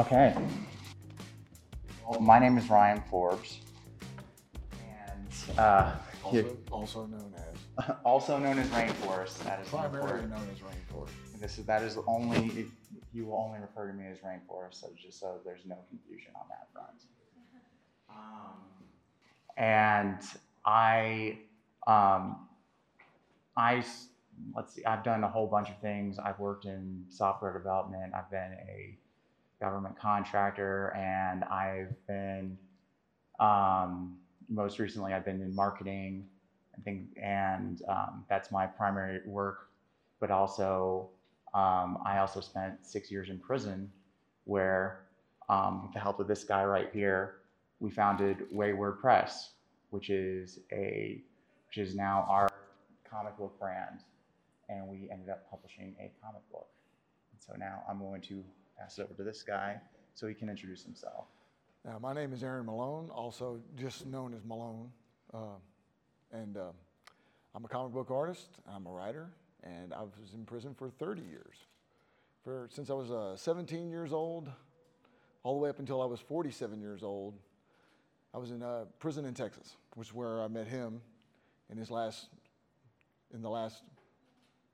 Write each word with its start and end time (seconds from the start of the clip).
Okay. 0.00 0.34
Well, 2.08 2.20
my 2.20 2.38
name 2.38 2.56
is 2.56 2.70
Ryan 2.70 3.02
Forbes, 3.10 3.60
and 4.72 5.58
uh, 5.58 5.92
Also, 6.24 6.56
also 6.72 7.04
known 7.04 7.34
as 7.36 7.96
also 8.04 8.38
known 8.38 8.58
as 8.58 8.66
Rainforest. 8.68 9.44
That 9.44 9.60
is 9.60 9.68
primarily 9.68 10.26
known 10.26 10.48
as 10.50 10.60
rainforest. 10.60 11.10
This 11.38 11.58
is 11.58 11.66
that 11.66 11.82
is 11.82 11.98
only 12.06 12.70
you 13.12 13.26
will 13.26 13.44
only 13.46 13.60
refer 13.60 13.88
to 13.88 13.92
me 13.92 14.06
as 14.06 14.16
Rainforest, 14.20 14.80
so 14.80 14.88
just 14.96 15.20
so 15.20 15.38
there's 15.44 15.66
no 15.66 15.76
confusion 15.90 16.32
on 16.34 16.46
that 16.48 16.68
front. 16.72 17.02
Um, 18.08 18.56
and 19.58 20.22
I, 20.64 21.40
um, 21.86 22.48
I 23.54 23.84
let's 24.56 24.74
see, 24.74 24.84
I've 24.86 25.04
done 25.04 25.24
a 25.24 25.28
whole 25.28 25.46
bunch 25.46 25.68
of 25.68 25.78
things. 25.80 26.18
I've 26.18 26.38
worked 26.38 26.64
in 26.64 27.04
software 27.10 27.52
development. 27.52 28.14
I've 28.14 28.30
been 28.30 28.52
a 28.66 28.96
government 29.60 29.98
contractor, 29.98 30.94
and 30.96 31.44
I've 31.44 31.94
been 32.06 32.56
um, 33.38 34.18
most 34.48 34.78
recently 34.78 35.12
I've 35.12 35.24
been 35.24 35.40
in 35.40 35.54
marketing. 35.54 36.26
I 36.78 36.82
think, 36.82 37.08
and 37.22 37.82
um, 37.88 38.24
that's 38.28 38.50
my 38.50 38.66
primary 38.66 39.20
work. 39.26 39.68
But 40.18 40.30
also, 40.30 41.10
um, 41.52 41.98
I 42.06 42.18
also 42.18 42.40
spent 42.40 42.86
six 42.86 43.10
years 43.10 43.28
in 43.28 43.38
prison, 43.38 43.90
where, 44.44 45.02
um, 45.48 45.82
with 45.82 45.92
the 45.92 46.00
help 46.00 46.20
of 46.20 46.28
this 46.28 46.44
guy 46.44 46.64
right 46.64 46.88
here, 46.92 47.36
we 47.80 47.90
founded 47.90 48.46
Wayword 48.54 49.00
Press, 49.00 49.50
which 49.90 50.10
is 50.10 50.60
a, 50.72 51.22
which 51.66 51.78
is 51.78 51.94
now 51.94 52.26
our 52.28 52.48
comic 53.10 53.36
book 53.36 53.58
brand, 53.58 54.00
and 54.68 54.86
we 54.86 55.08
ended 55.10 55.28
up 55.28 55.50
publishing 55.50 55.94
a 55.98 56.12
comic 56.22 56.42
book. 56.52 56.68
And 57.32 57.42
so 57.42 57.54
now 57.58 57.82
I'm 57.88 57.98
going 57.98 58.20
to 58.22 58.44
pass 58.80 58.98
it 58.98 59.02
over 59.02 59.14
to 59.14 59.22
this 59.22 59.42
guy 59.42 59.78
so 60.14 60.26
he 60.26 60.34
can 60.34 60.48
introduce 60.48 60.82
himself. 60.82 61.26
Now, 61.84 61.98
my 62.00 62.12
name 62.12 62.32
is 62.32 62.42
Aaron 62.42 62.66
Malone, 62.66 63.10
also 63.10 63.60
just 63.76 64.06
known 64.06 64.34
as 64.34 64.44
Malone, 64.44 64.90
uh, 65.32 65.58
and 66.32 66.56
uh, 66.56 66.72
I'm 67.54 67.64
a 67.64 67.68
comic 67.68 67.92
book 67.92 68.10
artist. 68.10 68.48
I'm 68.68 68.86
a 68.86 68.90
writer, 68.90 69.28
and 69.62 69.92
I 69.92 70.02
was 70.02 70.34
in 70.34 70.44
prison 70.44 70.74
for 70.74 70.90
30 70.90 71.22
years. 71.22 71.56
For 72.44 72.68
since 72.70 72.90
I 72.90 72.94
was 72.94 73.10
uh, 73.10 73.36
17 73.36 73.90
years 73.90 74.12
old, 74.12 74.50
all 75.42 75.54
the 75.54 75.60
way 75.60 75.70
up 75.70 75.78
until 75.78 76.00
I 76.02 76.06
was 76.06 76.20
47 76.20 76.80
years 76.80 77.02
old, 77.02 77.34
I 78.32 78.38
was 78.38 78.50
in 78.50 78.62
uh, 78.62 78.84
prison 78.98 79.24
in 79.24 79.34
Texas, 79.34 79.76
which 79.94 80.08
is 80.08 80.14
where 80.14 80.42
I 80.42 80.48
met 80.48 80.68
him 80.68 81.00
in 81.70 81.76
his 81.76 81.90
last, 81.90 82.28
in 83.34 83.42
the 83.42 83.50
last 83.50 83.82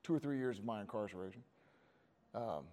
two 0.02 0.14
or 0.14 0.18
three 0.18 0.38
years 0.38 0.58
of 0.58 0.64
my 0.64 0.80
incarceration. 0.80 1.42
Um, 2.34 2.64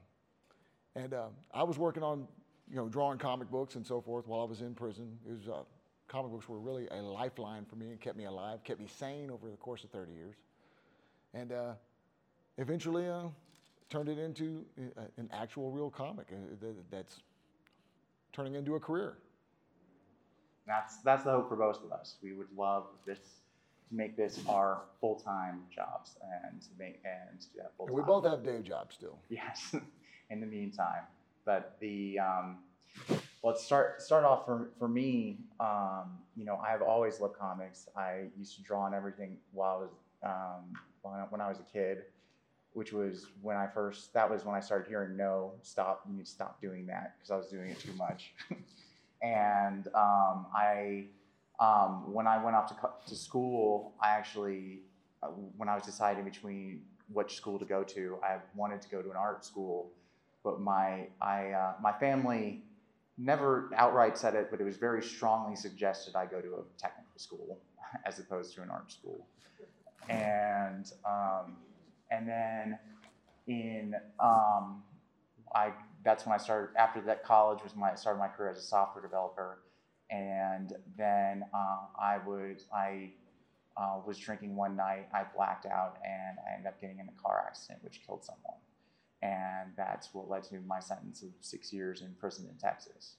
and 0.96 1.14
uh, 1.14 1.28
I 1.54 1.64
was 1.64 1.78
working 1.78 2.04
on, 2.04 2.28
you 2.70 2.76
know, 2.76 2.88
drawing 2.88 3.18
comic 3.18 3.50
books 3.50 3.76
and 3.76 3.86
so 3.86 4.02
forth 4.02 4.28
while 4.28 4.42
I 4.42 4.46
was 4.46 4.62
in 4.62 4.74
prison. 4.76 5.18
It 5.28 5.32
was, 5.34 5.48
uh, 5.48 5.64
comic 6.08 6.32
books 6.32 6.48
were 6.48 6.60
really 6.60 6.88
a 6.92 7.02
lifeline 7.02 7.66
for 7.66 7.76
me 7.76 7.88
and 7.88 8.00
kept 8.00 8.18
me 8.18 8.26
alive, 8.26 8.64
kept 8.64 8.80
me 8.80 8.88
sane 8.88 9.32
over 9.32 9.50
the 9.50 9.58
course 9.58 9.84
of 9.84 9.90
30 9.90 10.14
years. 10.14 10.36
And 11.34 11.52
uh, 11.52 11.74
eventually 12.58 13.08
uh, 13.08 13.24
turned 13.90 14.10
it 14.10 14.20
into 14.20 14.66
uh, 14.98 15.02
an 15.18 15.30
actual 15.34 15.72
real 15.72 15.90
comic 15.90 16.28
uh, 16.32 16.68
that's 16.92 17.22
turning 18.32 18.56
into 18.56 18.76
a 18.76 18.80
career. 18.80 19.18
That's 20.66 20.98
that's 21.02 21.24
the 21.24 21.32
hope 21.32 21.50
for 21.50 21.58
both 21.58 21.84
of 21.84 21.92
us. 21.92 22.16
We 22.24 22.34
would 22.34 22.48
love 22.56 22.86
this 23.06 23.20
to 23.90 23.96
make 23.96 24.16
this 24.16 24.40
our 24.48 24.84
full 25.02 25.16
time 25.20 25.64
jobs 25.76 26.16
and 26.44 26.62
to 26.62 26.70
make 26.80 27.02
and 27.04 27.42
to 27.42 27.48
do 27.48 27.54
that 27.58 27.72
full 27.76 27.88
And 27.88 27.96
we 27.96 28.02
both 28.02 28.26
have 28.26 28.44
day 28.44 28.62
jobs 28.62 28.96
still. 28.96 29.18
yes. 29.30 29.76
in 30.34 30.42
the 30.42 30.48
meantime, 30.48 31.04
but 31.46 31.78
the 31.80 32.20
um, 32.20 32.58
let's 33.44 33.64
start 33.64 34.02
start 34.02 34.26
off 34.26 34.46
for 34.46 34.72
for 34.80 34.88
me. 34.88 35.38
Um, 35.60 36.18
you 36.36 36.44
know, 36.44 36.58
I've 36.58 36.82
always 36.82 37.22
loved 37.22 37.38
comics. 37.38 37.88
I 37.96 38.26
used 38.38 38.56
to 38.58 38.64
draw 38.64 38.82
on 38.82 38.94
everything 38.94 39.38
while 39.52 39.76
I 39.76 39.78
was 39.78 39.90
um, 40.24 40.74
when, 41.04 41.14
I, 41.14 41.24
when 41.30 41.42
I 41.42 41.48
was 41.48 41.60
a 41.60 41.72
kid, 41.72 42.00
which 42.74 42.92
was 42.92 43.28
when 43.42 43.56
I 43.56 43.68
first. 43.68 44.14
That 44.14 44.30
was 44.30 44.44
when 44.44 44.56
I 44.56 44.60
started 44.60 44.88
hearing 44.88 45.16
no, 45.16 45.54
stop. 45.62 46.02
You 46.10 46.16
need 46.16 46.26
to 46.26 46.32
stop 46.32 46.60
doing 46.60 46.88
that 46.88 47.16
because 47.18 47.32
I 47.32 47.38
was 47.38 47.48
doing 47.48 47.70
it 47.70 47.80
too 47.80 47.94
much. 47.94 48.34
and 49.22 49.88
um, 49.90 50.48
I, 50.56 51.06
um, 51.60 52.12
when 52.12 52.26
I 52.26 52.44
went 52.44 52.56
off 52.56 52.68
to, 52.70 52.90
to 53.08 53.16
school, 53.16 53.94
I 54.02 54.10
actually, 54.10 54.80
uh, 55.22 55.28
when 55.58 55.70
I 55.70 55.76
was 55.76 55.84
deciding 55.84 56.24
between 56.24 56.82
which 57.12 57.36
school 57.36 57.60
to 57.60 57.66
go 57.66 57.84
to, 57.84 58.18
I 58.24 58.38
wanted 58.56 58.82
to 58.82 58.90
go 58.90 59.02
to 59.02 59.12
an 59.12 59.18
art 59.18 59.46
school, 59.46 59.92
but 60.44 60.60
my, 60.60 61.08
I, 61.22 61.52
uh, 61.52 61.74
my 61.82 61.94
family 61.94 62.64
never 63.18 63.70
outright 63.76 64.18
said 64.18 64.36
it, 64.36 64.50
but 64.52 64.60
it 64.60 64.64
was 64.64 64.78
very 64.78 65.02
strongly 65.02 65.56
suggested 65.56 66.16
I 66.16 66.26
go 66.26 66.42
to 66.42 66.56
a 66.56 66.64
technical 66.78 67.18
school 67.18 67.60
as 68.06 68.20
opposed 68.20 68.54
to 68.56 68.62
an 68.62 68.70
art 68.70 68.92
school. 68.92 69.26
And, 70.10 70.92
um, 71.06 71.58
and 72.12 72.28
then 72.28 72.78
in, 73.48 73.96
um, 74.20 74.84
I 75.56 75.72
that's 76.04 76.26
when 76.26 76.34
I 76.34 76.38
started. 76.38 76.76
After 76.76 77.02
that, 77.02 77.24
college 77.24 77.64
was 77.64 77.76
my 77.76 77.96
started 77.96 78.20
my 78.20 78.28
career 78.28 78.52
as 78.52 78.58
a 78.58 78.62
software 78.62 79.02
developer, 79.02 79.60
and 80.10 80.74
then 80.98 81.46
uh, 81.54 81.78
I 82.00 82.18
was 82.26 82.66
I 82.74 83.12
uh, 83.78 84.00
was 84.06 84.18
drinking 84.18 84.56
one 84.56 84.76
night. 84.76 85.08
I 85.14 85.24
blacked 85.36 85.66
out, 85.66 85.98
and 86.04 86.38
I 86.48 86.56
ended 86.56 86.68
up 86.68 86.82
getting 86.82 87.00
in 87.00 87.08
a 87.08 87.22
car 87.22 87.44
accident, 87.48 87.84
which 87.84 88.02
killed 88.06 88.24
someone, 88.24 88.58
and 89.24 89.72
that's 89.78 90.14
what 90.14 90.30
led 90.30 90.44
to 90.44 90.60
my 90.68 90.80
sentence 90.82 91.24
of 91.24 91.30
six 91.40 91.72
years 91.72 92.02
in 92.02 92.14
prison 92.20 92.46
in 92.52 92.58
Texas. 92.58 93.16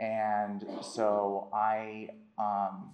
And 0.00 0.64
so 0.82 1.48
I, 1.52 2.08
um, 2.38 2.92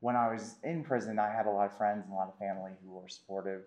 when 0.00 0.14
I 0.14 0.30
was 0.30 0.56
in 0.62 0.84
prison, 0.84 1.18
I 1.18 1.32
had 1.32 1.46
a 1.46 1.50
lot 1.50 1.66
of 1.66 1.76
friends 1.76 2.04
and 2.04 2.12
a 2.12 2.16
lot 2.16 2.28
of 2.28 2.38
family 2.38 2.72
who 2.84 2.90
were 2.92 3.08
supportive, 3.08 3.62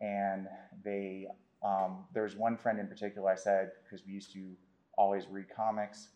and 0.00 0.48
they 0.82 1.26
um, 1.62 2.04
there's 2.12 2.34
one 2.34 2.56
friend 2.56 2.80
in 2.80 2.88
particular 2.88 3.30
I 3.30 3.36
said, 3.36 3.70
because 3.84 4.04
we 4.04 4.12
used 4.12 4.32
to 4.32 4.56
always 4.98 5.26
read 5.30 5.46
comics, 5.54 6.08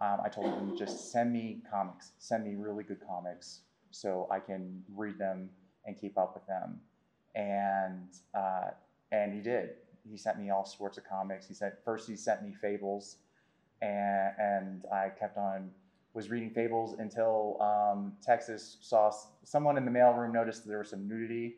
um, 0.00 0.18
I 0.24 0.28
told 0.28 0.46
him, 0.46 0.76
just 0.76 1.12
send 1.12 1.32
me 1.32 1.62
comics, 1.70 2.12
send 2.18 2.44
me 2.44 2.56
really 2.56 2.82
good 2.82 3.00
comics 3.06 3.60
so 3.92 4.26
I 4.30 4.40
can 4.40 4.82
read 4.96 5.18
them 5.18 5.50
and 5.86 5.96
keep 5.96 6.18
up 6.18 6.34
with 6.34 6.46
them. 6.46 6.80
And, 7.36 8.08
uh, 8.34 8.70
and 9.12 9.32
he 9.32 9.40
did. 9.40 9.70
He 10.08 10.16
sent 10.16 10.38
me 10.38 10.50
all 10.50 10.64
sorts 10.64 10.98
of 10.98 11.04
comics. 11.04 11.46
He 11.46 11.54
said, 11.54 11.74
first 11.84 12.08
he 12.08 12.16
sent 12.16 12.42
me 12.42 12.52
Fables, 12.52 13.18
and, 13.80 14.32
and 14.38 14.82
I 14.92 15.08
kept 15.08 15.38
on, 15.38 15.70
was 16.14 16.30
reading 16.30 16.50
Fables 16.50 16.96
until 16.98 17.60
um, 17.60 18.12
Texas 18.22 18.78
saw 18.80 19.10
someone 19.44 19.76
in 19.76 19.84
the 19.84 19.90
mailroom 19.90 20.32
noticed 20.32 20.66
there 20.66 20.78
was 20.78 20.90
some 20.90 21.08
nudity 21.08 21.56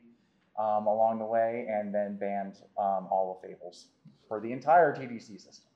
um, 0.59 0.87
along 0.87 1.19
the 1.19 1.25
way 1.25 1.66
and 1.69 1.94
then 1.94 2.16
banned 2.16 2.56
um, 2.78 3.09
all 3.10 3.37
of 3.37 3.49
Fables 3.49 3.87
for 4.28 4.41
the 4.41 4.53
entire 4.53 4.94
TDC 4.94 5.41
system. 5.41 5.71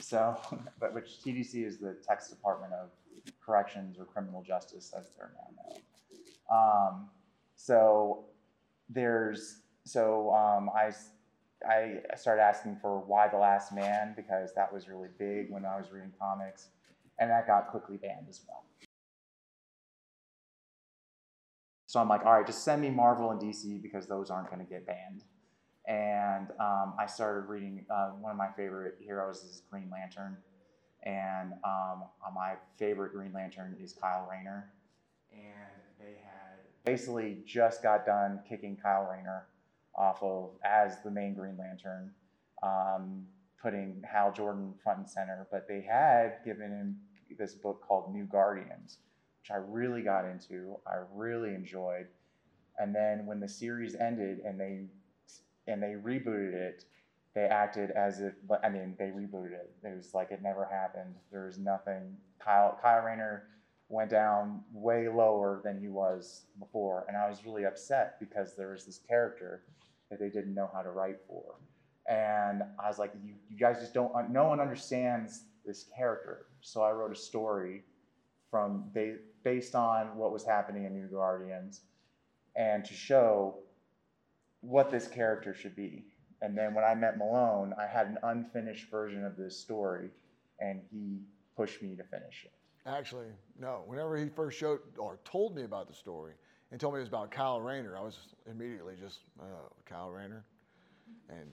So, 0.00 0.36
but 0.80 0.94
which 0.94 1.18
TDC 1.24 1.66
is 1.66 1.78
the 1.78 1.96
Texas 2.06 2.30
Department 2.30 2.72
of 2.72 2.90
Corrections 3.44 3.98
or 3.98 4.04
Criminal 4.04 4.42
Justice, 4.42 4.92
as 4.96 5.10
they're 5.16 5.32
now 5.34 5.62
known. 5.62 5.80
Um, 6.50 7.08
so 7.56 8.26
there's 8.88 9.60
so 9.84 10.32
um, 10.34 10.70
I 10.74 10.92
I 11.68 12.16
started 12.16 12.42
asking 12.42 12.78
for 12.80 13.00
Y: 13.00 13.28
The 13.28 13.38
Last 13.38 13.72
Man 13.72 14.14
because 14.16 14.52
that 14.54 14.72
was 14.72 14.88
really 14.88 15.08
big 15.18 15.50
when 15.50 15.64
I 15.64 15.76
was 15.76 15.90
reading 15.90 16.12
comics, 16.18 16.68
and 17.18 17.30
that 17.30 17.46
got 17.46 17.68
quickly 17.68 17.96
banned 17.96 18.26
as 18.28 18.40
well. 18.46 18.64
So 21.86 22.00
I'm 22.00 22.08
like, 22.08 22.26
all 22.26 22.32
right, 22.32 22.44
just 22.44 22.64
send 22.64 22.82
me 22.82 22.90
Marvel 22.90 23.30
and 23.30 23.40
DC 23.40 23.80
because 23.80 24.08
those 24.08 24.28
aren't 24.28 24.50
going 24.50 24.58
to 24.58 24.68
get 24.68 24.84
banned. 24.84 25.22
And 25.86 26.50
um, 26.58 26.94
I 26.98 27.06
started 27.06 27.48
reading. 27.48 27.86
Uh, 27.88 28.10
one 28.20 28.32
of 28.32 28.36
my 28.36 28.48
favorite 28.56 28.96
heroes 28.98 29.44
is 29.44 29.62
Green 29.70 29.90
Lantern, 29.92 30.36
and 31.04 31.52
um, 31.64 32.04
uh, 32.26 32.30
my 32.34 32.54
favorite 32.78 33.12
Green 33.12 33.32
Lantern 33.32 33.76
is 33.80 33.92
Kyle 33.92 34.28
Rayner. 34.28 34.72
And 35.30 35.42
they 36.00 36.14
had 36.24 36.58
basically 36.84 37.42
just 37.46 37.82
got 37.82 38.06
done 38.06 38.40
kicking 38.48 38.76
Kyle 38.82 39.08
Rayner 39.10 39.46
off 39.96 40.22
of 40.22 40.50
as 40.64 41.02
the 41.02 41.10
main 41.10 41.34
Green 41.34 41.56
Lantern, 41.56 42.10
um, 42.62 43.24
putting 43.60 44.02
Hal 44.10 44.32
Jordan 44.32 44.74
front 44.82 44.98
and 45.00 45.08
center. 45.08 45.46
But 45.50 45.66
they 45.68 45.80
had 45.80 46.38
given 46.44 46.70
him 46.70 46.96
this 47.38 47.54
book 47.54 47.82
called 47.86 48.12
New 48.14 48.24
Guardians, 48.24 48.98
which 49.40 49.50
I 49.50 49.56
really 49.56 50.02
got 50.02 50.24
into. 50.24 50.76
I 50.86 51.02
really 51.12 51.54
enjoyed. 51.54 52.06
And 52.78 52.94
then 52.94 53.26
when 53.26 53.40
the 53.40 53.48
series 53.48 53.94
ended 53.94 54.40
and 54.40 54.58
they 54.58 54.86
and 55.66 55.82
they 55.82 55.94
rebooted 55.94 56.54
it, 56.54 56.84
they 57.34 57.44
acted 57.44 57.90
as 57.92 58.20
if 58.20 58.34
I 58.62 58.68
mean 58.68 58.94
they 58.98 59.06
rebooted 59.06 59.52
it. 59.52 59.72
It 59.82 59.96
was 59.96 60.14
like 60.14 60.30
it 60.30 60.42
never 60.42 60.64
happened. 60.64 61.14
There 61.30 61.46
was 61.46 61.58
nothing. 61.58 62.16
Kyle 62.38 62.78
Kyle 62.80 63.02
Rayner 63.02 63.44
went 63.88 64.10
down 64.10 64.62
way 64.72 65.08
lower 65.08 65.60
than 65.62 65.78
he 65.78 65.88
was 65.88 66.46
before, 66.58 67.04
and 67.08 67.16
I 67.16 67.28
was 67.28 67.44
really 67.44 67.64
upset 67.64 68.18
because 68.18 68.56
there 68.56 68.70
was 68.70 68.84
this 68.84 68.98
character 68.98 69.62
that 70.10 70.18
they 70.20 70.28
didn't 70.28 70.54
know 70.54 70.70
how 70.72 70.82
to 70.82 70.90
write 70.90 71.18
for. 71.26 71.56
And 72.08 72.62
I 72.82 72.88
was 72.88 72.98
like, 72.98 73.12
you, 73.24 73.34
you 73.48 73.56
guys 73.56 73.80
just 73.80 73.94
don't, 73.94 74.30
no 74.30 74.44
one 74.44 74.60
understands 74.60 75.44
this 75.64 75.86
character. 75.96 76.46
So 76.60 76.82
I 76.82 76.90
wrote 76.92 77.12
a 77.12 77.16
story 77.18 77.82
from 78.50 78.84
ba- 78.94 79.16
based 79.42 79.74
on 79.74 80.16
what 80.16 80.32
was 80.32 80.44
happening 80.44 80.84
in 80.84 80.92
New 80.92 81.08
Guardians, 81.08 81.80
and 82.56 82.84
to 82.84 82.94
show 82.94 83.56
what 84.60 84.90
this 84.90 85.08
character 85.08 85.54
should 85.54 85.74
be. 85.74 86.04
And 86.40 86.56
then 86.56 86.74
when 86.74 86.84
I 86.84 86.94
met 86.94 87.18
Malone, 87.18 87.74
I 87.78 87.86
had 87.86 88.06
an 88.06 88.18
unfinished 88.22 88.90
version 88.90 89.24
of 89.24 89.36
this 89.36 89.58
story, 89.58 90.10
and 90.60 90.80
he 90.90 91.22
pushed 91.56 91.82
me 91.82 91.96
to 91.96 92.04
finish 92.04 92.44
it. 92.44 92.52
Actually, 92.86 93.28
no. 93.58 93.82
Whenever 93.86 94.16
he 94.16 94.28
first 94.28 94.58
showed 94.58 94.80
or 94.98 95.18
told 95.24 95.56
me 95.56 95.64
about 95.64 95.88
the 95.88 95.94
story 95.94 96.34
and 96.74 96.80
told 96.80 96.92
me 96.92 96.98
it 96.98 97.02
was 97.02 97.08
about 97.08 97.30
Kyle 97.30 97.60
Rayner, 97.60 97.96
I 97.96 98.00
was 98.00 98.18
immediately 98.50 98.94
just, 99.00 99.20
oh, 99.40 99.70
Kyle 99.86 100.10
Rayner. 100.10 100.44
And 101.28 101.46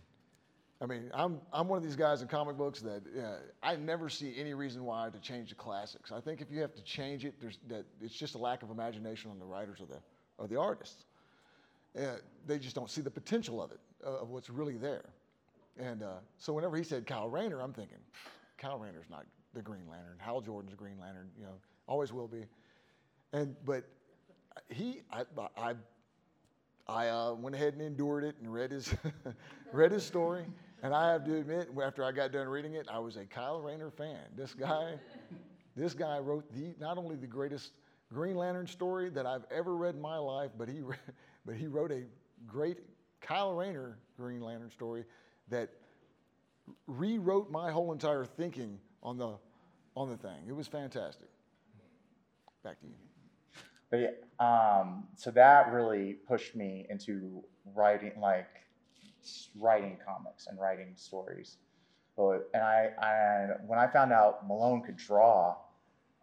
I 0.81 0.87
mean, 0.87 1.11
I'm, 1.13 1.39
I'm 1.53 1.67
one 1.67 1.77
of 1.77 1.83
these 1.83 1.95
guys 1.95 2.23
in 2.23 2.27
comic 2.27 2.57
books 2.57 2.81
that 2.81 3.03
uh, 3.15 3.35
I 3.61 3.75
never 3.75 4.09
see 4.09 4.33
any 4.35 4.55
reason 4.55 4.83
why 4.83 5.11
to 5.11 5.19
change 5.19 5.49
the 5.49 5.55
classics. 5.55 6.11
I 6.11 6.21
think 6.21 6.41
if 6.41 6.49
you 6.49 6.59
have 6.61 6.73
to 6.73 6.81
change 6.81 7.23
it, 7.23 7.35
there's, 7.39 7.59
that 7.67 7.85
it's 8.01 8.15
just 8.15 8.33
a 8.33 8.39
lack 8.39 8.63
of 8.63 8.71
imagination 8.71 9.29
on 9.29 9.37
the 9.37 9.45
writers 9.45 9.79
or 9.79 9.85
the, 9.85 9.99
or 10.39 10.47
the 10.47 10.59
artists. 10.59 11.05
Uh, 11.95 12.15
they 12.47 12.57
just 12.57 12.73
don't 12.73 12.89
see 12.89 13.01
the 13.01 13.11
potential 13.11 13.61
of 13.61 13.71
it, 13.71 13.79
uh, 14.03 14.21
of 14.21 14.29
what's 14.31 14.49
really 14.49 14.77
there. 14.77 15.05
And 15.77 16.01
uh, 16.01 16.13
so 16.39 16.51
whenever 16.51 16.75
he 16.77 16.83
said 16.83 17.05
Kyle 17.05 17.29
Rayner, 17.29 17.61
I'm 17.61 17.73
thinking, 17.73 17.99
Kyle 18.57 18.79
Rayner's 18.79 19.11
not 19.11 19.27
the 19.53 19.61
Green 19.61 19.87
Lantern. 19.87 20.17
Hal 20.17 20.41
Jordan's 20.41 20.73
Green 20.73 20.99
Lantern, 20.99 21.29
you 21.37 21.43
know, 21.43 21.59
always 21.85 22.11
will 22.11 22.27
be. 22.27 22.45
And 23.33 23.55
but 23.63 23.83
he, 24.69 25.01
I, 25.11 25.23
I, 25.57 25.73
I 26.87 27.07
uh, 27.07 27.33
went 27.33 27.55
ahead 27.55 27.73
and 27.73 27.81
endured 27.81 28.23
it 28.23 28.35
and 28.39 28.51
read 28.51 28.71
his, 28.71 28.93
read 29.71 29.91
his 29.91 30.03
story. 30.03 30.45
And 30.83 30.93
I 30.95 31.11
have 31.11 31.25
to 31.25 31.37
admit, 31.37 31.69
after 31.83 32.03
I 32.03 32.11
got 32.11 32.31
done 32.31 32.47
reading 32.47 32.73
it, 32.73 32.87
I 32.91 32.99
was 32.99 33.15
a 33.15 33.25
Kyle 33.25 33.61
Rayner 33.61 33.91
fan. 33.91 34.19
This 34.35 34.53
guy, 34.53 34.95
this 35.75 35.93
guy 35.93 36.17
wrote 36.19 36.51
the 36.53 36.73
not 36.79 36.97
only 36.97 37.15
the 37.15 37.27
greatest 37.27 37.71
Green 38.11 38.35
Lantern 38.35 38.67
story 38.67 39.09
that 39.09 39.25
I've 39.25 39.45
ever 39.51 39.75
read 39.75 39.95
in 39.95 40.01
my 40.01 40.17
life, 40.17 40.51
but 40.57 40.67
he, 40.67 40.81
but 41.45 41.55
he 41.55 41.67
wrote 41.67 41.91
a 41.91 42.03
great 42.47 42.79
Kyle 43.21 43.53
Rayner 43.53 43.99
Green 44.17 44.41
Lantern 44.41 44.71
story 44.71 45.05
that 45.49 45.69
rewrote 46.87 47.51
my 47.51 47.71
whole 47.71 47.91
entire 47.91 48.25
thinking 48.25 48.79
on 49.03 49.17
the 49.17 49.37
on 49.95 50.09
the 50.09 50.17
thing. 50.17 50.45
It 50.47 50.55
was 50.55 50.67
fantastic. 50.67 51.27
Back 52.63 52.79
to 52.79 52.87
you. 52.87 53.10
But 53.91 53.99
yeah, 53.99 54.09
um, 54.39 55.03
so 55.15 55.29
that 55.31 55.71
really 55.71 56.13
pushed 56.27 56.55
me 56.55 56.87
into 56.89 57.43
writing, 57.75 58.13
like 58.19 58.47
writing 59.59 59.97
comics 60.03 60.47
and 60.47 60.59
writing 60.59 60.93
stories. 60.95 61.57
But 62.17 62.49
and 62.53 62.63
I, 62.63 62.89
I 63.01 63.47
when 63.65 63.79
I 63.79 63.87
found 63.87 64.13
out 64.13 64.47
Malone 64.47 64.81
could 64.81 64.97
draw, 64.97 65.57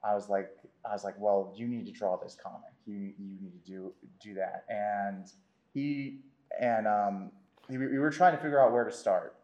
I 0.03 0.15
was 0.15 0.29
like, 0.29 0.49
I 0.89 0.93
was 0.93 1.05
like, 1.05 1.15
well, 1.19 1.53
you 1.57 1.69
need 1.69 1.87
to 1.87 1.93
draw 1.93 2.17
this 2.17 2.37
comic. 2.43 2.73
You 2.87 3.13
you 3.19 3.37
need 3.41 3.53
to 3.65 3.71
do 3.71 3.93
do 4.23 4.35
that. 4.35 4.65
And 4.69 5.27
he 5.75 6.21
and 6.61 6.87
um, 6.87 7.31
he, 7.69 7.77
we 7.77 7.99
were 7.99 8.11
trying 8.11 8.35
to 8.37 8.43
figure 8.43 8.61
out 8.61 8.73
where 8.73 8.85
to 8.85 8.93
start. 8.93 9.37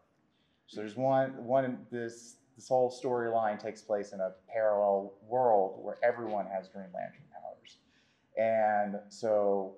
So 0.67 0.81
there's 0.81 0.95
one 0.95 1.31
one 1.45 1.85
this 1.91 2.37
this 2.55 2.69
whole 2.69 2.91
storyline 2.91 3.59
takes 3.59 3.81
place 3.81 4.13
in 4.13 4.19
a 4.19 4.31
parallel 4.47 5.13
world 5.27 5.83
where 5.83 5.97
everyone 6.03 6.47
has 6.47 6.67
Green 6.69 6.87
Lantern. 6.93 7.24
And 8.37 8.99
so 9.09 9.75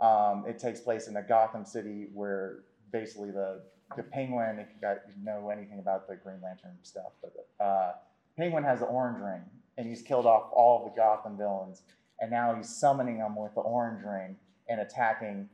um, 0.00 0.44
it 0.46 0.58
takes 0.58 0.80
place 0.80 1.08
in 1.08 1.16
a 1.16 1.22
Gotham 1.22 1.64
City 1.64 2.08
where 2.12 2.60
basically 2.92 3.30
the, 3.30 3.62
the 3.96 4.02
Penguin, 4.02 4.58
if 4.58 4.68
you 4.74 4.80
guys 4.80 4.98
know 5.22 5.50
anything 5.50 5.78
about 5.78 6.08
the 6.08 6.16
Green 6.16 6.40
Lantern 6.42 6.76
stuff, 6.82 7.12
but 7.20 7.64
uh, 7.64 7.92
Penguin 8.36 8.64
has 8.64 8.80
the 8.80 8.86
orange 8.86 9.20
ring 9.22 9.42
and 9.78 9.86
he's 9.86 10.02
killed 10.02 10.26
off 10.26 10.50
all 10.52 10.84
of 10.84 10.92
the 10.92 10.96
Gotham 10.96 11.36
villains. 11.36 11.82
And 12.20 12.30
now 12.30 12.54
he's 12.54 12.68
summoning 12.68 13.18
them 13.18 13.34
with 13.34 13.54
the 13.54 13.60
orange 13.60 14.04
ring 14.04 14.36
and 14.68 14.80
attacking 14.80 15.48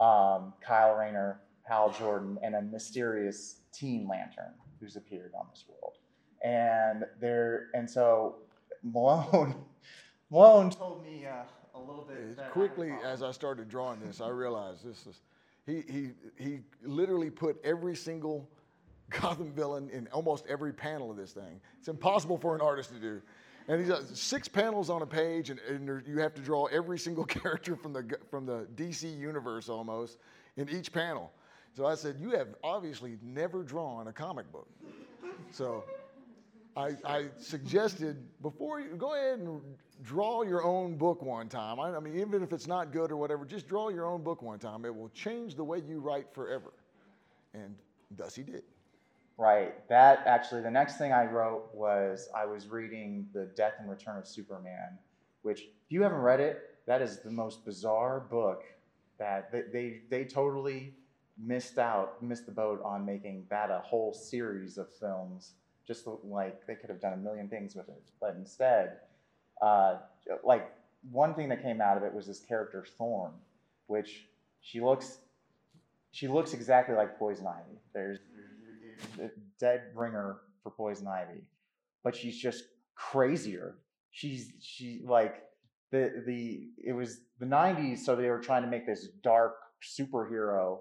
um, 0.00 0.52
Kyle 0.60 0.94
Rayner, 0.94 1.40
Hal 1.62 1.94
Jordan, 1.98 2.38
and 2.42 2.54
a 2.54 2.62
mysterious 2.62 3.56
Teen 3.72 4.08
Lantern 4.08 4.52
who's 4.80 4.96
appeared 4.96 5.32
on 5.38 5.46
this 5.50 5.64
world 5.68 5.94
and 6.42 7.04
there 7.20 7.68
and 7.74 7.88
so 7.88 8.36
Malone 8.82 9.54
Malone 10.30 10.70
told 10.70 11.04
me 11.04 11.26
uh, 11.26 11.42
a 11.84 11.86
little 11.90 12.04
bit 12.04 12.50
quickly 12.50 12.92
as 13.04 13.22
I 13.22 13.30
started 13.32 13.68
drawing 13.68 14.00
this 14.00 14.20
I 14.20 14.28
realized 14.44 14.84
this 14.84 15.06
is 15.06 15.20
he 15.66 15.82
he 15.88 16.10
he 16.36 16.60
literally 16.82 17.30
put 17.30 17.60
every 17.64 17.96
single 17.96 18.48
Gotham 19.10 19.52
villain 19.52 19.90
in 19.90 20.08
almost 20.12 20.44
every 20.48 20.72
panel 20.72 21.10
of 21.10 21.16
this 21.16 21.32
thing. 21.32 21.60
It's 21.78 21.88
impossible 21.88 22.38
for 22.38 22.54
an 22.54 22.60
artist 22.60 22.92
to 22.92 23.00
do. 23.00 23.20
And 23.68 23.80
he's 23.80 23.88
got 23.88 24.04
six 24.16 24.48
panels 24.48 24.88
on 24.88 25.02
a 25.02 25.06
page, 25.06 25.50
and, 25.50 25.60
and 25.60 26.02
you 26.06 26.18
have 26.18 26.34
to 26.34 26.40
draw 26.40 26.66
every 26.66 26.98
single 26.98 27.24
character 27.38 27.76
from 27.76 27.92
the 27.92 28.18
from 28.30 28.46
the 28.46 28.66
DC 28.74 29.16
universe 29.18 29.68
almost 29.68 30.18
in 30.56 30.68
each 30.68 30.92
panel. 30.92 31.32
So 31.76 31.86
I 31.86 31.94
said, 31.94 32.16
"You 32.18 32.30
have 32.30 32.48
obviously 32.64 33.18
never 33.22 33.62
drawn 33.62 34.08
a 34.08 34.12
comic 34.12 34.50
book." 34.50 34.68
So 35.52 35.84
I, 36.76 36.96
I, 37.04 37.24
suggested 37.36 38.16
before 38.42 38.80
you 38.80 38.96
go 38.96 39.14
ahead 39.14 39.40
and 39.40 39.60
draw 40.02 40.42
your 40.42 40.64
own 40.64 40.96
book 40.96 41.22
one 41.22 41.48
time. 41.48 41.80
I, 41.80 41.94
I, 41.94 42.00
mean, 42.00 42.18
even 42.18 42.42
if 42.42 42.52
it's 42.52 42.66
not 42.66 42.92
good 42.92 43.10
or 43.10 43.16
whatever, 43.16 43.44
just 43.44 43.68
draw 43.68 43.88
your 43.88 44.06
own 44.06 44.22
book 44.22 44.42
one 44.42 44.58
time. 44.58 44.84
It 44.84 44.94
will 44.94 45.08
change 45.10 45.56
the 45.56 45.64
way 45.64 45.80
you 45.80 46.00
write 46.00 46.32
forever. 46.32 46.72
And 47.54 47.74
thus 48.16 48.34
he 48.34 48.42
did. 48.42 48.62
Right. 49.36 49.88
That 49.88 50.22
actually, 50.26 50.62
the 50.62 50.70
next 50.70 50.96
thing 50.96 51.12
I 51.12 51.24
wrote 51.24 51.70
was 51.74 52.28
I 52.36 52.44
was 52.44 52.68
reading 52.68 53.26
The 53.32 53.46
Death 53.56 53.74
and 53.80 53.90
Return 53.90 54.18
of 54.18 54.26
Superman, 54.26 54.98
which, 55.42 55.62
if 55.62 55.90
you 55.90 56.02
haven't 56.02 56.20
read 56.20 56.40
it, 56.40 56.76
that 56.86 57.02
is 57.02 57.20
the 57.20 57.30
most 57.30 57.64
bizarre 57.64 58.20
book 58.20 58.62
that 59.18 59.50
they, 59.50 59.62
they, 59.72 60.00
they 60.08 60.24
totally 60.24 60.94
missed 61.38 61.78
out, 61.78 62.22
missed 62.22 62.46
the 62.46 62.52
boat 62.52 62.80
on 62.84 63.04
making 63.04 63.46
that 63.50 63.70
a 63.70 63.80
whole 63.80 64.12
series 64.12 64.78
of 64.78 64.92
films 64.94 65.54
just 65.90 66.06
like 66.22 66.64
they 66.68 66.76
could 66.76 66.88
have 66.88 67.00
done 67.00 67.14
a 67.14 67.16
million 67.16 67.48
things 67.48 67.74
with 67.74 67.88
it. 67.88 68.00
But 68.20 68.36
instead, 68.38 68.98
uh, 69.60 69.96
like 70.44 70.70
one 71.10 71.34
thing 71.34 71.48
that 71.48 71.62
came 71.62 71.80
out 71.80 71.96
of 71.96 72.04
it 72.04 72.14
was 72.14 72.28
this 72.28 72.38
character 72.38 72.86
Thorn, 72.96 73.32
which 73.88 74.26
she 74.60 74.80
looks 74.80 75.18
she 76.12 76.28
looks 76.28 76.54
exactly 76.54 76.94
like 76.94 77.18
Poison 77.18 77.46
Ivy. 77.46 77.78
There's, 77.92 78.18
a 79.20 79.30
dead 79.58 79.82
ringer 79.94 80.36
for 80.62 80.70
Poison 80.70 81.08
Ivy, 81.08 81.42
but 82.04 82.14
she's 82.14 82.38
just 82.38 82.64
crazier. 82.94 83.74
She's 84.12 84.52
she 84.60 85.02
like 85.04 85.42
the 85.90 86.22
the 86.24 86.68
it 86.84 86.92
was 86.92 87.22
the 87.40 87.46
90s, 87.46 87.98
so 87.98 88.14
they 88.14 88.30
were 88.30 88.38
trying 88.38 88.62
to 88.62 88.68
make 88.68 88.86
this 88.86 89.08
dark 89.24 89.56
superhero. 89.82 90.80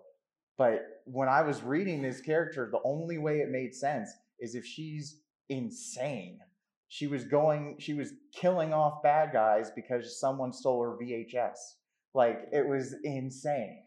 But 0.56 1.02
when 1.06 1.30
I 1.30 1.42
was 1.42 1.64
reading 1.64 2.04
this 2.04 2.22
character, 2.22 2.70
the 2.72 2.82
only 2.84 3.18
way 3.18 3.40
it 3.40 3.50
made 3.50 3.74
sense 3.74 4.12
is 4.40 4.56
if 4.56 4.66
she's 4.66 5.22
insane. 5.50 6.40
She 6.88 7.08
was 7.08 7.24
going, 7.24 7.76
she 7.80 7.94
was 7.94 8.14
killing 8.34 8.74
off 8.74 9.04
bad 9.04 9.32
guys 9.32 9.72
because 9.76 10.20
someone 10.20 10.52
stole 10.52 10.82
her 10.84 10.98
VHS. 11.02 11.58
Like 12.14 12.48
it 12.52 12.68
was 12.68 12.96
insane. 13.04 13.84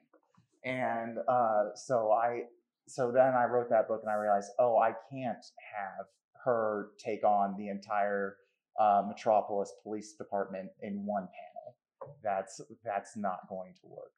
And 0.64 1.18
uh, 1.28 1.74
so 1.74 2.12
I, 2.12 2.42
so 2.86 3.10
then 3.10 3.34
I 3.34 3.44
wrote 3.44 3.70
that 3.70 3.88
book 3.88 4.00
and 4.02 4.10
I 4.10 4.14
realized, 4.14 4.50
oh, 4.58 4.78
I 4.78 4.92
can't 5.10 5.44
have 5.74 6.06
her 6.44 6.90
take 6.98 7.24
on 7.24 7.56
the 7.56 7.68
entire 7.68 8.36
uh, 8.78 9.02
Metropolis 9.06 9.72
Police 9.82 10.14
Department 10.14 10.70
in 10.80 11.04
one 11.04 11.28
panel. 11.28 12.12
That's 12.22 12.60
that's 12.84 13.16
not 13.16 13.48
going 13.48 13.74
to 13.80 13.86
work. 13.86 14.12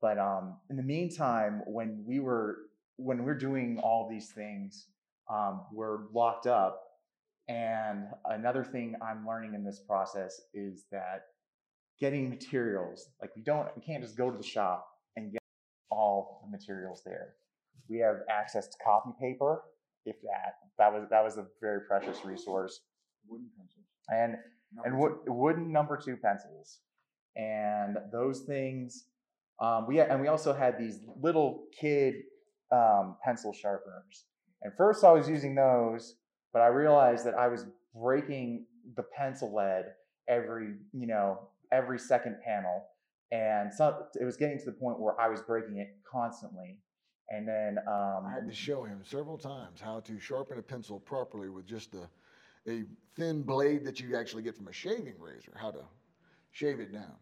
But 0.00 0.18
um, 0.18 0.56
in 0.68 0.76
the 0.76 0.82
meantime, 0.82 1.62
when 1.66 2.04
we 2.06 2.20
were 2.20 2.56
when 2.96 3.24
we're 3.24 3.38
doing 3.38 3.78
all 3.82 4.08
these 4.10 4.30
things, 4.30 4.86
um, 5.30 5.62
we're 5.72 6.10
locked 6.12 6.46
up. 6.46 6.80
And 7.48 8.06
another 8.26 8.64
thing 8.64 8.94
I'm 9.02 9.26
learning 9.26 9.54
in 9.54 9.64
this 9.64 9.80
process 9.80 10.40
is 10.54 10.84
that 10.92 11.22
getting 12.00 12.30
materials, 12.30 13.08
like 13.20 13.30
we 13.36 13.42
don't, 13.42 13.68
we 13.76 13.82
can't 13.82 14.02
just 14.02 14.16
go 14.16 14.30
to 14.30 14.36
the 14.36 14.44
shop 14.44 14.86
and 15.16 15.32
get 15.32 15.42
all 15.90 16.42
the 16.44 16.50
materials 16.56 17.02
there. 17.04 17.34
We 17.88 17.98
have 17.98 18.20
access 18.30 18.68
to 18.68 18.76
copy 18.84 19.10
paper, 19.20 19.62
if 20.06 20.16
that. 20.22 20.54
That 20.78 20.92
was 20.92 21.08
that 21.10 21.22
was 21.22 21.36
a 21.36 21.46
very 21.60 21.80
precious 21.82 22.24
resource. 22.24 22.80
Wooden 23.28 23.48
pencils. 23.56 23.84
And 24.08 24.36
number 24.72 24.88
and 24.88 24.98
wood, 24.98 25.12
wooden 25.26 25.72
number 25.72 25.96
two 25.96 26.16
pencils, 26.16 26.78
and 27.36 27.96
those 28.12 28.40
things. 28.40 29.04
Um, 29.60 29.86
we 29.86 30.00
and 30.00 30.20
we 30.20 30.28
also 30.28 30.52
had 30.52 30.78
these 30.78 31.00
little 31.20 31.64
kid 31.78 32.14
um, 32.72 33.16
pencil 33.22 33.52
sharpeners 33.52 34.24
and 34.62 34.72
first 34.76 35.04
I 35.04 35.12
was 35.12 35.28
using 35.28 35.54
those, 35.54 36.16
but 36.52 36.62
I 36.62 36.68
realized 36.68 37.26
that 37.26 37.34
I 37.34 37.48
was 37.48 37.66
breaking 37.94 38.66
the 38.96 39.02
pencil 39.02 39.54
lead 39.54 39.86
every, 40.28 40.74
you 40.92 41.06
know, 41.06 41.48
every 41.70 41.98
second 41.98 42.36
panel. 42.44 42.84
And 43.30 43.72
so 43.72 44.06
it 44.20 44.24
was 44.24 44.36
getting 44.36 44.58
to 44.58 44.64
the 44.64 44.72
point 44.72 45.00
where 45.00 45.18
I 45.20 45.28
was 45.28 45.40
breaking 45.40 45.78
it 45.78 45.96
constantly. 46.10 46.78
And 47.30 47.48
then 47.48 47.78
um, 47.88 48.24
I 48.26 48.32
had 48.34 48.46
to 48.46 48.54
show 48.54 48.84
him 48.84 49.00
several 49.02 49.38
times 49.38 49.80
how 49.80 50.00
to 50.00 50.20
sharpen 50.20 50.58
a 50.58 50.62
pencil 50.62 51.00
properly 51.00 51.48
with 51.48 51.66
just 51.66 51.92
the 51.92 52.08
a 52.68 52.84
thin 53.16 53.42
blade 53.42 53.84
that 53.84 53.98
you 53.98 54.16
actually 54.16 54.42
get 54.42 54.56
from 54.56 54.68
a 54.68 54.72
shaving 54.72 55.14
razor, 55.18 55.52
how 55.60 55.70
to 55.70 55.80
shave 56.52 56.78
it 56.78 56.92
down. 56.92 57.16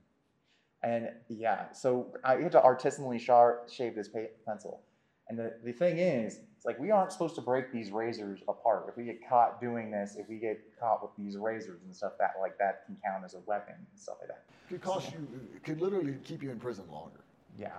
And 0.83 1.11
yeah, 1.29 1.73
so 1.73 2.13
I 2.25 2.37
had 2.37 2.53
to 2.53 2.61
artisanally 2.61 3.21
shave 3.21 3.95
this 3.95 4.11
pencil. 4.47 4.83
And 5.29 5.39
the, 5.39 5.55
the 5.65 5.73
thing 5.73 5.99
is, 5.99 6.41
it's 6.61 6.67
like 6.67 6.79
we 6.79 6.91
aren't 6.91 7.11
supposed 7.11 7.35
to 7.37 7.41
break 7.41 7.73
these 7.73 7.91
razors 7.91 8.41
apart. 8.47 8.85
If 8.87 8.95
we 8.99 9.05
get 9.05 9.27
caught 9.27 9.63
doing 9.63 9.91
this, 9.91 10.17
if 10.19 10.29
we 10.29 10.37
get 10.37 10.61
caught 10.79 11.01
with 11.01 11.11
these 11.17 11.39
razors 11.39 11.81
and 11.87 11.97
stuff 11.97 12.13
that 12.19 12.33
like 12.39 12.59
that 12.59 12.85
can 12.85 12.99
count 13.03 13.25
as 13.25 13.33
a 13.33 13.39
weapon 13.47 13.77
and 13.79 13.99
stuff 13.99 14.17
like 14.21 14.29
that. 14.29 14.45
Could 14.69 14.83
cost 14.83 15.11
you, 15.11 15.27
could 15.65 15.81
literally 15.81 16.17
keep 16.23 16.43
you 16.43 16.51
in 16.51 16.61
prison 16.61 16.85
longer. 16.93 17.21
Yeah. 17.59 17.71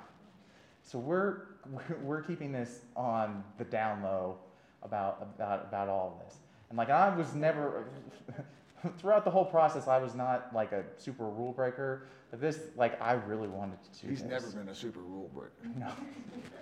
So 0.82 0.98
we're 0.98 1.42
we're 2.02 2.24
keeping 2.24 2.52
this 2.52 2.86
on 2.96 3.44
the 3.60 3.66
down 3.66 4.02
low 4.02 4.40
about 4.82 5.30
about 5.36 5.68
about 5.68 5.88
all 5.88 6.18
of 6.20 6.26
this. 6.26 6.40
And 6.70 6.78
like 6.80 6.90
I 6.90 7.16
was 7.16 7.36
never 7.36 7.86
throughout 8.98 9.26
the 9.26 9.32
whole 9.32 9.46
process 9.46 9.88
I 9.88 10.00
was 10.00 10.16
not 10.16 10.56
like 10.56 10.72
a 10.72 10.84
super 10.98 11.26
rule 11.26 11.52
breaker. 11.52 12.08
But 12.32 12.42
this 12.42 12.62
like 12.76 13.00
I 13.00 13.12
really 13.12 13.48
wanted 13.48 13.78
to 13.94 14.02
do 14.02 14.08
He's 14.10 14.24
this. 14.24 14.32
never 14.32 14.48
been 14.48 14.70
a 14.70 14.76
super 14.76 15.02
rule 15.02 15.30
breaker. 15.36 15.78
No. 15.78 15.92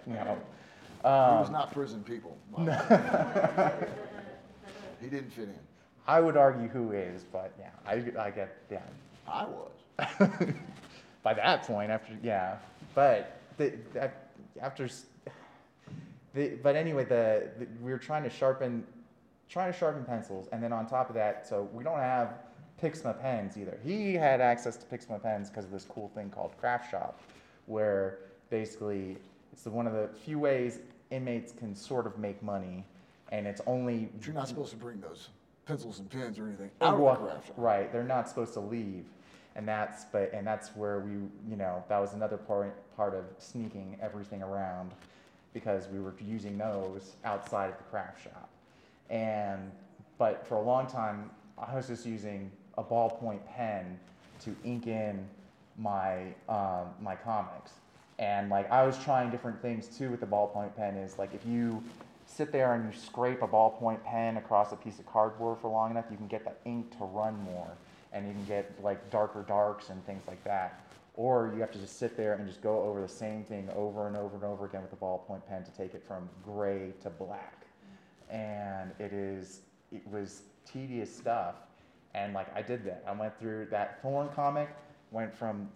No. 0.05 0.37
He 1.01 1.07
was 1.07 1.47
Um, 1.47 1.53
not 1.53 1.71
prison 1.71 2.03
people. 2.03 2.37
He 5.01 5.07
didn't 5.07 5.31
fit 5.31 5.45
in. 5.45 5.55
I 6.07 6.19
would 6.19 6.35
argue 6.35 6.67
who 6.67 6.91
is, 6.91 7.23
but 7.23 7.53
yeah, 7.59 7.69
I, 7.87 7.93
I 8.21 8.31
get 8.31 8.57
yeah. 8.69 8.81
I 9.27 9.45
was. 9.45 9.71
By 11.23 11.33
that 11.35 11.63
point, 11.63 11.91
after 11.91 12.13
yeah, 12.23 12.57
but 12.95 13.39
the, 13.57 13.73
that 13.93 14.29
after 14.61 14.89
the 16.33 16.49
but 16.63 16.75
anyway, 16.75 17.05
the, 17.05 17.49
the 17.59 17.67
we 17.81 17.91
were 17.91 17.97
trying 17.97 18.23
to 18.23 18.29
sharpen, 18.29 18.83
trying 19.49 19.71
to 19.71 19.77
sharpen 19.77 20.03
pencils, 20.03 20.47
and 20.51 20.61
then 20.61 20.73
on 20.73 20.85
top 20.87 21.09
of 21.09 21.15
that, 21.15 21.47
so 21.47 21.69
we 21.73 21.83
don't 21.83 21.99
have 21.99 22.33
Pigma 22.81 23.13
pens 23.13 23.57
either. 23.57 23.77
He 23.83 24.13
had 24.15 24.41
access 24.41 24.77
to 24.77 24.85
Pigma 24.85 25.19
pens 25.19 25.49
because 25.49 25.65
of 25.65 25.71
this 25.71 25.85
cool 25.85 26.09
thing 26.15 26.29
called 26.29 26.57
Craft 26.59 26.89
Shop, 26.91 27.21
where 27.67 28.19
basically 28.49 29.17
it's 29.65 29.71
one 29.73 29.87
of 29.87 29.93
the 29.93 30.09
few 30.25 30.39
ways 30.39 30.79
inmates 31.11 31.51
can 31.51 31.75
sort 31.75 32.05
of 32.07 32.17
make 32.17 32.41
money, 32.41 32.85
and 33.31 33.45
it's 33.45 33.61
only 33.67 34.09
But 34.15 34.25
you're 34.25 34.35
not 34.35 34.47
supposed 34.47 34.71
to 34.71 34.77
bring 34.77 35.01
those 35.01 35.29
pencils 35.65 35.99
and 35.99 36.09
pens 36.09 36.39
or 36.39 36.47
anything 36.47 36.71
Oh, 36.81 36.87
out 36.87 36.93
of 36.93 36.99
the 37.21 37.27
craft 37.27 37.47
shop. 37.47 37.55
Right, 37.57 37.91
they're 37.91 38.03
not 38.03 38.29
supposed 38.29 38.53
to 38.53 38.59
leave, 38.61 39.05
and 39.55 39.67
that's 39.67 40.05
but 40.05 40.31
and 40.33 40.47
that's 40.47 40.69
where 40.75 40.99
we 41.01 41.11
you 41.49 41.57
know 41.57 41.83
that 41.89 41.99
was 41.99 42.13
another 42.13 42.37
part 42.37 42.73
part 42.95 43.13
of 43.13 43.25
sneaking 43.37 43.97
everything 44.01 44.41
around, 44.41 44.91
because 45.53 45.87
we 45.89 45.99
were 45.99 46.13
using 46.25 46.57
those 46.57 47.15
outside 47.25 47.69
of 47.69 47.77
the 47.77 47.83
craft 47.85 48.23
shop, 48.23 48.49
and 49.09 49.71
but 50.17 50.47
for 50.47 50.55
a 50.55 50.61
long 50.61 50.87
time 50.87 51.29
I 51.57 51.75
was 51.75 51.87
just 51.87 52.05
using 52.05 52.49
a 52.77 52.83
ballpoint 52.83 53.45
pen 53.45 53.99
to 54.45 54.55
ink 54.63 54.87
in 54.87 55.27
my 55.77 56.33
um, 56.47 56.87
my 57.01 57.15
comics, 57.15 57.71
and 58.19 58.49
like 58.49 58.69
I 58.69 58.85
was 58.85 59.01
trying 59.03 59.31
different 59.31 59.61
things 59.61 59.87
too 59.87 60.11
with 60.11 60.19
the 60.19 60.27
ballpoint 60.27 60.75
pen. 60.75 60.95
Is 60.97 61.17
like 61.17 61.33
if 61.33 61.45
you 61.45 61.81
sit 62.25 62.51
there 62.51 62.75
and 62.75 62.93
you 62.93 62.99
scrape 62.99 63.41
a 63.41 63.47
ballpoint 63.47 64.03
pen 64.03 64.37
across 64.37 64.71
a 64.73 64.75
piece 64.75 64.99
of 64.99 65.05
cardboard 65.07 65.57
for 65.59 65.71
long 65.71 65.89
enough, 65.89 66.05
you 66.11 66.17
can 66.17 66.27
get 66.27 66.43
the 66.43 66.53
ink 66.69 66.95
to 66.97 67.05
run 67.05 67.41
more, 67.43 67.71
and 68.13 68.27
you 68.27 68.33
can 68.33 68.45
get 68.45 68.71
like 68.83 69.09
darker 69.09 69.43
darks 69.47 69.89
and 69.89 70.05
things 70.05 70.21
like 70.27 70.43
that. 70.43 70.83
Or 71.15 71.51
you 71.53 71.61
have 71.61 71.71
to 71.71 71.79
just 71.79 71.97
sit 71.97 72.15
there 72.15 72.33
and 72.33 72.47
just 72.47 72.61
go 72.61 72.83
over 72.83 73.01
the 73.01 73.07
same 73.07 73.43
thing 73.43 73.69
over 73.75 74.07
and 74.07 74.15
over 74.15 74.35
and 74.35 74.43
over 74.43 74.65
again 74.65 74.81
with 74.81 74.91
the 74.91 74.97
ballpoint 74.97 75.45
pen 75.47 75.63
to 75.63 75.71
take 75.71 75.93
it 75.93 76.03
from 76.07 76.29
gray 76.45 76.91
to 77.01 77.09
black. 77.09 77.65
And 78.29 78.91
it 78.99 79.11
is, 79.11 79.61
it 79.91 80.05
was 80.09 80.43
tedious 80.71 81.13
stuff. 81.13 81.55
And 82.15 82.33
like 82.33 82.55
I 82.55 82.61
did 82.61 82.85
that. 82.85 83.03
I 83.07 83.11
went 83.13 83.37
through 83.39 83.67
that 83.71 84.01
Thorn 84.01 84.29
comic, 84.35 84.69
went 85.11 85.35
from 85.35 85.69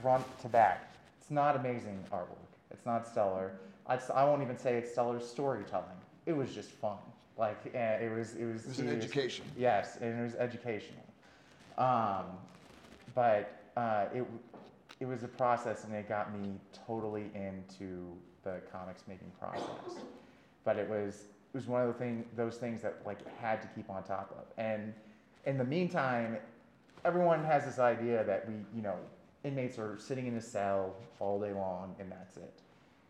front 0.00 0.24
to 0.42 0.48
back. 0.48 0.95
It's 1.26 1.32
not 1.32 1.56
amazing 1.56 1.98
artwork. 2.12 2.36
It's 2.70 2.86
not 2.86 3.04
stellar. 3.04 3.50
I, 3.88 3.98
I 4.14 4.22
won't 4.22 4.42
even 4.42 4.56
say 4.56 4.76
it's 4.76 4.92
stellar 4.92 5.18
storytelling. 5.18 5.98
It 6.24 6.32
was 6.36 6.54
just 6.54 6.70
fun. 6.70 6.98
Like 7.36 7.58
eh, 7.74 8.04
it 8.04 8.16
was. 8.16 8.36
It 8.36 8.44
was. 8.44 8.62
It 8.62 8.68
was 8.68 8.78
an 8.78 8.90
education. 8.90 9.44
Yes, 9.58 9.98
and 10.00 10.20
it 10.20 10.22
was 10.22 10.36
educational. 10.36 11.02
Um, 11.78 12.26
but 13.12 13.60
uh, 13.76 14.04
it 14.14 14.24
it 15.00 15.06
was 15.06 15.24
a 15.24 15.28
process, 15.28 15.82
and 15.82 15.92
it 15.96 16.08
got 16.08 16.32
me 16.32 16.60
totally 16.86 17.24
into 17.34 18.12
the 18.44 18.60
comics 18.70 19.02
making 19.08 19.32
process. 19.40 19.98
But 20.62 20.76
it 20.76 20.88
was 20.88 21.24
it 21.52 21.56
was 21.56 21.66
one 21.66 21.82
of 21.82 21.88
the 21.88 21.94
thing 21.94 22.24
those 22.36 22.56
things 22.56 22.82
that 22.82 22.98
like 23.04 23.18
had 23.38 23.60
to 23.62 23.68
keep 23.74 23.90
on 23.90 24.04
top 24.04 24.30
of. 24.38 24.44
And 24.64 24.94
in 25.44 25.58
the 25.58 25.64
meantime, 25.64 26.36
everyone 27.04 27.42
has 27.42 27.64
this 27.64 27.80
idea 27.80 28.22
that 28.22 28.46
we 28.46 28.54
you 28.76 28.82
know 28.82 28.94
inmates 29.46 29.78
are 29.78 29.96
sitting 29.98 30.26
in 30.26 30.36
a 30.36 30.40
cell 30.40 30.96
all 31.20 31.40
day 31.40 31.52
long, 31.52 31.94
and 32.00 32.10
that's 32.10 32.36
it. 32.36 32.60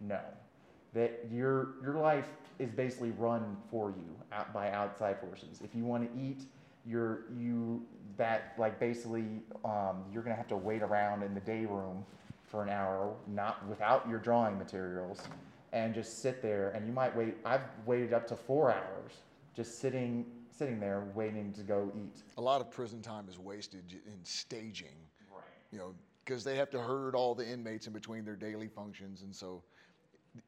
No, 0.00 0.20
that 0.92 1.24
your 1.30 1.74
your 1.82 1.94
life 1.94 2.28
is 2.58 2.70
basically 2.70 3.10
run 3.12 3.56
for 3.70 3.90
you 3.90 4.16
out 4.32 4.52
by 4.52 4.70
outside 4.70 5.18
forces. 5.20 5.60
If 5.64 5.74
you 5.74 5.84
want 5.84 6.12
to 6.12 6.20
eat, 6.20 6.42
you're 6.84 7.24
you 7.36 7.82
that 8.16 8.54
like 8.58 8.78
basically 8.78 9.24
um, 9.64 10.04
you're 10.12 10.22
gonna 10.22 10.36
have 10.36 10.48
to 10.48 10.56
wait 10.56 10.82
around 10.82 11.22
in 11.22 11.34
the 11.34 11.40
day 11.40 11.64
room 11.66 12.04
for 12.44 12.62
an 12.62 12.68
hour, 12.68 13.14
not 13.26 13.66
without 13.66 14.08
your 14.08 14.18
drawing 14.18 14.56
materials, 14.58 15.22
and 15.72 15.94
just 15.94 16.20
sit 16.22 16.42
there. 16.42 16.70
And 16.70 16.86
you 16.86 16.92
might 16.92 17.14
wait. 17.16 17.36
I've 17.44 17.62
waited 17.86 18.12
up 18.12 18.26
to 18.28 18.36
four 18.36 18.70
hours 18.72 19.12
just 19.54 19.78
sitting 19.80 20.26
sitting 20.50 20.80
there 20.80 21.04
waiting 21.14 21.52
to 21.52 21.62
go 21.62 21.92
eat. 21.96 22.22
A 22.38 22.40
lot 22.40 22.60
of 22.60 22.70
prison 22.70 23.02
time 23.02 23.26
is 23.28 23.38
wasted 23.38 23.84
in 24.06 24.24
staging, 24.24 24.96
Right. 25.30 25.42
you 25.70 25.78
know, 25.78 25.94
because 26.26 26.42
they 26.42 26.56
have 26.56 26.70
to 26.70 26.80
herd 26.80 27.14
all 27.14 27.34
the 27.34 27.48
inmates 27.48 27.86
in 27.86 27.92
between 27.92 28.24
their 28.24 28.34
daily 28.34 28.68
functions. 28.68 29.22
And 29.22 29.34
so 29.34 29.62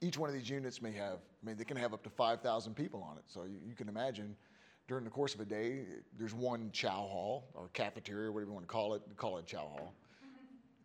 each 0.00 0.18
one 0.18 0.28
of 0.28 0.35
these 0.35 0.50
units 0.50 0.82
may 0.82 0.92
have, 0.92 1.20
I 1.42 1.47
mean, 1.47 1.56
they 1.56 1.64
can 1.64 1.76
have 1.76 1.94
up 1.94 2.02
to 2.02 2.11
5,000 2.11 2.75
people 2.75 3.02
on 3.08 3.16
it. 3.16 3.23
So 3.28 3.44
you, 3.44 3.58
you 3.64 3.75
can 3.75 3.88
imagine 3.88 4.37
during 4.88 5.04
the 5.04 5.11
course 5.11 5.35
of 5.35 5.40
a 5.40 5.44
day, 5.44 5.85
there's 6.18 6.35
one 6.35 6.70
chow 6.73 6.90
hall 6.90 7.49
or 7.54 7.68
cafeteria, 7.75 8.30
whatever 8.32 8.50
you 8.50 8.54
want 8.54 8.66
to 8.66 8.73
call 8.73 8.94
it, 8.94 9.02
call 9.16 9.38
it 9.38 9.47
chow 9.47 9.58
hall. 9.58 9.94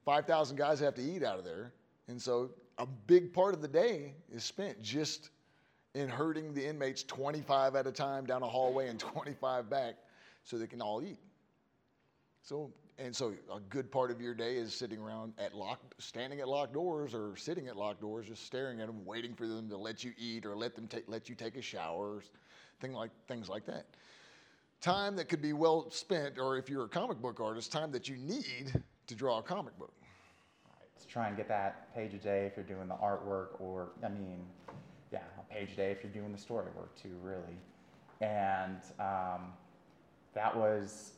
5,000 0.05 0.57
guys 0.57 0.79
have 0.79 0.93
to 0.95 1.01
eat 1.01 1.23
out 1.23 1.39
of 1.39 1.45
there. 1.45 1.73
And 2.07 2.21
so 2.21 2.51
a 2.77 2.85
big 2.85 3.33
part 3.33 3.55
of 3.55 3.61
the 3.61 3.67
day 3.67 4.13
is 4.31 4.43
spent 4.43 4.79
just 4.81 5.31
in 5.95 6.07
herding 6.07 6.53
the 6.53 6.65
inmates 6.67 7.01
25 7.03 7.75
at 7.75 7.87
a 7.87 7.91
time 7.91 8.25
down 8.25 8.43
a 8.43 8.47
hallway 8.47 8.89
and 8.89 8.99
25 8.99 9.69
back 9.69 9.95
so 10.43 10.57
they 10.57 10.67
can 10.67 10.81
all 10.81 11.01
eat. 11.01 11.19
So, 12.43 12.69
and 12.99 13.15
so 13.15 13.33
a 13.53 13.61
good 13.69 13.89
part 13.89 14.11
of 14.11 14.19
your 14.19 14.33
day 14.33 14.57
is 14.57 14.73
sitting 14.73 14.99
around 14.99 15.33
at 15.39 15.55
locked, 15.55 15.95
standing 16.01 16.41
at 16.41 16.47
locked 16.47 16.73
doors 16.73 17.13
or 17.13 17.37
sitting 17.37 17.69
at 17.69 17.77
locked 17.77 18.01
doors, 18.01 18.27
just 18.27 18.45
staring 18.45 18.81
at 18.81 18.87
them, 18.87 19.05
waiting 19.05 19.33
for 19.33 19.47
them 19.47 19.69
to 19.69 19.77
let 19.77 20.03
you 20.03 20.11
eat 20.17 20.45
or 20.45 20.53
let 20.53 20.75
them 20.75 20.85
take, 20.85 21.05
let 21.07 21.29
you 21.29 21.35
take 21.35 21.55
a 21.55 21.61
shower, 21.61 22.21
thing 22.81 22.91
like, 22.91 23.11
things 23.29 23.47
like 23.47 23.65
that. 23.65 23.85
Time 24.81 25.15
that 25.15 25.29
could 25.29 25.41
be 25.41 25.53
well 25.53 25.89
spent, 25.89 26.37
or 26.37 26.57
if 26.57 26.69
you're 26.69 26.83
a 26.83 26.89
comic 26.89 27.21
book 27.21 27.39
artist, 27.39 27.71
time 27.71 27.91
that 27.93 28.09
you 28.09 28.17
need 28.17 28.73
to 29.07 29.15
draw 29.15 29.39
a 29.39 29.43
comic 29.43 29.79
book. 29.79 29.93
to 30.99 31.07
try 31.07 31.29
and 31.29 31.37
get 31.37 31.47
that 31.47 31.95
page 31.95 32.13
a 32.13 32.17
day 32.17 32.45
if 32.45 32.57
you're 32.57 32.65
doing 32.65 32.89
the 32.89 32.95
artwork, 32.95 33.61
or 33.61 33.91
I 34.03 34.09
mean, 34.09 34.39
yeah, 35.13 35.19
a 35.39 35.53
page 35.53 35.71
a 35.71 35.75
day 35.77 35.91
if 35.91 36.03
you're 36.03 36.11
doing 36.11 36.33
the 36.33 36.37
story 36.37 36.67
work 36.75 36.93
too, 37.01 37.15
really. 37.21 37.57
And 38.19 38.81
um, 38.99 39.53
that 40.33 40.53
was 40.53 41.13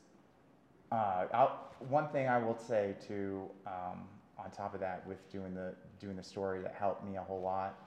uh, 0.96 1.50
one 1.90 2.08
thing 2.10 2.28
I 2.28 2.38
will 2.38 2.58
say 2.58 2.96
too. 3.06 3.44
Um, 3.66 4.02
on 4.38 4.52
top 4.52 4.74
of 4.74 4.80
that, 4.82 5.06
with 5.08 5.30
doing 5.32 5.54
the 5.54 5.74
doing 6.00 6.16
the 6.16 6.24
story, 6.24 6.62
that 6.62 6.76
helped 6.78 7.06
me 7.06 7.16
a 7.16 7.22
whole 7.22 7.42
lot 7.42 7.80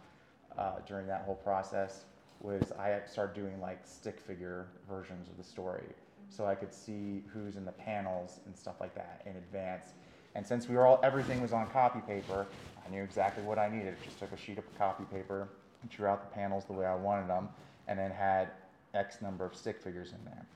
uh, 0.56 0.76
during 0.86 1.06
that 1.06 1.22
whole 1.22 1.36
process 1.36 2.04
was 2.40 2.72
I 2.72 3.00
started 3.06 3.34
doing 3.34 3.60
like 3.60 3.80
stick 3.84 4.20
figure 4.20 4.66
versions 4.88 5.28
of 5.28 5.36
the 5.36 5.44
story, 5.44 5.84
so 6.28 6.46
I 6.46 6.54
could 6.54 6.72
see 6.72 7.22
who's 7.32 7.56
in 7.56 7.64
the 7.64 7.72
panels 7.72 8.40
and 8.46 8.56
stuff 8.56 8.80
like 8.80 8.94
that 8.94 9.22
in 9.26 9.36
advance. 9.36 9.88
And 10.34 10.46
since 10.46 10.68
we 10.68 10.76
were 10.76 10.86
all 10.86 11.00
everything 11.02 11.40
was 11.40 11.52
on 11.52 11.66
copy 11.68 12.00
paper, 12.00 12.46
I 12.86 12.90
knew 12.90 13.02
exactly 13.02 13.42
what 13.42 13.58
I 13.58 13.68
needed. 13.68 13.94
Just 14.04 14.18
took 14.18 14.32
a 14.32 14.36
sheet 14.36 14.58
of 14.58 14.78
copy 14.78 15.04
paper, 15.04 15.48
drew 15.88 16.06
out 16.06 16.28
the 16.28 16.34
panels 16.34 16.64
the 16.64 16.72
way 16.72 16.86
I 16.86 16.94
wanted 16.94 17.28
them, 17.28 17.48
and 17.88 17.98
then 17.98 18.10
had 18.10 18.50
X 18.94 19.20
number 19.20 19.44
of 19.44 19.54
stick 19.54 19.80
figures 19.82 20.12
in 20.12 20.24
there. 20.24 20.46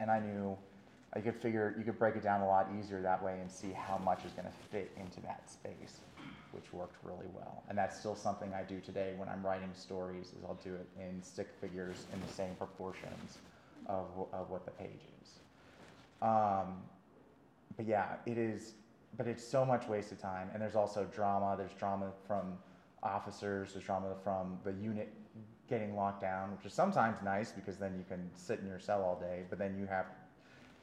And 0.00 0.10
I 0.10 0.20
knew 0.20 0.56
I 1.16 1.20
could 1.20 1.34
figure 1.34 1.74
you 1.78 1.84
could 1.84 1.98
break 1.98 2.14
it 2.14 2.22
down 2.22 2.42
a 2.42 2.46
lot 2.46 2.68
easier 2.78 3.00
that 3.00 3.22
way 3.22 3.38
and 3.40 3.50
see 3.50 3.72
how 3.72 3.96
much 3.96 4.24
is 4.26 4.32
going 4.32 4.46
to 4.46 4.52
fit 4.70 4.92
into 5.00 5.20
that 5.22 5.50
space, 5.50 6.00
which 6.52 6.70
worked 6.74 7.02
really 7.02 7.28
well. 7.32 7.62
And 7.70 7.78
that's 7.78 7.98
still 7.98 8.14
something 8.14 8.52
I 8.52 8.62
do 8.62 8.80
today 8.80 9.14
when 9.16 9.26
I'm 9.26 9.44
writing 9.44 9.70
stories. 9.72 10.26
Is 10.26 10.44
I'll 10.46 10.60
do 10.62 10.74
it 10.74 10.86
in 11.00 11.22
stick 11.22 11.48
figures 11.58 12.04
in 12.12 12.20
the 12.20 12.32
same 12.32 12.54
proportions 12.56 13.38
of, 13.86 14.04
of 14.34 14.50
what 14.50 14.66
the 14.66 14.72
page 14.72 15.00
is. 15.22 15.30
Um, 16.20 16.82
but 17.78 17.86
yeah, 17.86 18.16
it 18.26 18.36
is. 18.36 18.74
But 19.16 19.26
it's 19.26 19.46
so 19.46 19.64
much 19.64 19.88
wasted 19.88 20.18
time, 20.18 20.50
and 20.52 20.60
there's 20.60 20.76
also 20.76 21.06
drama. 21.14 21.54
There's 21.56 21.72
drama 21.78 22.10
from 22.26 22.58
officers. 23.02 23.72
There's 23.72 23.86
drama 23.86 24.08
from 24.22 24.58
the 24.64 24.72
unit 24.72 25.14
getting 25.66 25.96
locked 25.96 26.20
down, 26.20 26.52
which 26.54 26.66
is 26.66 26.74
sometimes 26.74 27.22
nice 27.24 27.52
because 27.52 27.78
then 27.78 27.94
you 27.96 28.04
can 28.06 28.28
sit 28.34 28.60
in 28.60 28.66
your 28.66 28.78
cell 28.78 29.02
all 29.02 29.18
day, 29.18 29.44
but 29.48 29.58
then 29.58 29.76
you 29.78 29.86
have 29.86 30.06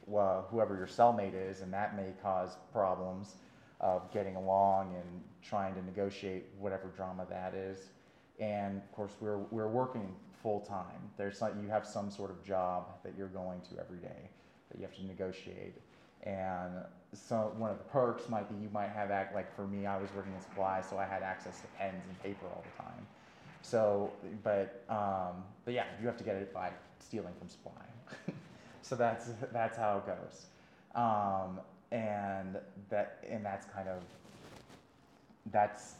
well, 0.06 0.46
whoever 0.50 0.76
your 0.76 0.86
cellmate 0.86 1.34
is, 1.34 1.60
and 1.60 1.72
that 1.72 1.96
may 1.96 2.12
cause 2.22 2.56
problems 2.72 3.34
of 3.80 4.10
getting 4.12 4.36
along 4.36 4.94
and 4.94 5.22
trying 5.42 5.74
to 5.74 5.84
negotiate 5.84 6.44
whatever 6.58 6.88
drama 6.96 7.26
that 7.28 7.54
is. 7.54 7.90
And 8.38 8.78
of 8.78 8.92
course, 8.92 9.12
we're, 9.20 9.38
we're 9.50 9.68
working 9.68 10.14
full 10.42 10.60
time. 10.60 11.10
There's 11.16 11.38
some, 11.38 11.62
you 11.62 11.68
have 11.68 11.86
some 11.86 12.10
sort 12.10 12.30
of 12.30 12.42
job 12.44 12.86
that 13.02 13.14
you're 13.16 13.28
going 13.28 13.60
to 13.70 13.80
every 13.80 13.98
day 13.98 14.28
that 14.70 14.78
you 14.78 14.82
have 14.82 14.94
to 14.96 15.04
negotiate. 15.06 15.74
And 16.24 16.72
so 17.12 17.52
one 17.56 17.70
of 17.70 17.78
the 17.78 17.84
perks 17.84 18.28
might 18.28 18.48
be 18.48 18.62
you 18.62 18.70
might 18.72 18.88
have 18.88 19.10
act 19.10 19.34
like 19.34 19.54
for 19.54 19.66
me, 19.66 19.86
I 19.86 19.98
was 19.98 20.08
working 20.16 20.32
in 20.34 20.40
supply, 20.40 20.82
so 20.88 20.98
I 20.98 21.04
had 21.04 21.22
access 21.22 21.60
to 21.60 21.66
pens 21.78 22.02
and 22.08 22.22
paper 22.22 22.46
all 22.46 22.64
the 22.76 22.82
time. 22.82 23.06
So, 23.62 24.10
but 24.42 24.84
um, 24.88 25.44
but 25.64 25.74
yeah, 25.74 25.84
you 26.00 26.06
have 26.06 26.16
to 26.18 26.24
get 26.24 26.36
it 26.36 26.52
by 26.52 26.70
stealing 26.98 27.32
from 27.38 27.48
supply. 27.48 27.72
so 28.84 28.96
that's 28.96 29.30
that's 29.52 29.78
how 29.78 29.98
it 29.98 30.06
goes. 30.06 30.46
Um, 30.94 31.60
and 31.90 32.58
that 32.90 33.24
and 33.28 33.44
that's 33.44 33.66
kind 33.66 33.88
of 33.88 34.02
that's 35.50 35.94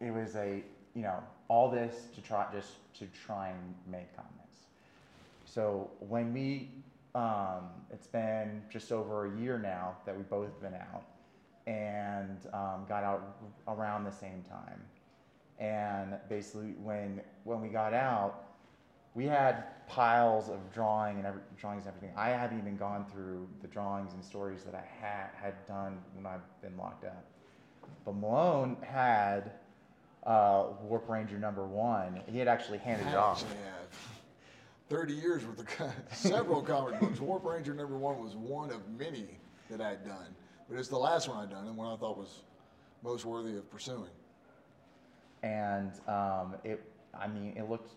it 0.00 0.12
was 0.12 0.36
a 0.36 0.62
you 0.94 1.02
know 1.02 1.22
all 1.48 1.70
this 1.70 1.94
to 2.14 2.20
try 2.20 2.46
just 2.52 2.72
to 2.98 3.06
try 3.24 3.48
and 3.48 3.74
make 3.90 4.14
comics. 4.14 4.66
So 5.46 5.90
when 6.00 6.34
we 6.34 6.68
um, 7.14 7.70
it's 7.90 8.06
been 8.06 8.62
just 8.70 8.92
over 8.92 9.26
a 9.26 9.40
year 9.40 9.58
now 9.58 9.96
that 10.04 10.16
we've 10.16 10.28
both 10.28 10.60
been 10.60 10.74
out 10.74 11.04
and 11.66 12.38
um, 12.52 12.84
got 12.86 13.02
out 13.02 13.36
around 13.66 14.04
the 14.04 14.12
same 14.12 14.44
time. 14.48 14.80
And 15.58 16.16
basically, 16.28 16.74
when 16.82 17.22
when 17.44 17.62
we 17.62 17.68
got 17.68 17.94
out, 17.94 18.49
we 19.14 19.24
had 19.26 19.86
piles 19.88 20.48
of 20.48 20.72
drawing 20.72 21.16
and 21.18 21.26
every, 21.26 21.40
drawings 21.58 21.86
and 21.86 21.94
everything. 21.94 22.16
I 22.16 22.28
haven't 22.30 22.58
even 22.58 22.76
gone 22.76 23.06
through 23.12 23.48
the 23.60 23.68
drawings 23.68 24.12
and 24.14 24.24
stories 24.24 24.62
that 24.62 24.74
I 24.74 24.84
had 25.00 25.30
had 25.34 25.66
done 25.66 25.98
when 26.14 26.26
I've 26.26 26.44
been 26.62 26.76
locked 26.76 27.04
up. 27.04 27.24
But 28.04 28.14
Malone 28.14 28.76
had 28.82 29.52
uh, 30.24 30.66
Warp 30.82 31.08
Ranger 31.08 31.38
number 31.38 31.66
one. 31.66 32.20
He 32.26 32.38
had 32.38 32.46
actually 32.48 32.78
handed 32.78 33.08
it 33.08 33.14
off. 33.16 33.42
actually 33.42 33.58
have 33.64 33.88
30 34.88 35.14
years 35.14 35.44
worth 35.44 35.58
of 35.80 35.92
several 36.12 36.62
comic 36.62 37.00
books. 37.00 37.20
Warp 37.20 37.44
Ranger 37.44 37.74
number 37.74 37.96
one 37.96 38.22
was 38.22 38.36
one 38.36 38.70
of 38.70 38.88
many 38.98 39.26
that 39.70 39.80
I'd 39.80 40.04
done, 40.04 40.34
but 40.68 40.78
it's 40.78 40.88
the 40.88 40.98
last 40.98 41.28
one 41.28 41.38
I'd 41.38 41.50
done 41.50 41.66
and 41.66 41.76
one 41.76 41.92
I 41.92 41.96
thought 41.96 42.16
was 42.16 42.42
most 43.02 43.24
worthy 43.24 43.56
of 43.56 43.68
pursuing. 43.70 44.10
and 45.42 45.92
um, 46.06 46.54
it 46.64 46.82
i 47.18 47.26
mean 47.26 47.54
it 47.56 47.68
looked 47.68 47.92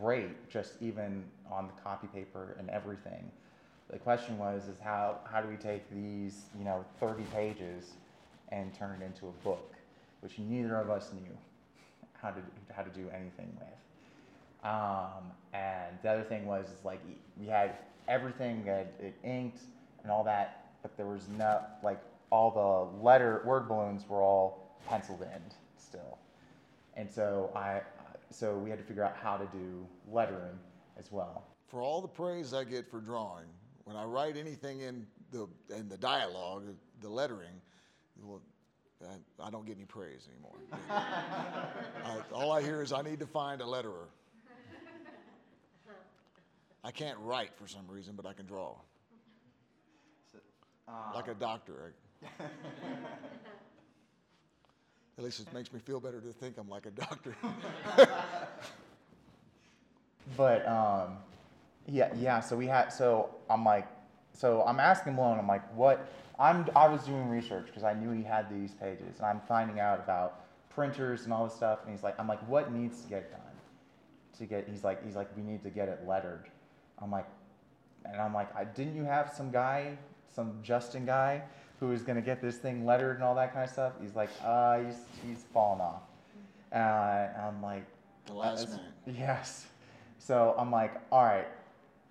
great 0.00 0.48
just 0.48 0.74
even 0.80 1.24
on 1.50 1.66
the 1.66 1.82
copy 1.82 2.06
paper 2.08 2.56
and 2.58 2.68
everything. 2.70 3.30
The 3.90 3.98
question 3.98 4.38
was 4.38 4.68
is 4.68 4.78
how 4.82 5.18
how 5.24 5.40
do 5.40 5.48
we 5.48 5.56
take 5.56 5.88
these 5.90 6.44
you 6.58 6.64
know 6.64 6.84
30 7.00 7.24
pages 7.34 7.92
and 8.50 8.72
turn 8.74 9.00
it 9.00 9.04
into 9.04 9.26
a 9.28 9.32
book 9.44 9.74
which 10.20 10.38
neither 10.38 10.76
of 10.76 10.90
us 10.90 11.10
knew 11.12 11.36
how 12.14 12.30
to 12.30 12.40
how 12.74 12.82
to 12.82 12.90
do 12.90 13.08
anything 13.10 13.56
with. 13.58 14.70
Um, 14.70 15.32
and 15.52 15.98
the 16.02 16.10
other 16.10 16.22
thing 16.22 16.46
was 16.46 16.66
is 16.66 16.84
like 16.84 17.00
we 17.38 17.46
had 17.46 17.76
everything 18.08 18.64
that 18.64 18.92
it 19.00 19.14
inked 19.24 19.60
and 20.02 20.10
all 20.10 20.24
that 20.24 20.72
but 20.82 20.96
there 20.96 21.06
was 21.06 21.28
no 21.38 21.60
like 21.82 22.00
all 22.30 22.50
the 22.50 23.04
letter 23.04 23.42
word 23.44 23.68
balloons 23.68 24.08
were 24.08 24.22
all 24.22 24.76
penciled 24.88 25.22
in 25.22 25.42
still. 25.76 26.18
And 26.96 27.10
so 27.10 27.50
I, 27.54 27.80
so 28.32 28.56
we 28.56 28.70
had 28.70 28.78
to 28.78 28.84
figure 28.84 29.04
out 29.04 29.16
how 29.16 29.36
to 29.36 29.44
do 29.46 29.86
lettering 30.08 30.58
as 30.98 31.12
well. 31.12 31.44
For 31.66 31.82
all 31.82 32.00
the 32.00 32.08
praise 32.08 32.52
I 32.54 32.64
get 32.64 32.90
for 32.90 33.00
drawing, 33.00 33.46
when 33.84 33.96
I 33.96 34.04
write 34.04 34.36
anything 34.36 34.80
in 34.80 35.06
the 35.30 35.48
in 35.74 35.88
the 35.88 35.96
dialogue, 35.96 36.64
the 37.00 37.08
lettering, 37.08 37.60
well, 38.22 38.42
I, 39.02 39.46
I 39.46 39.50
don't 39.50 39.66
get 39.66 39.76
any 39.76 39.84
praise 39.84 40.28
anymore. 40.32 40.56
I, 40.90 42.20
all 42.32 42.52
I 42.52 42.62
hear 42.62 42.82
is 42.82 42.92
I 42.92 43.02
need 43.02 43.20
to 43.20 43.26
find 43.26 43.60
a 43.60 43.64
letterer. 43.64 44.06
I 46.84 46.90
can't 46.90 47.18
write 47.20 47.54
for 47.54 47.68
some 47.68 47.86
reason, 47.88 48.14
but 48.16 48.26
I 48.26 48.32
can 48.32 48.44
draw. 48.46 48.74
Uh, 50.88 50.92
like 51.14 51.28
a 51.28 51.34
doctor. 51.34 51.94
I- 55.16 55.20
At 55.20 55.24
least 55.24 55.40
it 55.40 55.52
makes 55.52 55.72
me 55.72 55.80
feel 55.80 56.00
better 56.00 56.20
to 56.20 56.32
think 56.32 56.58
I'm 56.58 56.68
like 56.68 56.86
a 56.86 56.90
doctor. 56.90 57.34
But 60.36 60.66
um, 60.66 61.16
yeah, 61.86 62.12
yeah. 62.16 62.40
So 62.40 62.56
we 62.56 62.66
had. 62.66 62.88
So 62.88 63.30
I'm 63.50 63.64
like, 63.64 63.86
so 64.32 64.62
I'm 64.66 64.80
asking 64.80 65.14
Malone. 65.16 65.38
I'm 65.38 65.48
like, 65.48 65.62
what? 65.74 66.08
I'm. 66.38 66.66
I 66.76 66.88
was 66.88 67.04
doing 67.04 67.28
research 67.28 67.66
because 67.66 67.84
I 67.84 67.92
knew 67.94 68.10
he 68.12 68.22
had 68.22 68.48
these 68.50 68.72
pages, 68.72 69.18
and 69.18 69.26
I'm 69.26 69.40
finding 69.48 69.80
out 69.80 69.98
about 69.98 70.44
printers 70.70 71.24
and 71.24 71.32
all 71.32 71.44
this 71.44 71.54
stuff. 71.54 71.80
And 71.84 71.92
he's 71.92 72.02
like, 72.02 72.18
I'm 72.18 72.28
like, 72.28 72.40
what 72.48 72.72
needs 72.72 73.02
to 73.02 73.08
get 73.08 73.30
done? 73.30 73.40
To 74.38 74.46
get. 74.46 74.68
He's 74.68 74.84
like, 74.84 75.04
he's 75.04 75.16
like, 75.16 75.28
we 75.36 75.42
need 75.42 75.62
to 75.64 75.70
get 75.70 75.88
it 75.88 76.00
lettered. 76.06 76.48
I'm 77.00 77.10
like, 77.10 77.26
and 78.04 78.20
I'm 78.20 78.32
like, 78.32 78.54
I, 78.56 78.64
didn't 78.64 78.96
you 78.96 79.04
have 79.04 79.32
some 79.36 79.50
guy, 79.50 79.98
some 80.34 80.58
Justin 80.62 81.04
guy, 81.04 81.42
who 81.82 81.88
was 81.88 82.02
gonna 82.02 82.22
get 82.22 82.40
this 82.40 82.58
thing 82.58 82.86
lettered 82.86 83.16
and 83.16 83.24
all 83.24 83.34
that 83.34 83.52
kind 83.52 83.64
of 83.64 83.70
stuff? 83.70 83.94
He's 84.00 84.14
like, 84.14 84.30
uh, 84.44 84.78
he's 84.78 84.94
he's 85.26 85.44
fallen 85.52 85.80
off. 85.80 86.02
Uh, 86.72 86.76
and 86.76 87.42
I'm 87.42 87.60
like, 87.60 87.84
The 88.26 88.34
last 88.34 88.68
"That's- 88.70 88.78
minute. 89.04 89.18
Yes. 89.20 89.66
So 90.20 90.54
I'm 90.56 90.70
like, 90.70 90.92
all 91.10 91.24
right. 91.24 91.48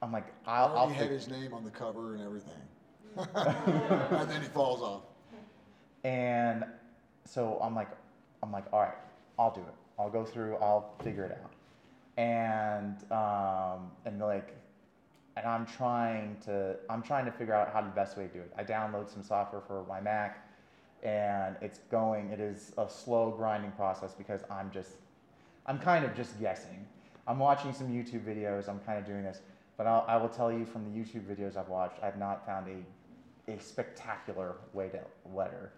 I'm 0.01 0.11
like, 0.11 0.25
I'll. 0.45 0.65
I 0.65 0.69
I'll 0.71 0.77
already 0.79 0.95
had 0.95 1.09
his 1.09 1.29
name 1.29 1.53
on 1.53 1.63
the 1.63 1.69
cover 1.69 2.15
and 2.15 2.21
everything. 2.21 2.51
and 3.15 4.29
then 4.29 4.41
he 4.41 4.47
falls 4.49 4.81
off. 4.81 5.03
And 6.03 6.65
so 7.23 7.57
I'm 7.63 7.73
like, 7.73 7.87
I'm 8.43 8.51
like, 8.51 8.65
all 8.73 8.81
right, 8.81 8.95
I'll 9.39 9.53
do 9.53 9.61
it. 9.61 9.73
I'll 9.97 10.09
go 10.09 10.25
through. 10.25 10.57
I'll 10.57 10.91
figure 11.01 11.23
it 11.23 11.39
out. 11.41 11.51
And 12.17 12.97
um, 13.09 13.89
and 14.05 14.19
like, 14.19 14.53
and 15.37 15.45
I'm 15.45 15.65
trying 15.65 16.37
to 16.45 16.75
I'm 16.89 17.01
trying 17.01 17.25
to 17.25 17.31
figure 17.31 17.53
out 17.53 17.71
how 17.71 17.81
the 17.81 17.89
best 17.89 18.17
way 18.17 18.27
to 18.27 18.33
do 18.33 18.39
it. 18.39 18.51
I 18.57 18.63
download 18.63 19.09
some 19.11 19.23
software 19.23 19.61
for 19.61 19.85
my 19.87 20.01
Mac, 20.01 20.47
and 21.03 21.55
it's 21.61 21.79
going. 21.89 22.29
It 22.29 22.39
is 22.39 22.73
a 22.77 22.89
slow 22.89 23.31
grinding 23.31 23.71
process 23.71 24.13
because 24.13 24.41
I'm 24.49 24.71
just 24.71 24.91
I'm 25.65 25.79
kind 25.79 26.05
of 26.05 26.15
just 26.15 26.39
guessing. 26.39 26.85
I'm 27.27 27.39
watching 27.39 27.71
some 27.71 27.87
YouTube 27.87 28.25
videos. 28.25 28.67
I'm 28.67 28.79
kind 28.79 28.97
of 28.97 29.05
doing 29.05 29.23
this, 29.23 29.41
but 29.77 29.87
I'll, 29.87 30.05
I 30.07 30.17
will 30.17 30.29
tell 30.29 30.51
you 30.51 30.65
from 30.65 30.83
the 30.85 30.99
YouTube 30.99 31.23
videos 31.23 31.55
I've 31.55 31.69
watched, 31.69 32.01
I've 32.03 32.17
not 32.17 32.45
found 32.45 32.67
a, 32.67 33.51
a 33.51 33.59
spectacular 33.59 34.55
way 34.73 34.89
to 34.89 34.99
letter. 35.33 35.71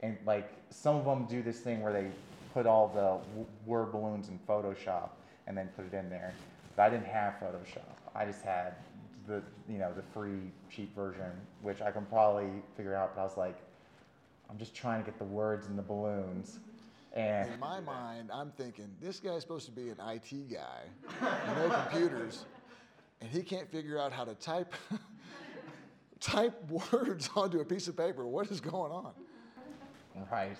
And 0.00 0.16
like 0.26 0.50
some 0.70 0.96
of 0.96 1.04
them 1.04 1.26
do 1.26 1.42
this 1.42 1.60
thing 1.60 1.82
where 1.82 1.92
they 1.92 2.08
put 2.52 2.66
all 2.66 2.88
the 2.88 3.44
word 3.66 3.92
balloons 3.92 4.28
in 4.28 4.38
Photoshop 4.48 5.10
and 5.46 5.56
then 5.56 5.68
put 5.76 5.86
it 5.86 5.94
in 5.94 6.10
there. 6.10 6.34
But 6.74 6.84
I 6.84 6.90
didn't 6.90 7.06
have 7.06 7.34
Photoshop. 7.34 7.96
I 8.14 8.24
just 8.24 8.42
had 8.42 8.74
the 9.26 9.42
you 9.68 9.78
know 9.78 9.92
the 9.92 10.02
free 10.02 10.52
cheap 10.70 10.94
version, 10.94 11.30
which 11.62 11.80
I 11.82 11.90
can 11.90 12.06
probably 12.06 12.50
figure 12.76 12.94
out. 12.94 13.14
But 13.14 13.22
I 13.22 13.24
was 13.24 13.36
like, 13.36 13.58
I'm 14.50 14.58
just 14.58 14.74
trying 14.74 15.02
to 15.02 15.10
get 15.10 15.18
the 15.18 15.24
words 15.24 15.66
in 15.66 15.76
the 15.76 15.82
balloons. 15.82 16.60
And 17.14 17.50
In 17.50 17.58
my 17.60 17.80
mind, 17.80 18.30
I'm 18.32 18.50
thinking 18.50 18.88
this 19.00 19.20
guy's 19.20 19.40
supposed 19.40 19.64
to 19.66 19.72
be 19.72 19.88
an 19.88 19.96
IT 20.06 20.50
guy, 20.50 20.82
no 21.56 21.70
computers, 21.70 22.44
and 23.20 23.30
he 23.30 23.42
can't 23.42 23.70
figure 23.70 23.98
out 23.98 24.12
how 24.12 24.24
to 24.24 24.34
type 24.34 24.74
type 26.20 26.70
words 26.92 27.30
onto 27.34 27.60
a 27.60 27.64
piece 27.64 27.88
of 27.88 27.96
paper. 27.96 28.26
What 28.26 28.50
is 28.50 28.60
going 28.60 28.92
on? 28.92 29.12
Right. 30.30 30.56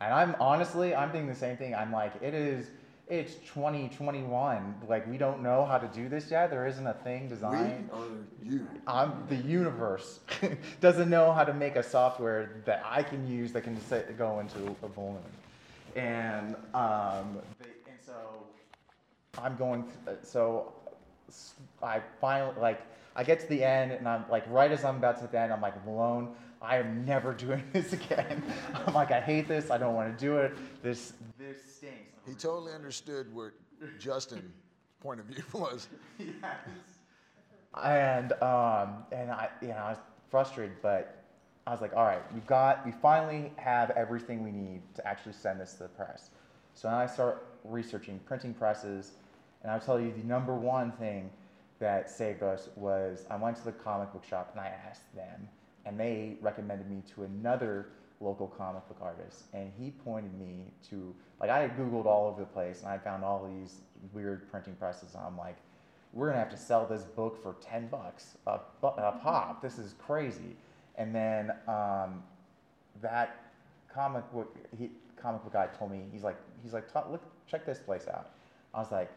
And 0.00 0.12
I'm 0.12 0.36
honestly, 0.40 0.94
I'm 0.94 1.10
thinking 1.10 1.28
the 1.28 1.34
same 1.34 1.56
thing. 1.56 1.74
I'm 1.74 1.92
like, 1.92 2.12
it 2.20 2.34
is, 2.34 2.70
it's 3.08 3.34
2021. 3.52 4.74
Like, 4.88 5.06
we 5.10 5.18
don't 5.18 5.42
know 5.42 5.64
how 5.64 5.78
to 5.78 5.86
do 5.88 6.08
this 6.08 6.30
yet. 6.30 6.50
There 6.50 6.66
isn't 6.66 6.86
a 6.86 6.94
thing 6.94 7.28
designed. 7.28 7.90
We 7.92 7.98
or 7.98 8.06
you? 8.42 8.66
I'm 8.86 9.24
the 9.28 9.36
universe 9.36 10.20
doesn't 10.80 11.10
know 11.10 11.32
how 11.32 11.44
to 11.44 11.52
make 11.52 11.76
a 11.76 11.82
software 11.82 12.62
that 12.64 12.82
I 12.84 13.02
can 13.02 13.26
use 13.26 13.52
that 13.52 13.62
can 13.62 13.78
sit, 13.80 14.16
go 14.16 14.40
into 14.40 14.74
a 14.82 14.88
balloon. 14.88 15.18
And 15.96 16.56
um, 16.74 17.38
they, 17.60 17.66
and 17.86 17.98
so 18.04 18.14
I'm 19.38 19.56
going. 19.56 19.84
th- 20.06 20.18
so 20.22 20.72
I 21.82 22.00
finally 22.20 22.54
like 22.60 22.80
I 23.16 23.22
get 23.22 23.38
to 23.40 23.46
the 23.46 23.62
end, 23.62 23.92
and 23.92 24.08
I'm 24.08 24.24
like 24.30 24.44
right 24.48 24.72
as 24.72 24.84
I'm 24.84 24.96
about 24.96 25.20
to 25.20 25.26
the 25.26 25.38
end, 25.38 25.52
I'm 25.52 25.60
like 25.60 25.84
Malone. 25.86 26.34
I 26.64 26.78
am 26.78 27.04
never 27.04 27.34
doing 27.34 27.62
this 27.72 27.92
again. 27.92 28.42
I'm 28.74 28.94
like 28.94 29.10
I 29.10 29.20
hate 29.20 29.48
this. 29.48 29.70
I 29.70 29.78
don't 29.78 29.94
want 29.94 30.16
to 30.16 30.24
do 30.24 30.38
it. 30.38 30.54
This 30.82 31.12
this 31.38 31.58
stinks. 31.76 31.96
He 32.26 32.34
totally 32.34 32.72
understood 32.72 33.32
what 33.34 33.52
Justin's 33.98 34.52
point 35.00 35.20
of 35.20 35.26
view 35.26 35.44
was. 35.52 35.88
yes. 36.18 36.56
And 37.82 38.32
um, 38.42 39.04
and 39.12 39.30
I, 39.30 39.48
you 39.60 39.68
know, 39.68 39.74
I 39.74 39.90
was 39.90 39.98
frustrated, 40.30 40.76
but 40.80 41.24
I 41.66 41.72
was 41.72 41.80
like, 41.80 41.94
all 41.96 42.04
right, 42.04 42.22
we've 42.34 42.46
got, 42.46 42.84
we 42.84 42.92
finally 42.92 43.50
have 43.56 43.90
everything 43.92 44.44
we 44.44 44.50
need 44.52 44.82
to 44.96 45.06
actually 45.06 45.32
send 45.32 45.60
this 45.60 45.72
to 45.74 45.84
the 45.84 45.88
press. 45.88 46.30
So 46.74 46.88
then 46.88 46.96
I 46.96 47.06
start 47.06 47.46
researching 47.64 48.20
printing 48.26 48.52
presses 48.52 49.12
And 49.62 49.72
I'll 49.72 49.80
tell 49.80 49.98
you 49.98 50.12
the 50.12 50.24
number 50.24 50.54
one 50.54 50.92
thing 50.92 51.30
that 51.78 52.10
saved 52.10 52.42
us 52.42 52.68
was 52.76 53.24
I 53.30 53.36
went 53.36 53.56
to 53.56 53.64
the 53.64 53.72
comic 53.72 54.12
book 54.12 54.24
shop 54.24 54.50
and 54.52 54.60
I 54.60 54.72
asked 54.88 55.14
them, 55.14 55.48
and 55.86 55.98
they 55.98 56.36
recommended 56.40 56.90
me 56.90 57.02
to 57.14 57.24
another 57.24 57.88
local 58.20 58.46
comic 58.46 58.86
book 58.88 58.98
artist, 59.02 59.44
and 59.52 59.70
he 59.78 59.90
pointed 59.90 60.32
me 60.38 60.66
to 60.90 61.14
like 61.40 61.50
I 61.50 61.60
had 61.60 61.76
Googled 61.76 62.06
all 62.06 62.26
over 62.28 62.40
the 62.40 62.46
place 62.46 62.80
and 62.80 62.88
I 62.88 62.98
found 62.98 63.24
all 63.24 63.46
these 63.46 63.80
weird 64.12 64.50
printing 64.50 64.74
presses, 64.74 65.14
and 65.14 65.24
I'm 65.24 65.36
like, 65.36 65.56
we're 66.12 66.28
gonna 66.28 66.38
have 66.38 66.50
to 66.50 66.56
sell 66.56 66.86
this 66.86 67.02
book 67.02 67.42
for 67.42 67.56
ten 67.60 67.88
bucks 67.88 68.36
a, 68.46 68.60
a 68.82 69.18
pop. 69.22 69.60
This 69.62 69.78
is 69.78 69.94
crazy. 69.98 70.56
And 70.96 71.14
then 71.14 71.52
um, 71.66 72.22
that 73.02 73.42
comic 73.92 74.30
book 74.32 74.56
he, 74.78 74.90
comic 75.20 75.42
book 75.42 75.52
guy 75.52 75.66
told 75.78 75.90
me 75.90 76.02
he's 76.12 76.22
like 76.22 76.36
he's 76.62 76.72
like 76.72 76.84
look 77.10 77.22
check 77.50 77.66
this 77.66 77.78
place 77.78 78.06
out. 78.08 78.30
I 78.72 78.78
was 78.78 78.90
like, 78.90 79.10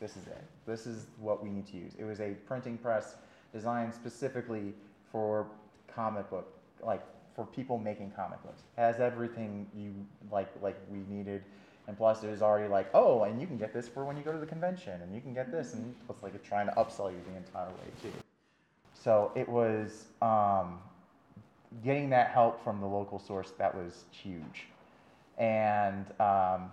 this 0.00 0.16
is 0.16 0.26
it. 0.26 0.44
This 0.66 0.86
is 0.86 1.06
what 1.18 1.42
we 1.42 1.50
need 1.50 1.66
to 1.68 1.76
use. 1.76 1.92
It 1.98 2.04
was 2.04 2.20
a 2.20 2.30
printing 2.46 2.78
press 2.78 3.16
designed 3.52 3.94
specifically 3.94 4.74
for 5.10 5.46
comic 5.94 6.28
book 6.30 6.52
like 6.82 7.02
for 7.34 7.44
people 7.46 7.78
making 7.78 8.12
comic 8.12 8.42
books. 8.42 8.62
It 8.76 8.80
has 8.80 9.00
everything 9.00 9.66
you 9.76 9.92
like 10.30 10.48
like 10.62 10.76
we 10.90 10.98
needed. 11.14 11.42
And 11.86 11.98
plus, 11.98 12.24
it 12.24 12.30
was 12.30 12.40
already 12.40 12.68
like, 12.68 12.88
oh, 12.94 13.24
and 13.24 13.38
you 13.38 13.46
can 13.46 13.58
get 13.58 13.74
this 13.74 13.88
for 13.88 14.06
when 14.06 14.16
you 14.16 14.22
go 14.22 14.32
to 14.32 14.38
the 14.38 14.46
convention, 14.46 15.02
and 15.02 15.14
you 15.14 15.20
can 15.20 15.34
get 15.34 15.52
this, 15.52 15.74
and 15.74 15.94
it's 16.08 16.22
like 16.22 16.42
trying 16.42 16.66
to 16.66 16.72
upsell 16.72 17.10
you 17.10 17.18
the 17.30 17.36
entire 17.36 17.68
way 17.68 17.90
too. 18.00 18.12
So 18.94 19.32
it 19.34 19.46
was 19.46 20.06
um, 20.22 20.78
getting 21.84 22.08
that 22.08 22.30
help 22.30 22.64
from 22.64 22.80
the 22.80 22.86
local 22.86 23.18
source 23.18 23.52
that 23.58 23.74
was 23.74 24.04
huge, 24.10 24.68
and 25.36 26.06
um, 26.20 26.72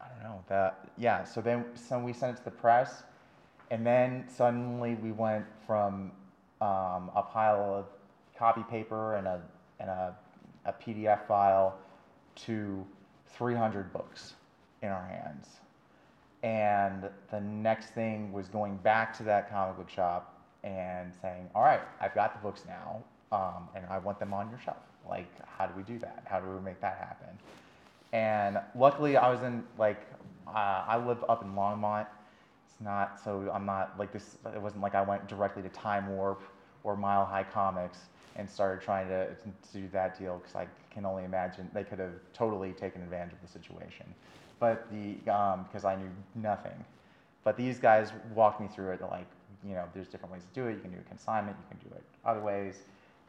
I 0.00 0.08
don't 0.12 0.24
know 0.24 0.42
that 0.48 0.88
yeah. 0.96 1.22
So 1.22 1.40
then, 1.40 1.64
so 1.76 2.00
we 2.00 2.12
sent 2.12 2.34
it 2.34 2.38
to 2.38 2.44
the 2.46 2.50
press, 2.50 3.04
and 3.70 3.86
then 3.86 4.24
suddenly 4.28 4.96
we 4.96 5.12
went 5.12 5.44
from 5.68 6.10
um, 6.60 7.10
a 7.14 7.22
pile 7.22 7.74
of 7.74 7.86
copy 8.36 8.62
paper 8.70 9.16
and 9.16 9.26
a 9.26 9.40
and 9.80 9.90
a, 9.90 10.14
a 10.64 10.72
PDF 10.72 11.26
file 11.26 11.76
to 12.34 12.84
300 13.36 13.92
books 13.92 14.34
in 14.82 14.88
our 14.88 15.04
hands. 15.06 15.46
And 16.42 17.08
the 17.30 17.40
next 17.40 17.90
thing 17.90 18.32
was 18.32 18.48
going 18.48 18.76
back 18.78 19.16
to 19.18 19.22
that 19.24 19.50
comic 19.50 19.76
book 19.76 19.90
shop 19.90 20.34
and 20.64 21.12
saying, 21.20 21.48
"All 21.54 21.62
right, 21.62 21.80
I've 22.00 22.14
got 22.14 22.32
the 22.34 22.40
books 22.40 22.62
now, 22.66 23.02
um, 23.32 23.68
and 23.74 23.84
I 23.90 23.98
want 23.98 24.18
them 24.18 24.32
on 24.32 24.48
your 24.50 24.58
shelf. 24.58 24.76
Like, 25.08 25.28
how 25.46 25.66
do 25.66 25.74
we 25.76 25.82
do 25.82 25.98
that? 25.98 26.22
How 26.26 26.40
do 26.40 26.48
we 26.48 26.60
make 26.60 26.80
that 26.80 26.96
happen?" 26.98 27.38
And 28.12 28.58
luckily, 28.76 29.16
I 29.16 29.30
was 29.30 29.42
in 29.42 29.64
like 29.78 30.06
uh, 30.46 30.84
I 30.86 30.96
live 30.96 31.24
up 31.28 31.42
in 31.42 31.54
Longmont. 31.54 32.06
It's 32.78 32.84
not 32.84 33.20
so 33.22 33.50
I'm 33.52 33.66
not 33.66 33.98
like 33.98 34.12
this. 34.12 34.36
It 34.54 34.60
wasn't 34.60 34.82
like 34.82 34.94
I 34.94 35.02
went 35.02 35.26
directly 35.26 35.62
to 35.62 35.68
Time 35.70 36.08
Warp 36.08 36.42
or 36.84 36.96
Mile 36.96 37.24
High 37.24 37.44
Comics 37.44 37.98
and 38.36 38.48
started 38.48 38.82
trying 38.84 39.08
to, 39.08 39.26
to 39.34 39.48
do 39.72 39.88
that 39.92 40.16
deal 40.16 40.38
because 40.38 40.54
I 40.54 40.68
can 40.92 41.04
only 41.04 41.24
imagine 41.24 41.68
they 41.74 41.82
could 41.82 41.98
have 41.98 42.12
totally 42.32 42.72
taken 42.72 43.02
advantage 43.02 43.32
of 43.32 43.42
the 43.42 43.48
situation. 43.48 44.06
But 44.60 44.88
the 44.92 45.14
because 45.14 45.84
um, 45.84 45.90
I 45.90 45.96
knew 45.96 46.10
nothing, 46.36 46.84
but 47.42 47.56
these 47.56 47.78
guys 47.78 48.12
walked 48.34 48.60
me 48.60 48.68
through 48.68 48.92
it. 48.92 49.00
Like 49.02 49.26
you 49.66 49.74
know, 49.74 49.84
there's 49.92 50.06
different 50.06 50.32
ways 50.32 50.42
to 50.44 50.60
do 50.60 50.68
it. 50.68 50.74
You 50.74 50.80
can 50.80 50.92
do 50.92 50.98
a 50.98 51.08
consignment. 51.08 51.56
You 51.58 51.76
can 51.76 51.90
do 51.90 51.94
it 51.96 52.02
other 52.24 52.40
ways. 52.40 52.76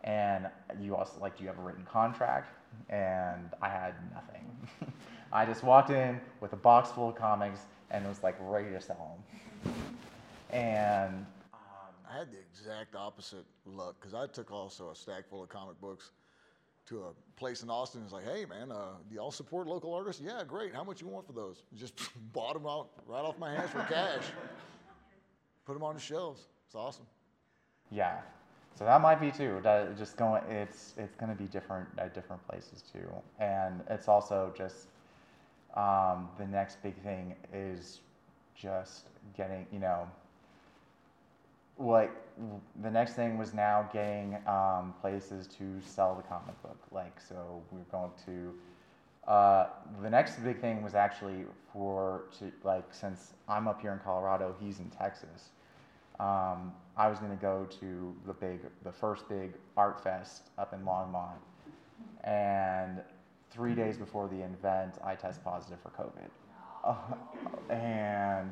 And 0.04 0.48
you 0.80 0.96
also 0.96 1.20
like, 1.20 1.38
do 1.38 1.44
you 1.44 1.50
have 1.50 1.60
a 1.60 1.62
written 1.62 1.86
contract? 1.92 2.54
And 2.90 3.50
I 3.62 3.70
had 3.70 3.96
nothing. 4.14 4.46
I 5.34 5.46
just 5.46 5.64
walked 5.64 5.90
in 5.90 6.22
with 6.40 6.54
a 6.54 6.56
box 6.56 6.92
full 6.92 7.10
of 7.10 7.16
comics 7.16 7.62
and 7.92 8.06
it 8.06 8.08
was 8.08 8.24
like 8.24 8.36
ready 8.40 8.70
to 8.72 8.82
sell 8.82 9.18
them. 9.64 9.74
And 10.52 11.26
I 12.10 12.18
had 12.18 12.32
the 12.32 12.38
exact 12.40 12.96
opposite 12.96 13.46
luck 13.66 13.96
because 14.00 14.14
I 14.14 14.28
took 14.28 14.52
also 14.52 14.92
a 14.92 14.96
stack 14.96 15.30
full 15.30 15.44
of 15.44 15.50
comic 15.50 15.80
books 15.80 16.12
to 16.88 17.04
a 17.04 17.40
place 17.40 17.62
in 17.62 17.70
Austin. 17.70 18.02
It's 18.04 18.14
like, 18.14 18.26
hey 18.26 18.46
man, 18.46 18.72
uh, 18.72 18.96
do 19.08 19.16
y'all 19.16 19.32
support 19.32 19.68
local 19.68 19.94
artists? 19.94 20.22
Yeah, 20.22 20.44
great. 20.48 20.74
How 20.74 20.84
much 20.84 21.02
you 21.02 21.08
want 21.08 21.28
for 21.28 21.34
those? 21.34 21.64
Just 21.76 21.94
bought 22.34 22.54
them 22.54 22.66
out 22.66 22.90
right 23.08 23.24
off 23.24 23.38
my 23.38 23.54
hands 23.54 23.70
for 23.72 23.84
cash. 23.84 24.24
Put 25.66 25.74
them 25.74 25.84
on 25.84 25.94
the 25.94 26.02
shelves. 26.02 26.48
It's 26.66 26.76
awesome. 26.76 27.06
Yeah, 27.92 28.20
so 28.76 28.86
that 28.86 29.02
might 29.02 29.20
be 29.20 29.32
too. 29.32 29.60
That 29.62 29.98
just 29.98 30.18
going, 30.18 30.42
it's 30.50 30.94
it's 30.98 31.16
going 31.16 31.32
to 31.32 31.38
be 31.38 31.48
different 31.48 31.88
at 31.98 32.14
different 32.14 32.46
places 32.48 32.82
too, 32.82 33.08
and 33.40 33.82
it's 33.90 34.08
also 34.08 34.54
just 34.58 34.88
um, 35.76 36.30
the 36.38 36.46
next 36.46 36.82
big 36.84 36.96
thing 37.04 37.36
is 37.54 38.02
just 38.56 39.06
getting 39.36 39.66
you 39.72 39.80
know 39.80 40.08
like 41.80 42.12
the 42.82 42.92
next 42.92 43.14
thing 43.14 43.38
was 43.38 43.54
now 43.54 43.90
getting 43.94 44.38
um, 44.46 44.94
places 45.02 45.48
to 45.48 45.80
sell 45.82 46.14
the 46.16 46.24
comic 46.24 46.62
book. 46.62 46.78
Like 46.92 47.20
so, 47.20 47.62
we 47.72 47.80
are 47.80 47.86
going 47.92 48.12
to. 48.26 48.54
Uh, 49.30 49.68
the 50.02 50.10
next 50.10 50.44
big 50.44 50.60
thing 50.60 50.82
was 50.82 50.96
actually 50.96 51.46
for 51.72 52.24
to 52.40 52.52
like 52.64 52.84
since 52.92 53.34
I'm 53.48 53.68
up 53.68 53.82
here 53.82 53.94
in 53.94 54.00
Colorado, 54.00 54.56
he's 54.60 54.80
in 54.80 54.90
Texas. 54.90 55.50
Um, 56.20 56.74
I 56.98 57.08
was 57.08 57.20
going 57.20 57.32
to 57.32 57.42
go 57.42 57.66
to 57.80 58.14
the 58.28 58.34
big, 58.34 58.60
the 58.84 58.92
first 58.92 59.30
big 59.30 59.54
art 59.78 60.04
fest 60.04 60.50
up 60.58 60.74
in 60.74 60.82
Longmont, 60.82 61.40
and 62.26 63.00
three 63.52 63.76
days 63.76 63.98
before 63.98 64.28
the 64.28 64.42
event, 64.42 64.96
I 65.04 65.16
test 65.16 65.44
positive 65.44 65.80
for 65.82 65.90
COVID, 65.90 66.30
uh, 66.84 67.74
and 67.74 68.52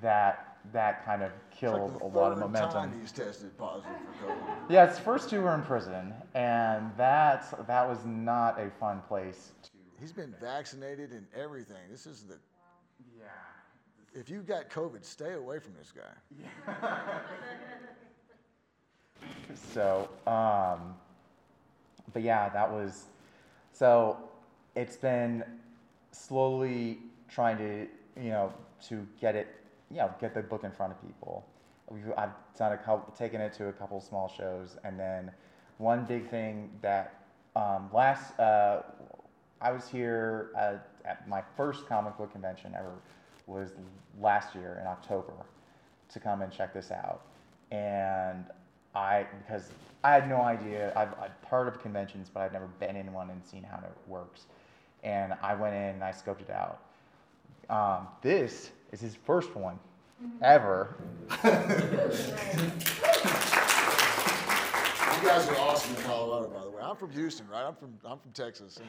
that 0.00 0.58
that 0.72 1.04
kind 1.04 1.22
of 1.22 1.30
killed 1.50 1.92
like 1.92 2.02
a 2.02 2.06
lot 2.06 2.32
of 2.32 2.38
momentum. 2.38 2.90
Time 2.90 3.00
he's 3.00 3.12
tested 3.12 3.56
positive 3.56 3.96
for 4.20 4.26
COVID. 4.26 4.70
Yeah, 4.70 4.88
his 4.88 4.98
first 4.98 5.30
two 5.30 5.42
were 5.42 5.54
in 5.54 5.62
prison, 5.62 6.12
and 6.34 6.90
that 6.96 7.66
that 7.66 7.88
was 7.88 7.98
not 8.04 8.60
a 8.60 8.70
fun 8.70 9.00
place. 9.08 9.52
To 9.62 9.70
he's 10.00 10.12
been 10.12 10.34
vaccinated 10.40 11.12
and 11.12 11.26
everything. 11.34 11.76
This 11.90 12.06
is 12.06 12.22
the. 12.22 12.38
Yeah. 13.18 13.24
If 14.14 14.30
you've 14.30 14.46
got 14.46 14.70
COVID, 14.70 15.04
stay 15.04 15.34
away 15.34 15.58
from 15.58 15.74
this 15.74 15.92
guy. 15.92 16.02
Yeah. 16.40 17.08
so, 19.74 20.08
um, 20.26 20.94
but 22.12 22.22
yeah, 22.22 22.48
that 22.50 22.70
was. 22.70 23.04
So, 23.78 24.16
it's 24.74 24.96
been 24.96 25.44
slowly 26.12 26.98
trying 27.28 27.58
to, 27.58 27.86
you 28.22 28.30
know, 28.30 28.52
to 28.88 29.06
get 29.20 29.34
it 29.36 29.48
you 29.90 29.98
know, 29.98 30.12
get 30.20 30.34
the 30.34 30.42
book 30.42 30.64
in 30.64 30.72
front 30.72 30.92
of 30.92 31.00
people. 31.06 31.46
We've, 31.88 32.12
I've 32.16 32.30
done 32.58 32.72
a 32.72 32.76
couple, 32.76 33.12
taken 33.14 33.40
it 33.40 33.52
to 33.54 33.68
a 33.68 33.72
couple 33.72 34.00
small 34.00 34.28
shows, 34.28 34.76
and 34.84 34.98
then 34.98 35.30
one 35.78 36.04
big 36.04 36.28
thing 36.28 36.70
that 36.82 37.22
um, 37.54 37.88
last 37.92 38.38
uh, 38.40 38.82
I 39.60 39.70
was 39.70 39.88
here 39.88 40.50
at, 40.56 40.88
at, 41.04 41.28
my 41.28 41.42
first 41.56 41.86
comic 41.86 42.16
book 42.18 42.32
convention 42.32 42.74
ever 42.76 42.92
was 43.46 43.70
last 44.20 44.54
year 44.54 44.78
in 44.80 44.86
October 44.86 45.32
to 46.08 46.20
come 46.20 46.42
and 46.42 46.52
check 46.52 46.74
this 46.74 46.90
out, 46.90 47.22
and 47.70 48.44
I 48.96 49.26
because 49.44 49.70
I 50.02 50.12
had 50.12 50.28
no 50.28 50.40
idea. 50.40 50.92
I've, 50.96 51.12
I've 51.20 51.48
heard 51.48 51.68
of 51.68 51.80
conventions, 51.80 52.30
but 52.32 52.40
I've 52.40 52.52
never 52.52 52.68
been 52.80 52.96
in 52.96 53.12
one 53.12 53.28
and 53.30 53.44
seen 53.44 53.62
how 53.62 53.76
it 53.78 53.92
works, 54.06 54.46
and 55.04 55.34
I 55.42 55.54
went 55.54 55.74
in 55.74 55.82
and 55.82 56.02
I 56.02 56.12
scoped 56.12 56.40
it 56.40 56.50
out. 56.50 56.80
Um, 57.68 58.08
this 58.22 58.70
is 58.92 59.00
his 59.00 59.14
first 59.14 59.54
one 59.54 59.78
ever. 60.40 60.96
you 61.44 61.50
guys 65.28 65.48
are 65.48 65.56
awesome 65.58 65.94
in 65.94 66.02
Colorado, 66.02 66.48
by 66.48 66.64
the 66.64 66.70
way. 66.70 66.82
I'm 66.82 66.96
from 66.96 67.10
Houston, 67.10 67.46
right? 67.48 67.66
I'm 67.66 67.74
from 67.74 67.98
I'm 68.04 68.18
from 68.18 68.32
Texas, 68.32 68.78
and 68.78 68.86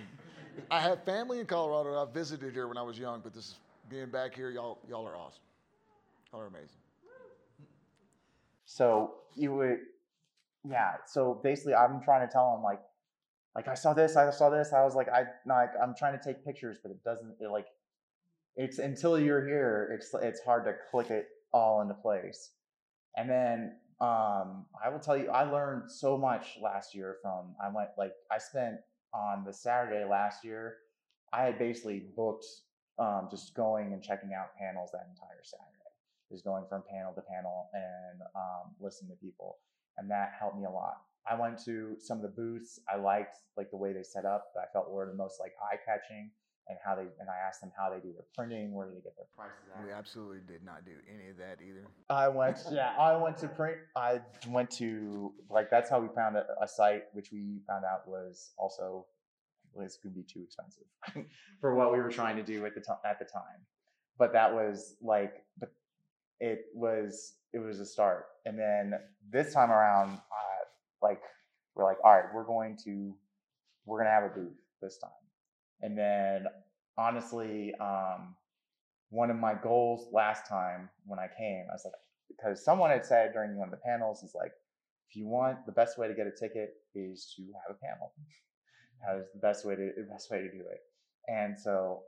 I 0.72 0.80
have 0.80 1.04
family 1.04 1.42
in 1.42 1.46
Colorado. 1.46 2.02
I 2.02 2.10
visited 2.10 2.54
here 2.54 2.70
when 2.70 2.78
I 2.78 2.84
was 2.84 2.98
young, 2.98 3.20
but 3.22 3.34
this 3.34 3.48
is 3.48 3.56
being 3.90 4.10
back 4.10 4.34
here, 4.34 4.52
y'all 4.52 4.78
y'all 4.90 5.06
are 5.06 5.18
awesome. 5.18 5.42
Y'all 6.32 6.42
are 6.42 6.48
amazing. 6.48 6.78
So 8.66 9.16
you 9.34 9.54
would, 9.54 9.80
yeah. 10.70 10.94
So 11.06 11.40
basically, 11.44 11.76
I'm 11.76 12.02
trying 12.02 12.28
to 12.28 12.32
tell 12.32 12.56
him 12.56 12.64
like, 12.64 12.82
like 13.56 13.68
I 13.68 13.74
saw 13.74 13.94
this, 13.94 14.16
I 14.16 14.30
saw 14.32 14.50
this. 14.50 14.74
I 14.74 14.84
was 14.84 14.96
like, 14.96 15.10
I 15.10 15.26
like 15.46 15.72
I'm 15.82 15.96
trying 15.98 16.18
to 16.18 16.24
take 16.24 16.46
pictures, 16.46 16.78
but 16.82 16.92
it 16.92 17.04
doesn't. 17.04 17.36
It 17.40 17.50
like 17.50 17.68
it's 18.56 18.80
until 18.80 19.20
you're 19.20 19.46
here, 19.46 19.90
it's 19.94 20.14
it's 20.22 20.42
hard 20.42 20.66
to 20.66 20.74
click 20.92 21.10
it 21.10 21.28
all 21.54 21.82
into 21.82 21.94
place. 21.94 22.52
And 23.16 23.30
then 23.30 23.78
um, 24.00 24.66
I 24.84 24.90
will 24.92 25.00
tell 25.00 25.18
you, 25.18 25.30
I 25.30 25.44
learned 25.44 25.90
so 25.90 26.18
much 26.18 26.58
last 26.62 26.94
year 26.94 27.18
from 27.22 27.56
I 27.64 27.70
went 27.74 27.90
like 27.98 28.14
I 28.32 28.38
spent 28.38 28.78
on 29.14 29.44
the 29.44 29.54
Saturday 29.54 30.06
last 30.06 30.46
year. 30.46 30.78
I 31.34 31.44
had 31.44 31.58
basically 31.58 32.04
booked 32.16 32.46
um, 33.00 33.28
just 33.30 33.56
going 33.56 33.94
and 33.94 34.04
checking 34.04 34.34
out 34.34 34.56
panels 34.58 34.92
that 34.94 35.08
entire 35.10 35.44
Saturday, 35.44 35.92
just 36.32 36.44
going 36.44 36.64
from 36.70 36.84
panel 36.90 37.14
to 37.14 37.22
panel 37.22 37.70
and 37.74 38.22
um, 38.36 38.74
listening 38.80 39.12
to 39.12 39.18
people, 39.18 39.58
and 39.98 40.10
that 40.12 40.34
helped 40.40 40.58
me 40.58 40.66
a 40.66 40.70
lot. 40.70 41.02
I 41.30 41.40
went 41.40 41.64
to 41.66 41.96
some 42.00 42.18
of 42.18 42.24
the 42.24 42.30
booths 42.30 42.80
I 42.92 42.98
liked, 42.98 43.36
like 43.58 43.70
the 43.72 43.78
way 43.78 43.92
they 43.94 44.04
set 44.04 44.26
up, 44.26 44.46
that 44.56 44.62
I 44.62 44.72
felt 44.72 44.90
were 44.90 45.06
the 45.06 45.18
most 45.18 45.40
like 45.40 45.52
eye 45.62 45.78
catching 45.86 46.32
and 46.70 46.78
how 46.84 46.96
they 46.96 47.08
and 47.20 47.30
I 47.30 47.48
asked 47.48 47.62
them 47.62 47.72
how 47.78 47.90
they 47.90 48.00
do 48.00 48.14
their 48.14 48.26
printing, 48.36 48.74
where 48.74 48.88
do 48.88 48.94
they 48.96 49.02
get 49.02 49.16
their 49.16 49.28
prices 49.36 49.64
at. 49.76 49.84
We 49.84 49.92
absolutely 49.92 50.40
did 50.48 50.64
not 50.64 50.86
do 50.86 50.92
any 51.14 51.30
of 51.30 51.38
that 51.38 51.60
either. 51.66 51.88
I 52.10 52.28
went, 52.28 52.58
yeah, 52.72 52.94
I 53.00 53.16
went 53.16 53.38
to 53.38 53.48
print. 53.48 53.78
I 53.96 54.22
went 54.48 54.72
to 54.72 55.34
like 55.50 55.70
that's 55.70 55.90
how 55.90 56.00
we 56.00 56.08
found 56.16 56.36
a, 56.36 56.46
a 56.62 56.68
site, 56.68 57.04
which 57.14 57.32
we 57.32 57.62
found 57.68 57.86
out 57.86 58.08
was 58.08 58.52
also 58.58 59.06
was 59.74 59.98
going 60.02 60.14
to 60.14 60.20
be 60.20 60.26
too 60.26 60.44
expensive 60.44 61.30
for 61.62 61.76
what 61.76 61.92
we 61.92 62.00
were 62.00 62.10
trying 62.10 62.36
to 62.36 62.44
do 62.44 62.66
at 62.66 62.74
the 62.76 62.82
time 62.82 62.98
at 63.06 63.20
the 63.20 63.26
time. 63.26 63.62
But 64.18 64.34
that 64.34 64.54
was 64.54 64.96
like, 65.02 65.46
but 65.60 65.70
it 66.40 66.66
was 66.74 67.34
it 67.54 67.60
was 67.60 67.80
a 67.80 67.86
start. 67.86 68.26
And 68.46 68.58
then 68.58 68.94
this 69.32 69.54
time 69.54 69.72
around, 69.72 70.14
uh, 70.14 70.64
like 71.02 71.22
we're 71.76 71.86
like, 71.86 71.98
all 72.04 72.14
right, 72.14 72.26
we're 72.34 72.46
going 72.46 72.78
to 72.86 73.16
we're 73.86 74.00
gonna 74.00 74.12
have 74.12 74.24
a 74.24 74.30
booth 74.30 74.60
this 74.82 74.98
time. 74.98 75.12
And 75.82 75.98
then 75.98 76.46
honestly, 76.98 77.74
um, 77.80 78.36
one 79.10 79.30
of 79.30 79.38
my 79.38 79.54
goals 79.54 80.08
last 80.12 80.48
time 80.48 80.90
when 81.06 81.20
I 81.20 81.28
came, 81.38 81.66
I 81.70 81.74
was 81.74 81.86
like, 81.86 81.94
because 82.28 82.64
someone 82.64 82.90
had 82.90 83.06
said 83.06 83.32
during 83.34 83.56
one 83.56 83.68
of 83.68 83.72
the 83.72 83.82
panels 83.86 84.24
is 84.24 84.34
like, 84.36 84.52
if 85.10 85.16
you 85.16 85.28
want 85.28 85.66
the 85.66 85.72
best 85.72 85.98
way 85.98 86.08
to 86.08 86.14
get 86.14 86.28
a 86.28 86.32
ticket 86.32 86.74
is 86.94 87.34
to 87.38 87.44
have 87.44 87.76
a 87.76 87.80
panel. 87.80 88.12
That 89.06 89.18
is 89.22 89.28
the 89.34 89.40
best 89.40 89.66
way 89.66 89.76
to 89.76 89.92
the 89.96 90.08
best 90.12 90.30
way 90.32 90.40
to 90.40 90.52
do 90.52 90.60
it. 90.60 90.82
And 91.28 91.58
so 91.58 92.02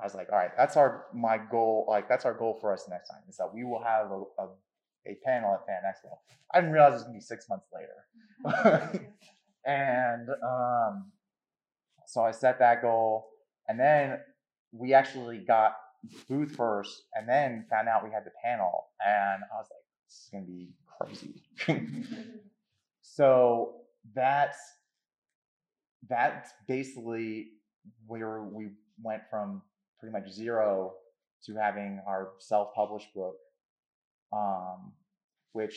I 0.00 0.04
was 0.04 0.14
like, 0.14 0.28
all 0.30 0.38
right, 0.38 0.50
that's 0.56 0.76
our 0.76 1.06
my 1.12 1.38
goal. 1.38 1.84
Like 1.88 2.08
that's 2.08 2.24
our 2.24 2.34
goal 2.34 2.56
for 2.60 2.72
us 2.72 2.86
next 2.88 3.08
time 3.08 3.20
is 3.28 3.36
that 3.36 3.52
we 3.52 3.64
will 3.64 3.82
have 3.82 4.10
a, 4.10 4.22
a, 4.38 4.48
a 5.06 5.16
panel 5.24 5.54
at 5.54 5.66
Fan 5.66 5.82
Expo. 5.84 6.16
I 6.54 6.60
didn't 6.60 6.72
realize 6.72 6.92
it 6.92 6.94
was 6.94 7.02
gonna 7.04 7.14
be 7.14 7.20
six 7.20 7.48
months 7.48 7.66
later. 7.74 9.12
and 9.66 10.28
um, 10.30 11.10
so 12.06 12.22
I 12.22 12.30
set 12.30 12.60
that 12.60 12.80
goal, 12.80 13.28
and 13.68 13.78
then 13.78 14.20
we 14.72 14.94
actually 14.94 15.38
got 15.38 15.76
booth 16.28 16.54
first, 16.54 17.02
and 17.14 17.28
then 17.28 17.66
found 17.68 17.88
out 17.88 18.04
we 18.04 18.10
had 18.10 18.24
the 18.24 18.30
panel, 18.44 18.86
and 19.04 19.42
I 19.52 19.56
was 19.56 19.66
like, 19.70 19.84
this 20.06 20.14
is 20.14 20.28
gonna 20.32 20.44
be 20.44 20.68
crazy. 20.96 21.42
so 23.02 23.74
that's 24.14 24.58
that's 26.08 26.50
basically 26.68 27.48
where 28.06 28.42
we 28.44 28.68
went 29.02 29.22
from 29.28 29.62
pretty 29.98 30.12
much 30.12 30.30
zero 30.30 30.92
to 31.44 31.54
having 31.54 32.00
our 32.06 32.30
self-published 32.38 33.12
book 33.14 33.36
um, 34.32 34.92
which 35.52 35.76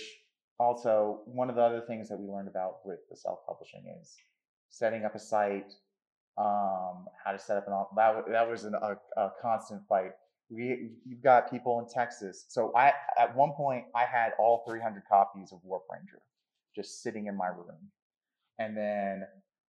also 0.60 1.22
one 1.26 1.50
of 1.50 1.56
the 1.56 1.62
other 1.62 1.82
things 1.82 2.10
that 2.10 2.20
we 2.20 2.28
learned 2.28 2.48
about 2.48 2.86
with 2.86 3.00
the 3.10 3.16
self-publishing 3.16 3.84
is 4.02 4.16
setting 4.70 5.06
up 5.06 5.16
a 5.16 5.20
site 5.20 5.74
um, 6.38 7.06
how 7.24 7.32
to 7.32 7.40
set 7.40 7.58
up 7.58 7.68
an 7.68 7.74
that, 7.96 8.24
that 8.32 8.50
was 8.50 8.64
an, 8.64 8.74
a, 8.76 8.96
a 9.20 9.32
constant 9.42 9.82
fight. 9.88 10.12
We 10.50 10.92
you've 11.06 11.22
got 11.22 11.50
people 11.52 11.80
in 11.80 11.88
texas. 11.94 12.46
So 12.50 12.74
i 12.76 12.92
at 13.20 13.36
one 13.36 13.52
point 13.52 13.86
i 13.96 14.06
had 14.06 14.32
all 14.40 14.64
300 14.68 15.04
copies 15.10 15.52
of 15.52 15.60
warp 15.64 15.84
ranger 15.92 16.22
just 16.76 17.04
sitting 17.04 17.28
in 17.28 17.36
my 17.36 17.48
room. 17.48 17.92
And 18.60 18.78
then 18.78 19.24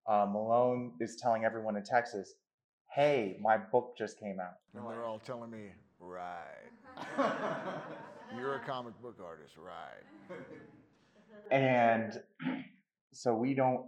uh, 0.09 0.27
Malone 0.31 0.93
is 1.01 1.17
telling 1.17 1.45
everyone 1.45 1.77
in 1.77 1.85
Texas, 1.85 2.35
hey, 2.95 3.37
my 3.41 3.57
book 3.57 3.95
just 3.97 4.19
came 4.19 4.39
out. 4.39 4.55
And 4.75 4.85
they're 4.87 5.05
all 5.05 5.19
telling 5.19 5.51
me, 5.51 5.71
right. 5.99 6.43
You're 8.37 8.57
a 8.57 8.61
comic 8.61 9.01
book 9.03 9.17
artist, 9.25 9.55
right. 9.57 10.39
and 11.51 12.21
so 13.13 13.35
we 13.35 13.55
don't, 13.55 13.87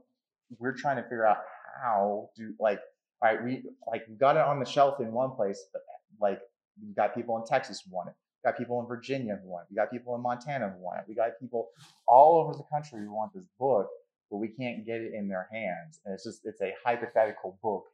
we're 0.59 0.73
trying 0.73 0.97
to 0.97 1.03
figure 1.03 1.27
out 1.27 1.39
how 1.83 2.31
do, 2.37 2.55
like, 2.59 2.81
all 3.23 3.35
right, 3.35 3.43
we, 3.43 3.63
like, 3.91 4.05
we 4.09 4.15
got 4.17 4.37
it 4.37 4.43
on 4.43 4.59
the 4.59 4.67
shelf 4.67 5.01
in 5.01 5.13
one 5.13 5.33
place, 5.33 5.65
but 5.73 5.83
like, 6.21 6.41
we 6.83 6.93
got 6.95 7.15
people 7.15 7.37
in 7.39 7.45
Texas 7.45 7.83
who 7.85 7.95
want 7.95 8.09
it. 8.09 8.15
We 8.43 8.51
got 8.51 8.59
people 8.59 8.81
in 8.81 8.87
Virginia 8.87 9.39
who 9.43 9.49
want 9.49 9.65
it. 9.65 9.73
We 9.73 9.77
got 9.77 9.91
people 9.91 10.15
in 10.15 10.21
Montana 10.21 10.75
who 10.77 10.83
want 10.83 10.99
it. 11.01 11.05
We 11.09 11.15
got 11.15 11.31
people 11.41 11.69
all 12.07 12.41
over 12.41 12.53
the 12.53 12.65
country 12.71 13.01
who 13.01 13.15
want 13.15 13.33
this 13.33 13.45
book 13.59 13.89
but 14.31 14.39
we 14.39 14.49
can't 14.49 14.85
get 14.85 15.01
it 15.01 15.13
in 15.15 15.29
their 15.29 15.49
hands. 15.53 16.01
And 16.05 16.13
it's 16.13 16.25
just, 16.25 16.41
it's 16.45 16.61
a 16.61 16.73
hypothetical 16.85 17.57
book 17.63 17.85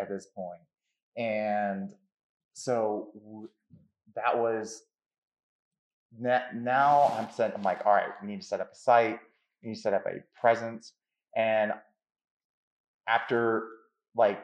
at 0.00 0.08
this 0.08 0.26
point. 0.34 0.60
And 1.16 1.90
so 2.54 3.08
that 4.14 4.38
was, 4.38 4.82
now 6.18 7.14
I'm 7.18 7.30
set, 7.34 7.54
I'm 7.54 7.62
like, 7.62 7.84
all 7.84 7.92
right, 7.92 8.10
we 8.22 8.28
need 8.28 8.40
to 8.40 8.46
set 8.46 8.60
up 8.60 8.72
a 8.72 8.76
site, 8.76 9.18
we 9.62 9.70
need 9.70 9.74
to 9.76 9.80
set 9.80 9.94
up 9.94 10.04
a 10.06 10.22
presence. 10.40 10.92
And 11.36 11.72
after 13.08 13.68
like, 14.14 14.40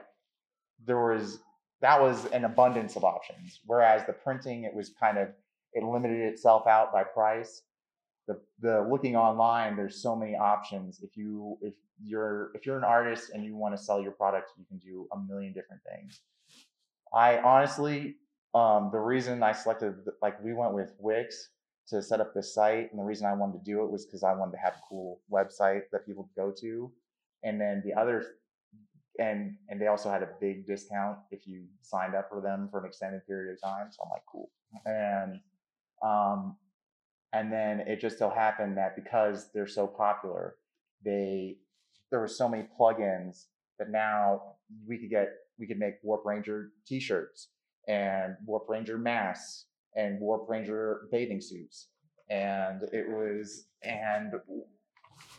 there 0.84 0.98
was, 0.98 1.38
that 1.80 2.00
was 2.00 2.26
an 2.26 2.44
abundance 2.44 2.96
of 2.96 3.04
options. 3.04 3.60
Whereas 3.66 4.06
the 4.06 4.12
printing, 4.12 4.64
it 4.64 4.74
was 4.74 4.90
kind 5.00 5.18
of, 5.18 5.28
it 5.72 5.82
limited 5.82 6.20
itself 6.20 6.66
out 6.66 6.92
by 6.92 7.04
price 7.04 7.62
the 8.26 8.40
the 8.60 8.87
looking 8.90 9.16
online 9.16 9.76
there's 9.76 10.02
so 10.02 10.16
many 10.16 10.34
options. 10.37 11.00
If 11.02 11.16
you 11.16 11.58
if 11.60 11.74
you're 12.02 12.50
if 12.54 12.66
you're 12.66 12.78
an 12.78 12.84
artist 12.84 13.30
and 13.32 13.44
you 13.44 13.56
want 13.56 13.76
to 13.76 13.82
sell 13.82 14.02
your 14.02 14.12
product 14.12 14.50
you 14.58 14.64
can 14.66 14.78
do 14.78 15.06
a 15.12 15.18
million 15.18 15.52
different 15.52 15.82
things. 15.90 16.20
I 17.12 17.38
honestly 17.38 18.16
um, 18.54 18.90
the 18.92 18.98
reason 18.98 19.42
i 19.42 19.52
selected 19.52 19.94
like 20.22 20.42
we 20.42 20.52
went 20.52 20.74
with 20.74 20.92
wix 20.98 21.50
to 21.88 22.00
set 22.00 22.20
up 22.20 22.34
this 22.34 22.54
site 22.54 22.90
and 22.90 23.00
the 23.00 23.04
reason 23.04 23.26
i 23.26 23.34
wanted 23.34 23.58
to 23.58 23.64
do 23.64 23.82
it 23.84 23.90
was 23.90 24.06
because 24.06 24.22
i 24.22 24.32
wanted 24.32 24.52
to 24.52 24.58
have 24.58 24.74
a 24.74 24.82
cool 24.88 25.20
website 25.30 25.82
that 25.92 26.06
people 26.06 26.24
could 26.24 26.42
go 26.42 26.52
to. 26.60 26.90
And 27.42 27.60
then 27.60 27.82
the 27.84 27.92
other 27.94 28.24
and 29.20 29.56
and 29.68 29.80
they 29.80 29.87
also 29.87 30.10
had 30.10 30.22
a 30.22 30.28
big 30.40 30.66
discount 30.66 31.18
if 31.30 31.46
you 31.46 31.64
signed 31.82 32.14
up 32.14 32.28
for 32.28 32.40
them 32.40 32.68
for 32.70 32.80
an 32.80 32.87
extended 32.87 33.24
period 33.26 33.52
of 33.54 33.60
time. 33.60 33.87
So 33.90 34.02
i'm 34.04 34.10
like 34.10 34.22
cool. 34.26 34.50
And 34.87 35.40
um, 36.02 36.56
and 37.35 37.53
then 37.53 37.81
it 37.81 38.01
just 38.01 38.18
so 38.18 38.31
happened 38.31 38.79
that 38.79 38.97
because 38.97 39.51
they're 39.53 39.66
so 39.66 39.87
popular, 39.87 40.55
they 41.05 41.57
there 42.11 42.20
were 42.20 42.29
so 42.29 42.49
many 42.49 42.66
plugins 42.79 43.47
that 43.79 43.90
now 43.90 44.40
we 44.87 44.99
could 44.99 45.11
get 45.11 45.29
we 45.59 45.66
could 45.66 45.79
make 45.79 45.94
Warp 46.03 46.25
Ranger 46.25 46.70
t-shirts 46.87 47.49
and 47.88 48.37
Warp 48.47 48.68
Ranger 48.68 48.99
masks 48.99 49.66
and 49.94 50.20
Warp 50.20 50.49
Ranger 50.49 51.09
bathing 51.11 51.40
suits. 51.40 51.88
And 52.31 52.83
it 52.92 53.09
was 53.09 53.66
and 53.83 54.33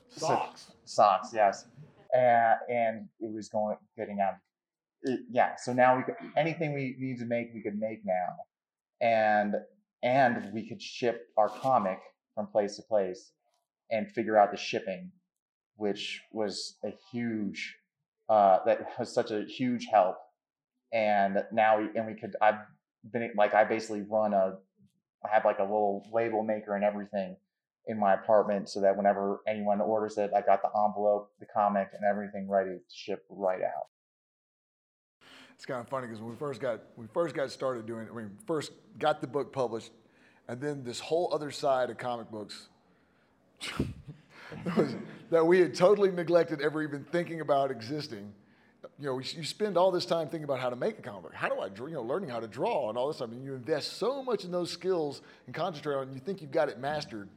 socks. 0.10 0.68
So, 0.68 0.74
socks, 0.86 1.30
yes. 1.34 1.66
And, 2.14 2.56
and 2.70 3.10
it 3.20 3.34
was 3.34 3.50
going 3.50 3.78
getting 3.98 4.20
out. 4.20 4.36
It, 5.02 5.22
yeah, 5.30 5.56
so 5.58 5.74
now 5.74 5.98
we 5.98 6.04
could, 6.04 6.16
anything 6.38 6.74
we 6.74 6.96
need 7.00 7.20
to 7.20 7.26
make, 7.26 7.54
we 7.54 7.62
could 7.62 7.80
make 7.80 8.06
now. 8.06 8.36
And 9.02 9.56
and 10.06 10.54
we 10.54 10.70
could 10.70 10.82
ship 10.82 11.30
our 11.36 11.50
comic 11.50 12.00
from 12.36 12.46
place 12.48 12.76
to 12.76 12.84
place 12.84 13.32
and 13.89 14.10
figure 14.12 14.38
out 14.38 14.52
the 14.52 14.58
shipping, 14.58 15.12
which 15.78 16.22
was 16.32 16.78
a 16.86 16.94
huge, 17.12 17.76
uh, 18.30 18.60
that 18.65 18.88
was 19.00 19.12
such 19.12 19.32
a 19.32 19.44
huge 19.44 19.88
help. 19.91 20.18
And 20.94 21.44
now 21.52 21.80
and 21.80 22.06
we 22.06 22.13
could, 22.13 22.36
I've 22.39 22.60
been 23.12 23.32
like, 23.36 23.56
I 23.56 23.63
basically 23.63 24.04
run 24.04 24.34
a, 24.34 24.58
I 25.26 25.34
have 25.34 25.44
like 25.44 25.58
a 25.58 25.63
little 25.63 26.08
label 26.13 26.44
maker 26.44 26.76
and 26.76 26.86
everything 26.86 27.36
in 27.88 28.00
my 28.00 28.13
apartment 28.13 28.70
so 28.70 28.82
that 28.82 28.96
whenever 28.96 29.39
anyone 29.48 29.82
orders 29.82 30.20
it, 30.20 30.32
I 30.36 30.41
got 30.41 30.62
the 30.62 30.70
envelope, 30.86 31.32
the 31.39 31.48
comic, 31.48 31.89
and 31.94 32.04
everything 32.08 32.48
ready 32.48 32.72
to 32.72 32.80
ship 32.94 33.26
right 33.30 33.62
out. 33.63 33.88
It's 35.56 35.65
kind 35.65 35.80
of 35.80 35.88
funny 35.88 36.08
because 36.08 36.22
when 36.22 36.32
we 36.32 36.36
first 36.36 36.60
got 36.60 36.82
we 36.98 37.08
first 37.13 37.34
got 37.34 37.50
started 37.50 37.86
doing, 37.86 38.08
I 38.12 38.15
mean, 38.15 38.32
first 38.46 38.72
got 39.00 39.22
the 39.22 39.28
book 39.28 39.54
published, 39.54 39.91
and 40.48 40.60
then 40.60 40.84
this 40.84 41.00
whole 41.00 41.34
other 41.34 41.50
side 41.50 41.89
of 41.89 41.98
comic 41.98 42.30
books 42.30 42.68
was, 44.78 44.96
that 45.30 45.46
we 45.46 45.60
had 45.60 45.74
totally 45.74 46.12
neglected 46.12 46.62
ever 46.62 46.84
even 46.84 47.06
thinking 47.06 47.41
about 47.41 47.72
existing. 47.72 48.34
You 49.00 49.08
know, 49.08 49.20
you 49.20 49.44
spend 49.44 49.78
all 49.78 49.91
this 49.91 50.06
time 50.06 50.28
thinking 50.28 50.44
about 50.44 50.60
how 50.60 50.70
to 50.70 50.76
make 50.76 51.00
a 51.00 51.02
comic 51.02 51.24
book. 51.24 51.34
How 51.34 51.50
do 51.50 51.56
I? 51.56 51.68
You 51.68 51.96
know, 51.96 52.04
learning 52.04 52.30
how 52.30 52.39
to 52.39 52.48
draw 52.48 52.89
and 52.89 52.98
all 52.98 53.08
this 53.08 53.18
stuff. 53.18 53.32
And 53.32 53.44
you 53.44 53.54
invest 53.56 53.98
so 53.98 54.24
much 54.24 54.46
in 54.46 54.52
those 54.52 54.72
skills 54.72 55.22
and 55.48 55.56
concentrate 55.56 55.96
on. 55.96 56.13
You 56.13 56.20
think 56.20 56.41
you've 56.41 56.52
got 56.52 56.70
it 56.70 56.80
mastered, 56.80 57.28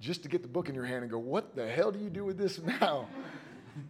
just 0.00 0.22
to 0.22 0.28
get 0.28 0.42
the 0.42 0.48
book 0.48 0.68
in 0.68 0.74
your 0.74 0.84
hand 0.84 1.02
and 1.02 1.10
go, 1.10 1.18
"What 1.18 1.56
the 1.56 1.68
hell 1.68 1.90
do 1.90 1.98
you 1.98 2.10
do 2.10 2.24
with 2.24 2.38
this 2.38 2.60
now?" 2.80 3.08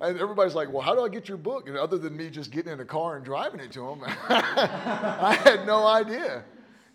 And 0.00 0.18
everybody's 0.18 0.54
like, 0.54 0.72
well, 0.72 0.82
how 0.82 0.94
do 0.94 1.02
I 1.02 1.08
get 1.08 1.28
your 1.28 1.38
book? 1.38 1.68
And 1.68 1.76
other 1.76 1.98
than 1.98 2.16
me 2.16 2.30
just 2.30 2.50
getting 2.50 2.72
in 2.72 2.80
a 2.80 2.84
car 2.84 3.16
and 3.16 3.24
driving 3.24 3.60
it 3.60 3.72
to 3.72 3.80
them, 3.80 4.02
I 4.28 5.38
had 5.44 5.66
no 5.66 5.86
idea. 5.86 6.44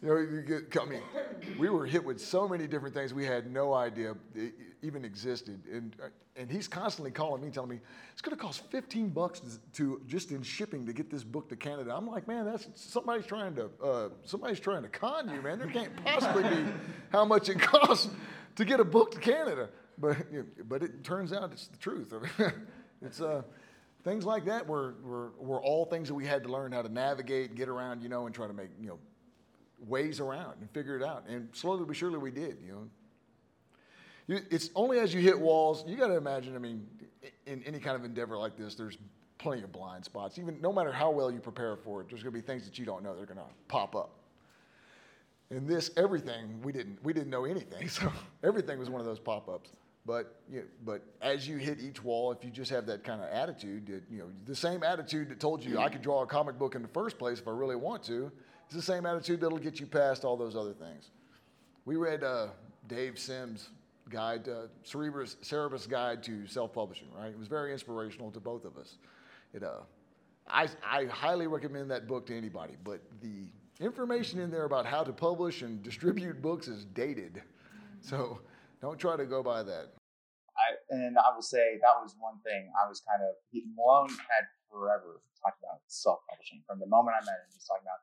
You 0.01 0.07
know, 0.09 0.17
you 0.17 0.41
get, 0.41 0.81
I 0.81 0.85
mean, 0.85 1.01
we 1.57 1.69
were 1.69 1.85
hit 1.85 2.03
with 2.03 2.21
so 2.21 2.47
many 2.47 2.67
different 2.67 2.93
things 2.93 3.13
we 3.13 3.25
had 3.25 3.51
no 3.51 3.73
idea 3.73 4.15
even 4.81 5.03
existed. 5.03 5.59
And, 5.71 5.95
uh, 6.01 6.07
and 6.35 6.51
he's 6.51 6.67
constantly 6.67 7.11
calling 7.11 7.41
me, 7.41 7.49
telling 7.49 7.69
me, 7.69 7.79
it's 8.11 8.21
going 8.21 8.35
to 8.35 8.41
cost 8.41 8.61
15 8.69 9.09
bucks 9.09 9.41
to, 9.73 10.01
just 10.05 10.31
in 10.31 10.43
shipping 10.43 10.85
to 10.85 10.93
get 10.93 11.09
this 11.09 11.23
book 11.23 11.49
to 11.49 11.55
Canada. 11.55 11.93
I'm 11.95 12.07
like, 12.07 12.27
man, 12.27 12.45
that's 12.45 12.67
somebody's 12.75 13.25
trying 13.25 13.55
to, 13.55 13.69
uh, 13.83 14.09
somebody's 14.23 14.59
trying 14.59 14.83
to 14.83 14.89
con 14.89 15.29
you, 15.33 15.41
man. 15.41 15.57
There 15.57 15.67
can't 15.67 15.95
possibly 16.03 16.43
be 16.43 16.65
how 17.11 17.25
much 17.25 17.49
it 17.49 17.59
costs 17.59 18.09
to 18.55 18.65
get 18.65 18.79
a 18.79 18.85
book 18.85 19.11
to 19.11 19.19
Canada. 19.19 19.69
But, 19.97 20.31
you 20.31 20.39
know, 20.39 20.63
but 20.65 20.83
it 20.83 21.03
turns 21.03 21.33
out 21.33 21.51
it's 21.51 21.67
the 21.67 21.77
truth. 21.77 22.13
it's 23.01 23.21
uh, 23.21 23.41
things 24.03 24.25
like 24.25 24.45
that 24.45 24.65
were, 24.65 24.95
were, 25.03 25.31
were 25.37 25.61
all 25.61 25.85
things 25.85 26.07
that 26.07 26.13
we 26.13 26.25
had 26.25 26.43
to 26.43 26.49
learn 26.49 26.71
how 26.71 26.81
to 26.81 26.89
navigate, 26.89 27.55
get 27.55 27.69
around, 27.69 28.01
you 28.01 28.09
know, 28.09 28.25
and 28.25 28.33
try 28.33 28.47
to 28.47 28.53
make, 28.53 28.69
you 28.79 28.87
know, 28.87 28.99
ways 29.85 30.19
around 30.19 30.55
and 30.61 30.69
figure 30.71 30.95
it 30.95 31.03
out. 31.03 31.25
And 31.27 31.49
slowly 31.53 31.85
but 31.85 31.95
surely 31.95 32.17
we 32.17 32.31
did, 32.31 32.57
you 32.65 32.71
know. 32.71 32.89
You, 34.27 34.39
it's 34.51 34.69
only 34.75 34.99
as 34.99 35.13
you 35.13 35.21
hit 35.21 35.39
walls, 35.39 35.83
you 35.87 35.95
got 35.95 36.07
to 36.07 36.17
imagine, 36.17 36.55
I 36.55 36.59
mean, 36.59 36.85
in 37.45 37.63
any 37.63 37.79
kind 37.79 37.95
of 37.95 38.03
endeavor 38.03 38.37
like 38.37 38.57
this, 38.57 38.75
there's 38.75 38.97
plenty 39.37 39.63
of 39.63 39.71
blind 39.71 40.03
spots. 40.03 40.37
Even 40.37 40.59
no 40.61 40.73
matter 40.73 40.91
how 40.91 41.11
well 41.11 41.31
you 41.31 41.39
prepare 41.39 41.75
for 41.77 42.01
it, 42.01 42.09
there's 42.09 42.23
going 42.23 42.33
to 42.33 42.39
be 42.39 42.45
things 42.45 42.65
that 42.65 42.77
you 42.77 42.85
don't 42.85 43.03
know 43.03 43.15
that 43.15 43.21
are 43.21 43.25
going 43.25 43.37
to 43.37 43.53
pop 43.67 43.95
up. 43.95 44.11
In 45.49 45.65
this, 45.65 45.91
everything 45.95 46.61
we 46.61 46.73
didn't 46.73 47.01
we 47.03 47.13
didn't 47.13 47.29
know 47.29 47.45
anything, 47.45 47.87
so 47.89 48.11
everything 48.43 48.79
was 48.79 48.89
one 48.89 48.99
of 48.99 49.07
those 49.07 49.19
pop-ups. 49.19 49.71
But 50.07 50.39
you 50.49 50.59
know, 50.61 50.65
but 50.85 51.03
as 51.21 51.45
you 51.49 51.57
hit 51.57 51.81
each 51.81 52.01
wall, 52.01 52.31
if 52.31 52.43
you 52.45 52.49
just 52.49 52.71
have 52.71 52.85
that 52.85 53.03
kind 53.03 53.21
of 53.21 53.27
attitude, 53.29 53.87
that, 53.87 54.03
you 54.09 54.19
know, 54.19 54.29
the 54.45 54.55
same 54.55 54.81
attitude 54.81 55.27
that 55.29 55.41
told 55.41 55.63
you 55.63 55.79
I 55.79 55.89
could 55.89 56.01
draw 56.01 56.23
a 56.23 56.25
comic 56.25 56.57
book 56.57 56.75
in 56.75 56.81
the 56.81 56.87
first 56.87 57.19
place 57.19 57.39
if 57.39 57.47
I 57.47 57.51
really 57.51 57.75
want 57.75 58.03
to, 58.03 58.31
it's 58.65 58.73
the 58.73 58.81
same 58.81 59.05
attitude 59.05 59.41
that'll 59.41 59.57
get 59.57 59.81
you 59.81 59.85
past 59.85 60.23
all 60.23 60.37
those 60.37 60.55
other 60.55 60.71
things. 60.71 61.11
We 61.83 61.97
read 61.97 62.23
uh, 62.23 62.47
Dave 62.87 63.19
Sims' 63.19 63.69
guide, 64.09 64.47
uh, 64.47 64.67
Cerebus 64.85 65.89
Guide 65.89 66.23
to 66.23 66.47
Self-Publishing, 66.47 67.09
right? 67.13 67.29
It 67.29 67.37
was 67.37 67.49
very 67.49 67.73
inspirational 67.73 68.31
to 68.31 68.39
both 68.39 68.63
of 68.63 68.77
us. 68.77 68.95
It, 69.53 69.61
uh, 69.61 69.81
I, 70.47 70.69
I 70.85 71.05
highly 71.05 71.47
recommend 71.47 71.91
that 71.91 72.07
book 72.07 72.27
to 72.27 72.37
anybody, 72.37 72.77
but 72.85 73.01
the 73.21 73.49
information 73.81 74.39
in 74.39 74.51
there 74.51 74.63
about 74.63 74.85
how 74.85 75.03
to 75.03 75.11
publish 75.11 75.63
and 75.63 75.83
distribute 75.83 76.41
books 76.41 76.69
is 76.69 76.85
dated. 76.85 77.43
So 77.99 78.39
don't 78.81 78.99
try 78.99 79.17
to 79.17 79.25
go 79.25 79.41
by 79.41 79.63
that. 79.63 79.93
I, 80.57 80.73
and 80.89 81.17
I 81.17 81.33
will 81.35 81.45
say 81.45 81.77
that 81.81 82.01
was 82.01 82.15
one 82.17 82.41
thing 82.41 82.69
I 82.73 82.89
was 82.89 83.01
kind 83.05 83.21
of, 83.21 83.37
Malone 83.77 84.09
had 84.09 84.49
forever 84.69 85.21
talked 85.37 85.61
about 85.61 85.85
self 85.85 86.19
publishing. 86.29 86.65
From 86.65 86.79
the 86.79 86.89
moment 86.89 87.13
I 87.13 87.25
met 87.25 87.45
him, 87.45 87.49
he's 87.53 87.65
talking 87.69 87.85
about 87.85 88.01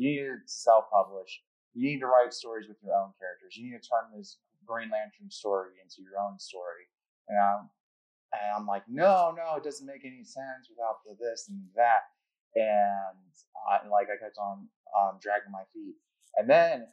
you 0.00 0.08
need 0.08 0.24
to 0.24 0.40
self 0.46 0.88
publish. 0.88 1.44
You 1.74 1.92
need 1.92 2.00
to 2.00 2.08
write 2.08 2.32
stories 2.32 2.66
with 2.66 2.80
your 2.82 2.96
own 2.96 3.12
characters. 3.20 3.56
You 3.56 3.68
need 3.68 3.78
to 3.78 3.84
turn 3.84 4.10
this 4.16 4.40
Green 4.66 4.90
Lantern 4.90 5.30
story 5.30 5.76
into 5.78 6.02
your 6.02 6.18
own 6.18 6.38
story. 6.38 6.88
And 7.28 7.38
I'm, 7.38 7.70
and 8.32 8.48
I'm 8.56 8.66
like, 8.66 8.82
no, 8.88 9.36
no, 9.36 9.56
it 9.56 9.62
doesn't 9.62 9.86
make 9.86 10.04
any 10.04 10.24
sense 10.24 10.72
without 10.72 11.04
the 11.04 11.14
this 11.20 11.46
and 11.48 11.62
that. 11.76 12.10
And, 12.56 13.18
like 13.90 14.08
I 14.10 14.16
kept 14.18 14.38
on 14.38 14.66
um, 14.98 15.18
dragging 15.22 15.52
my 15.52 15.62
feet. 15.72 15.94
And 16.36 16.48
then 16.48 16.88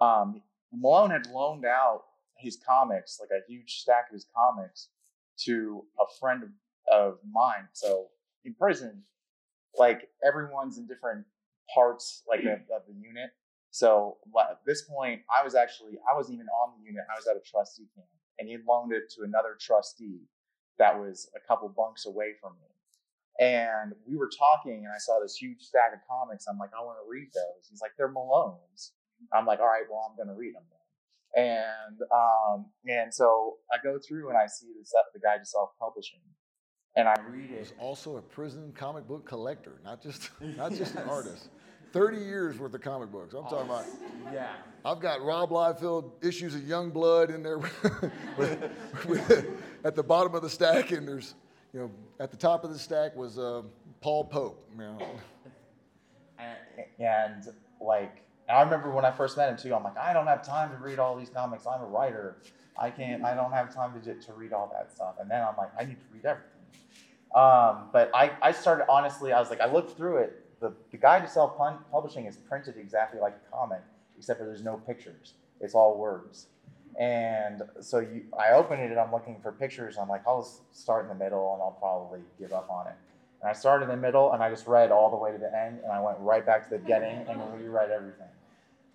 um, 0.00 0.42
Malone 0.72 1.10
had 1.10 1.26
loaned 1.28 1.64
out 1.64 2.02
his 2.42 2.58
comics, 2.68 3.18
like 3.20 3.30
a 3.30 3.40
huge 3.50 3.78
stack 3.80 4.06
of 4.10 4.14
his 4.14 4.26
comics, 4.34 4.88
to 5.44 5.84
a 5.98 6.04
friend 6.20 6.42
of, 6.90 7.18
mine. 7.30 7.68
So 7.72 8.08
in 8.44 8.54
prison, 8.54 9.02
like 9.78 10.10
everyone's 10.26 10.76
in 10.76 10.86
different 10.86 11.24
parts 11.72 12.22
like 12.28 12.40
of, 12.40 12.60
of 12.68 12.82
the 12.86 12.94
unit. 12.94 13.30
So 13.70 14.18
at 14.38 14.58
this 14.66 14.82
point, 14.82 15.22
I 15.34 15.42
was 15.42 15.54
actually 15.54 15.98
I 16.10 16.14
wasn't 16.14 16.34
even 16.34 16.48
on 16.48 16.74
the 16.76 16.84
unit. 16.84 17.04
I 17.08 17.16
was 17.16 17.26
at 17.26 17.36
a 17.36 17.40
trustee 17.40 17.88
camp, 17.94 18.08
and 18.38 18.48
he 18.48 18.58
loaned 18.68 18.92
it 18.92 19.08
to 19.16 19.22
another 19.22 19.56
trustee 19.58 20.28
that 20.78 20.98
was 20.98 21.30
a 21.36 21.40
couple 21.46 21.68
bunks 21.68 22.04
away 22.06 22.32
from 22.40 22.52
me. 22.60 22.68
And 23.40 23.94
we 24.06 24.16
were 24.16 24.28
talking, 24.28 24.84
and 24.84 24.92
I 24.92 24.98
saw 24.98 25.18
this 25.20 25.36
huge 25.36 25.62
stack 25.62 25.94
of 25.94 26.00
comics. 26.08 26.46
I'm 26.46 26.58
like, 26.58 26.70
I 26.76 26.84
want 26.84 26.98
to 27.02 27.08
read 27.08 27.28
those. 27.32 27.68
He's 27.70 27.80
like, 27.80 27.92
they're 27.96 28.10
Malone's. 28.12 28.92
I'm 29.32 29.46
like, 29.46 29.60
all 29.60 29.66
right, 29.66 29.88
well, 29.88 30.04
I'm 30.10 30.16
going 30.16 30.28
to 30.28 30.38
read 30.38 30.54
them. 30.54 30.64
And 31.34 31.98
um, 32.12 32.66
and 32.86 33.12
so 33.12 33.56
I 33.72 33.76
go 33.82 33.98
through 34.06 34.28
and 34.28 34.38
I 34.38 34.46
see 34.46 34.66
this, 34.78 34.92
the 35.14 35.20
guide 35.20 35.38
to 35.38 35.46
self 35.46 35.70
publishing, 35.80 36.20
and 36.96 37.08
I 37.08 37.14
read 37.30 37.50
it. 37.50 37.58
He's 37.58 37.72
also 37.78 38.18
a 38.18 38.22
prison 38.22 38.72
comic 38.76 39.08
book 39.08 39.24
collector, 39.26 39.80
not 39.84 40.02
just 40.02 40.30
not 40.56 40.70
just 40.70 40.94
yes. 40.94 41.02
an 41.02 41.08
artist. 41.08 41.48
30 41.92 42.16
years 42.16 42.58
worth 42.58 42.72
of 42.72 42.80
comic 42.80 43.12
books. 43.12 43.34
I'm 43.34 43.42
talking 43.44 43.66
about. 43.66 43.84
Yeah. 44.32 44.48
I've 44.82 44.98
got 44.98 45.20
Rob 45.22 45.50
Liefeld 45.50 46.24
issues 46.24 46.54
of 46.54 46.62
Youngblood 46.62 47.34
in 47.34 47.42
there 47.42 47.58
with, 48.38 48.70
with, 49.06 49.46
at 49.84 49.94
the 49.94 50.02
bottom 50.02 50.34
of 50.34 50.40
the 50.40 50.48
stack, 50.48 50.90
and 50.92 51.06
there's 51.06 51.34
you 51.72 51.80
know, 51.80 51.90
at 52.20 52.30
the 52.30 52.36
top 52.36 52.64
of 52.64 52.70
the 52.70 52.78
stack 52.78 53.16
was 53.16 53.38
uh, 53.38 53.62
Paul 54.00 54.24
Pope. 54.24 54.68
You 54.72 54.78
know. 54.78 54.98
and, 56.98 57.48
like, 57.80 58.22
I 58.48 58.62
remember 58.62 58.90
when 58.90 59.04
I 59.04 59.10
first 59.10 59.36
met 59.36 59.48
him 59.48 59.56
too. 59.56 59.74
I'm 59.74 59.84
like, 59.84 59.96
I 59.96 60.12
don't 60.12 60.26
have 60.26 60.44
time 60.44 60.70
to 60.70 60.76
read 60.76 60.98
all 60.98 61.16
these 61.16 61.30
comics. 61.30 61.66
I'm 61.66 61.80
a 61.80 61.86
writer. 61.86 62.36
I 62.78 62.90
can't. 62.90 63.24
I 63.24 63.34
don't 63.34 63.52
have 63.52 63.74
time 63.74 64.00
to 64.00 64.14
to 64.14 64.32
read 64.32 64.52
all 64.52 64.70
that 64.72 64.92
stuff. 64.92 65.14
And 65.20 65.30
then 65.30 65.42
I'm 65.42 65.56
like, 65.56 65.70
I 65.78 65.84
need 65.84 65.98
to 66.00 66.06
read 66.12 66.24
everything. 66.24 66.48
Um, 67.34 67.88
but 67.92 68.10
I, 68.14 68.32
I 68.42 68.52
started 68.52 68.86
honestly. 68.88 69.32
I 69.32 69.40
was 69.40 69.50
like, 69.50 69.60
I 69.60 69.66
looked 69.66 69.96
through 69.96 70.18
it. 70.18 70.38
The, 70.60 70.72
the 70.90 70.96
guide 70.96 71.22
to 71.22 71.28
self 71.28 71.56
publishing 71.90 72.26
is 72.26 72.36
printed 72.36 72.76
exactly 72.76 73.20
like 73.20 73.34
a 73.34 73.56
comic, 73.56 73.82
except 74.16 74.38
for 74.38 74.46
there's 74.46 74.62
no 74.62 74.76
pictures. 74.76 75.34
It's 75.60 75.74
all 75.74 75.96
words. 75.96 76.46
And 76.98 77.62
so 77.80 78.00
you, 78.00 78.24
I 78.38 78.52
open 78.52 78.78
it 78.78 78.90
and 78.90 79.00
I'm 79.00 79.10
looking 79.10 79.40
for 79.40 79.50
pictures. 79.50 79.96
I'm 79.96 80.08
like, 80.08 80.22
I'll 80.26 80.48
start 80.72 81.04
in 81.04 81.08
the 81.08 81.24
middle 81.24 81.54
and 81.54 81.62
I'll 81.62 81.76
probably 81.80 82.20
give 82.38 82.52
up 82.52 82.70
on 82.70 82.88
it. 82.88 82.94
And 83.42 83.50
I 83.50 83.52
started 83.52 83.84
in 83.84 83.90
the 83.90 83.96
middle 83.96 84.32
and 84.32 84.42
I 84.42 84.48
just 84.50 84.66
read 84.66 84.92
all 84.92 85.10
the 85.10 85.16
way 85.16 85.32
to 85.32 85.38
the 85.38 85.52
end 85.54 85.80
and 85.82 85.92
I 85.92 86.00
went 86.00 86.16
right 86.20 86.46
back 86.46 86.64
to 86.64 86.70
the 86.70 86.78
beginning 86.78 87.26
and 87.28 87.40
reread 87.54 87.90
everything. 87.90 88.28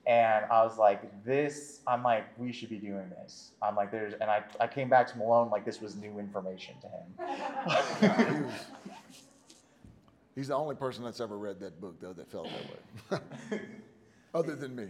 And 0.07 0.45
I 0.45 0.63
was 0.63 0.77
like, 0.77 1.01
this, 1.25 1.81
I'm 1.85 2.01
like, 2.01 2.25
we 2.37 2.53
should 2.53 2.69
be 2.69 2.77
doing 2.77 3.09
this. 3.09 3.51
I'm 3.61 3.75
like, 3.75 3.91
there's, 3.91 4.13
and 4.13 4.31
I, 4.31 4.41
I 4.57 4.67
came 4.67 4.87
back 4.87 5.11
to 5.11 5.17
Malone 5.17 5.49
like 5.49 5.65
this 5.65 5.81
was 5.81 5.97
new 5.97 6.17
information 6.17 6.75
to 6.81 6.87
him. 6.87 8.49
He's 10.35 10.47
the 10.47 10.55
only 10.55 10.75
person 10.75 11.03
that's 11.03 11.19
ever 11.19 11.37
read 11.37 11.59
that 11.59 11.81
book, 11.81 11.99
though, 11.99 12.13
that 12.13 12.29
felt 12.29 12.47
that 13.09 13.19
way, 13.19 13.59
other 14.33 14.55
than 14.55 14.75
me. 14.75 14.87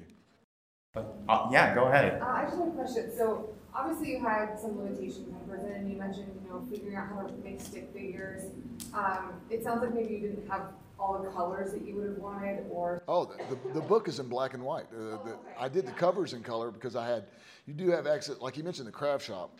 Uh, 1.27 1.49
yeah, 1.51 1.75
go 1.75 1.85
ahead. 1.85 2.21
Uh, 2.21 2.25
I 2.25 2.43
just 2.45 2.57
have 2.57 2.67
a 2.67 2.71
question. 2.71 3.11
So 3.15 3.49
obviously 3.73 4.11
you 4.11 4.19
had 4.19 4.59
some 4.59 4.77
limitations 4.77 5.27
in 5.27 5.35
prison, 5.47 5.71
and 5.71 5.91
you 5.91 5.97
mentioned 5.97 6.27
you 6.43 6.49
know 6.49 6.65
figuring 6.69 6.95
out 6.95 7.09
how 7.09 7.21
to 7.21 7.33
make 7.43 7.61
stick 7.61 7.89
figures. 7.93 8.43
Um, 8.93 9.33
it 9.49 9.63
sounds 9.63 9.81
like 9.81 9.93
maybe 9.93 10.15
you 10.15 10.19
didn't 10.19 10.49
have 10.49 10.73
all 10.99 11.21
the 11.21 11.29
colors 11.29 11.71
that 11.71 11.85
you 11.85 11.95
would 11.95 12.09
have 12.09 12.17
wanted, 12.17 12.65
or 12.71 13.03
oh, 13.07 13.25
the, 13.25 13.55
the, 13.55 13.73
the 13.75 13.81
book 13.81 14.07
is 14.07 14.19
in 14.19 14.27
black 14.27 14.53
and 14.53 14.63
white. 14.63 14.85
Uh, 14.91 14.97
oh, 14.97 15.21
the, 15.23 15.31
okay. 15.33 15.51
I 15.59 15.69
did 15.69 15.85
the 15.85 15.91
covers 15.91 16.33
in 16.33 16.43
color 16.43 16.71
because 16.71 16.95
I 16.95 17.07
had. 17.07 17.25
You 17.65 17.73
do 17.73 17.89
have 17.91 18.07
access, 18.07 18.39
like 18.39 18.55
you 18.55 18.63
mentioned, 18.63 18.87
the 18.87 18.93
craft 18.93 19.25
shop. 19.25 19.59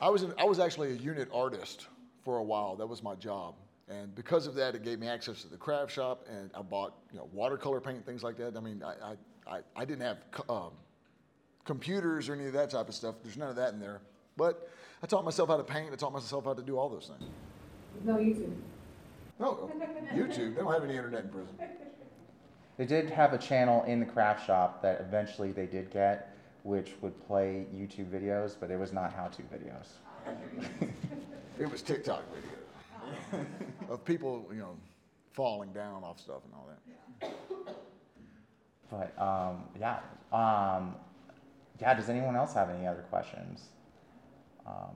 I 0.00 0.08
was 0.08 0.22
in, 0.22 0.34
I 0.38 0.44
was 0.44 0.58
actually 0.58 0.90
a 0.90 0.96
unit 0.96 1.28
artist 1.32 1.86
for 2.24 2.38
a 2.38 2.42
while. 2.42 2.74
That 2.76 2.86
was 2.86 3.02
my 3.02 3.14
job. 3.14 3.54
And 3.88 4.14
because 4.14 4.46
of 4.46 4.54
that, 4.54 4.74
it 4.74 4.84
gave 4.84 4.98
me 5.00 5.08
access 5.08 5.42
to 5.42 5.48
the 5.48 5.56
craft 5.56 5.92
shop, 5.92 6.24
and 6.30 6.50
I 6.54 6.62
bought 6.62 6.94
you 7.12 7.18
know 7.18 7.28
watercolor 7.32 7.80
paint, 7.80 8.06
things 8.06 8.22
like 8.22 8.36
that. 8.38 8.56
I 8.56 8.60
mean, 8.60 8.82
I, 8.84 9.12
I 9.12 9.14
I, 9.46 9.60
I 9.76 9.84
didn't 9.84 10.02
have 10.02 10.18
um, 10.48 10.70
computers 11.64 12.28
or 12.28 12.34
any 12.34 12.46
of 12.46 12.52
that 12.54 12.70
type 12.70 12.88
of 12.88 12.94
stuff. 12.94 13.16
There's 13.22 13.36
none 13.36 13.48
of 13.48 13.56
that 13.56 13.72
in 13.72 13.80
there. 13.80 14.00
But 14.36 14.68
I 15.02 15.06
taught 15.06 15.24
myself 15.24 15.48
how 15.48 15.56
to 15.56 15.64
paint. 15.64 15.92
I 15.92 15.96
taught 15.96 16.12
myself 16.12 16.44
how 16.44 16.54
to 16.54 16.62
do 16.62 16.78
all 16.78 16.88
those 16.88 17.08
things. 17.08 17.30
No 18.04 18.16
YouTube. 18.16 18.56
No, 19.38 19.70
YouTube. 20.12 20.54
They 20.54 20.60
don't 20.60 20.72
have 20.72 20.84
any 20.84 20.96
internet 20.96 21.24
in 21.24 21.30
prison. 21.30 21.54
They 22.76 22.86
did 22.86 23.10
have 23.10 23.32
a 23.32 23.38
channel 23.38 23.84
in 23.84 24.00
the 24.00 24.06
craft 24.06 24.46
shop 24.46 24.82
that 24.82 25.00
eventually 25.00 25.52
they 25.52 25.66
did 25.66 25.90
get, 25.90 26.34
which 26.62 26.92
would 27.00 27.18
play 27.26 27.66
YouTube 27.74 28.10
videos, 28.10 28.56
but 28.58 28.70
it 28.70 28.78
was 28.78 28.92
not 28.92 29.12
how-to 29.12 29.42
videos. 29.42 29.88
it 31.58 31.70
was 31.70 31.82
TikTok 31.82 32.22
videos 33.32 33.44
of 33.90 34.04
people, 34.04 34.46
you 34.50 34.60
know, 34.60 34.76
falling 35.32 35.72
down 35.72 36.04
off 36.04 36.20
stuff 36.20 36.42
and 36.44 36.54
all 36.54 36.68
that. 36.68 37.79
But 38.90 39.18
um, 39.20 39.64
yeah, 39.78 39.98
um, 40.32 40.94
yeah. 41.80 41.94
Does 41.94 42.08
anyone 42.08 42.36
else 42.36 42.52
have 42.54 42.70
any 42.70 42.86
other 42.86 43.04
questions? 43.10 43.68
Um, 44.66 44.94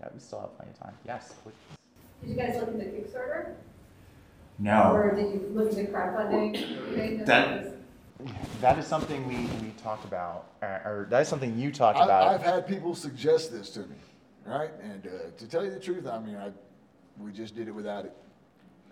yeah, 0.00 0.08
we 0.12 0.20
still 0.20 0.40
have 0.40 0.56
plenty 0.56 0.72
of 0.72 0.78
time. 0.78 0.94
Yes, 1.04 1.34
please. 1.42 1.54
Did 2.20 2.30
you 2.30 2.36
guys 2.36 2.56
look 2.56 2.68
into 2.68 2.84
Kickstarter? 2.84 3.54
No. 4.58 4.92
Or 4.92 5.14
did 5.14 5.32
you 5.32 5.50
look 5.52 5.72
into 5.72 5.90
crowdfunding? 5.90 7.26
that, 7.26 7.74
that 8.60 8.78
is 8.78 8.86
something 8.86 9.26
we, 9.26 9.46
we 9.64 9.72
talked 9.82 10.04
about, 10.04 10.46
or, 10.60 10.68
or 10.84 11.06
that 11.10 11.22
is 11.22 11.28
something 11.28 11.58
you 11.58 11.72
talked 11.72 11.98
I, 11.98 12.04
about. 12.04 12.28
I've 12.28 12.42
had 12.42 12.66
people 12.68 12.94
suggest 12.94 13.50
this 13.50 13.70
to 13.70 13.80
me, 13.80 13.96
right? 14.46 14.70
And 14.82 15.06
uh, 15.06 15.10
to 15.36 15.48
tell 15.48 15.64
you 15.64 15.70
the 15.70 15.80
truth, 15.80 16.06
I 16.06 16.20
mean, 16.20 16.36
I 16.36 16.52
we 17.18 17.32
just 17.32 17.56
did 17.56 17.68
it 17.68 17.72
without 17.72 18.04
it. 18.04 18.16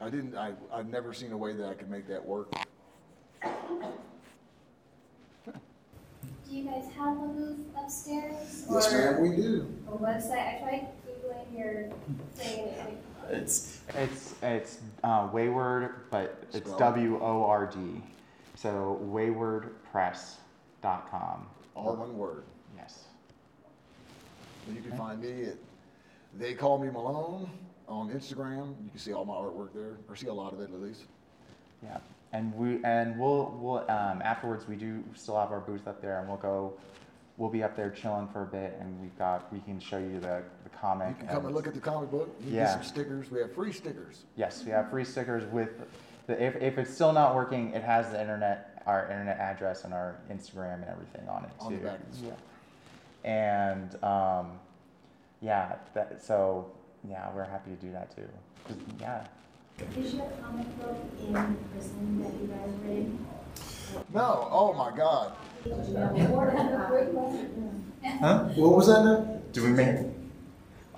I 0.01 0.11
didn't. 0.11 0.37
I 0.37 0.53
I've 0.73 0.89
never 0.89 1.13
seen 1.13 1.33
a 1.33 1.37
way 1.37 1.53
that 1.53 1.69
I 1.69 1.75
could 1.75 1.91
make 1.91 2.09
that 2.09 2.25
work. 2.25 2.53
Do 3.43 3.51
you 6.51 6.65
guys 6.65 6.85
have 6.97 7.17
a 7.17 7.27
booth 7.29 7.59
upstairs? 7.79 8.67
Yes, 8.71 8.93
ma'am, 8.93 9.21
we 9.21 9.37
do. 9.37 9.73
A 9.89 9.93
website? 9.93 10.57
I 10.57 10.59
tried 10.63 10.89
Googling 11.07 11.59
your 11.59 11.91
thing 12.35 12.69
and 12.79 12.97
It's 13.31 13.81
it's 13.95 14.35
it's 14.43 14.79
uh, 15.05 15.29
Wayword, 15.29 15.93
but 16.11 16.43
it's 16.53 16.71
W 16.73 17.19
O 17.23 17.45
R 17.45 17.67
D. 17.67 18.03
So 18.57 19.01
waywordpress.com. 19.05 21.47
All 21.75 21.97
one 21.97 22.17
word. 22.19 22.43
Yes. 22.77 23.05
You 24.73 24.81
can 24.83 24.93
find 24.97 25.21
me 25.23 25.45
at 25.45 25.57
They 26.39 26.55
Call 26.55 26.79
Me 26.79 26.91
Malone 26.91 27.49
on 27.89 28.11
Instagram. 28.11 28.75
You 28.85 28.91
can 28.91 28.99
see 28.99 29.13
all 29.13 29.25
my 29.25 29.35
artwork 29.35 29.73
there, 29.73 29.97
or 30.09 30.17
see 30.17 30.27
a 30.27 30.35
lot 30.35 30.53
of 30.53 30.61
it 30.61 30.71
at 30.73 30.81
least. 30.81 31.03
Yeah, 31.83 31.99
and 32.33 32.55
we 32.55 32.83
and 32.85 33.19
we'll 33.19 33.57
we'll 33.61 33.79
um, 33.91 34.23
afterwards 34.23 34.69
we 34.69 34.77
do 34.77 35.03
still 35.15 35.39
have 35.39 35.51
our 35.51 35.61
booth 35.61 35.87
up 35.87 36.01
there, 36.01 36.21
and 36.21 36.29
we'll 36.29 36.37
go. 36.39 36.75
We'll 37.37 37.49
be 37.51 37.63
up 37.63 37.75
there 37.75 37.89
chilling 37.91 38.29
for 38.29 38.43
a 38.43 38.47
bit, 38.47 38.77
and 38.81 39.01
we've 39.01 39.17
got 39.17 39.51
we 39.53 39.61
can 39.61 39.81
show 39.81 39.97
you 39.99 40.21
the 40.21 40.43
the 40.63 40.71
comic. 40.79 41.09
You 41.09 41.15
can 41.27 41.29
come 41.29 41.47
and 41.47 41.55
look 41.55 41.67
at 41.67 41.75
the 41.75 41.81
comic 41.81 42.11
book. 42.11 42.35
You 42.41 42.47
can 42.47 42.55
Yeah. 42.55 42.65
get 42.65 42.73
some 42.73 42.83
stickers. 42.83 43.31
We 43.31 43.41
have 43.41 43.53
free 43.55 43.73
stickers. 43.73 44.25
Yes, 44.37 44.63
we 44.63 44.71
have 44.73 44.91
free 44.91 45.05
stickers 45.05 45.51
with 45.51 45.71
the 46.27 46.43
if, 46.43 46.57
if 46.57 46.77
it's 46.79 46.93
still 46.93 47.13
not 47.13 47.35
working, 47.35 47.73
it 47.73 47.83
has 47.83 48.11
the 48.11 48.21
internet 48.21 48.83
our 48.87 49.05
internet 49.11 49.39
address 49.39 49.85
and 49.85 49.95
our 49.95 50.17
Instagram 50.31 50.75
and 50.83 50.85
everything 50.85 51.29
on 51.29 51.45
it 51.45 51.51
On 51.61 51.73
the 51.73 51.79
too. 51.79 51.85
back 51.85 52.01
of 52.01 52.11
the 52.11 52.17
sticker. 52.17 52.37
And 53.25 54.05
um, 54.05 54.53
yeah, 55.41 55.77
that, 55.95 56.23
so 56.23 56.71
yeah, 57.09 57.29
we're 57.35 57.45
happy 57.45 57.71
to 57.71 57.77
do 57.77 57.93
that 57.93 58.15
too. 58.15 58.29
Yeah. 59.01 59.25
Is 59.97 60.15
your 60.15 60.31
comic 60.43 60.67
book 60.81 60.97
in 61.21 61.57
prison 61.73 62.23
that 62.23 62.33
you 62.41 62.47
guys 62.49 62.71
were 62.85 62.91
in? 62.91 63.27
No, 64.15 64.49
oh 64.51 64.73
my 64.75 64.97
God. 64.97 65.33
Did 65.65 65.73
you 65.89 65.97
have 65.97 66.17
a 66.17 66.25
warden 66.27 66.57
copy? 66.77 68.19
Huh? 68.21 68.45
What 68.57 68.77
was 68.77 68.87
that 68.89 69.05
now? 69.05 69.41
Do 69.53 69.65
we 69.65 69.71
mail? 69.71 70.15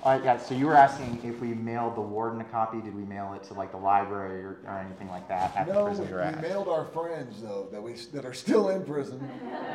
Uh, 0.04 0.20
yeah. 0.24 0.36
So 0.36 0.54
you 0.54 0.66
were 0.66 0.74
asking 0.76 1.20
if 1.24 1.40
we 1.40 1.48
mailed 1.54 1.94
the 1.96 2.00
warden 2.00 2.40
a 2.40 2.44
copy? 2.44 2.80
Did 2.80 2.94
we 2.94 3.02
mail 3.04 3.32
it 3.34 3.44
to 3.48 3.54
like 3.54 3.70
the 3.70 3.76
library 3.78 4.42
or, 4.42 4.58
or 4.66 4.78
anything 4.78 5.08
like 5.08 5.28
that 5.28 5.56
at 5.56 5.66
the 5.68 5.72
No, 5.74 5.84
prison 5.86 6.06
we, 6.06 6.10
we 6.12 6.18
we 6.18 6.22
at? 6.24 6.42
mailed 6.42 6.68
our 6.68 6.84
friends 6.86 7.40
though 7.40 7.68
that 7.72 7.80
we 7.82 7.92
that 8.12 8.24
are 8.24 8.34
still 8.34 8.68
in 8.70 8.84
prison. 8.84 9.20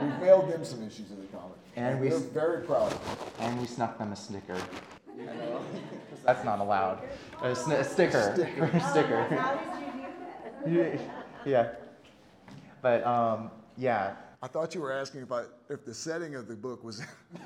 We 0.01 0.25
mailed 0.25 0.51
them 0.51 0.63
some 0.65 0.83
issues 0.85 1.11
of 1.11 1.17
the 1.21 1.27
comic, 1.27 1.55
And 1.77 1.99
we 2.01 2.09
they're 2.09 2.17
s- 2.17 2.23
very 2.25 2.61
proud. 2.65 2.91
of 2.91 2.93
it. 2.93 3.29
And 3.43 3.59
we 3.59 3.67
snuck 3.67 3.97
them 3.97 4.11
a 4.11 4.15
snicker. 4.17 4.57
That's 6.27 6.43
not 6.43 6.59
allowed. 6.59 7.03
A, 7.41 7.55
sn- 7.55 7.71
a 7.71 7.83
sticker. 7.85 8.35
A 8.73 8.89
sticker. 8.91 9.63
Yeah. 10.67 10.97
yeah. 11.45 11.69
But 12.81 13.05
um, 13.05 13.51
yeah. 13.77 14.15
I 14.41 14.47
thought 14.47 14.75
you 14.75 14.81
were 14.81 14.91
asking 14.91 15.21
if 15.21 15.31
I 15.31 15.43
if 15.69 15.85
the 15.85 15.93
setting 15.93 16.35
of 16.35 16.49
the 16.49 16.55
book 16.55 16.83
was 16.83 17.01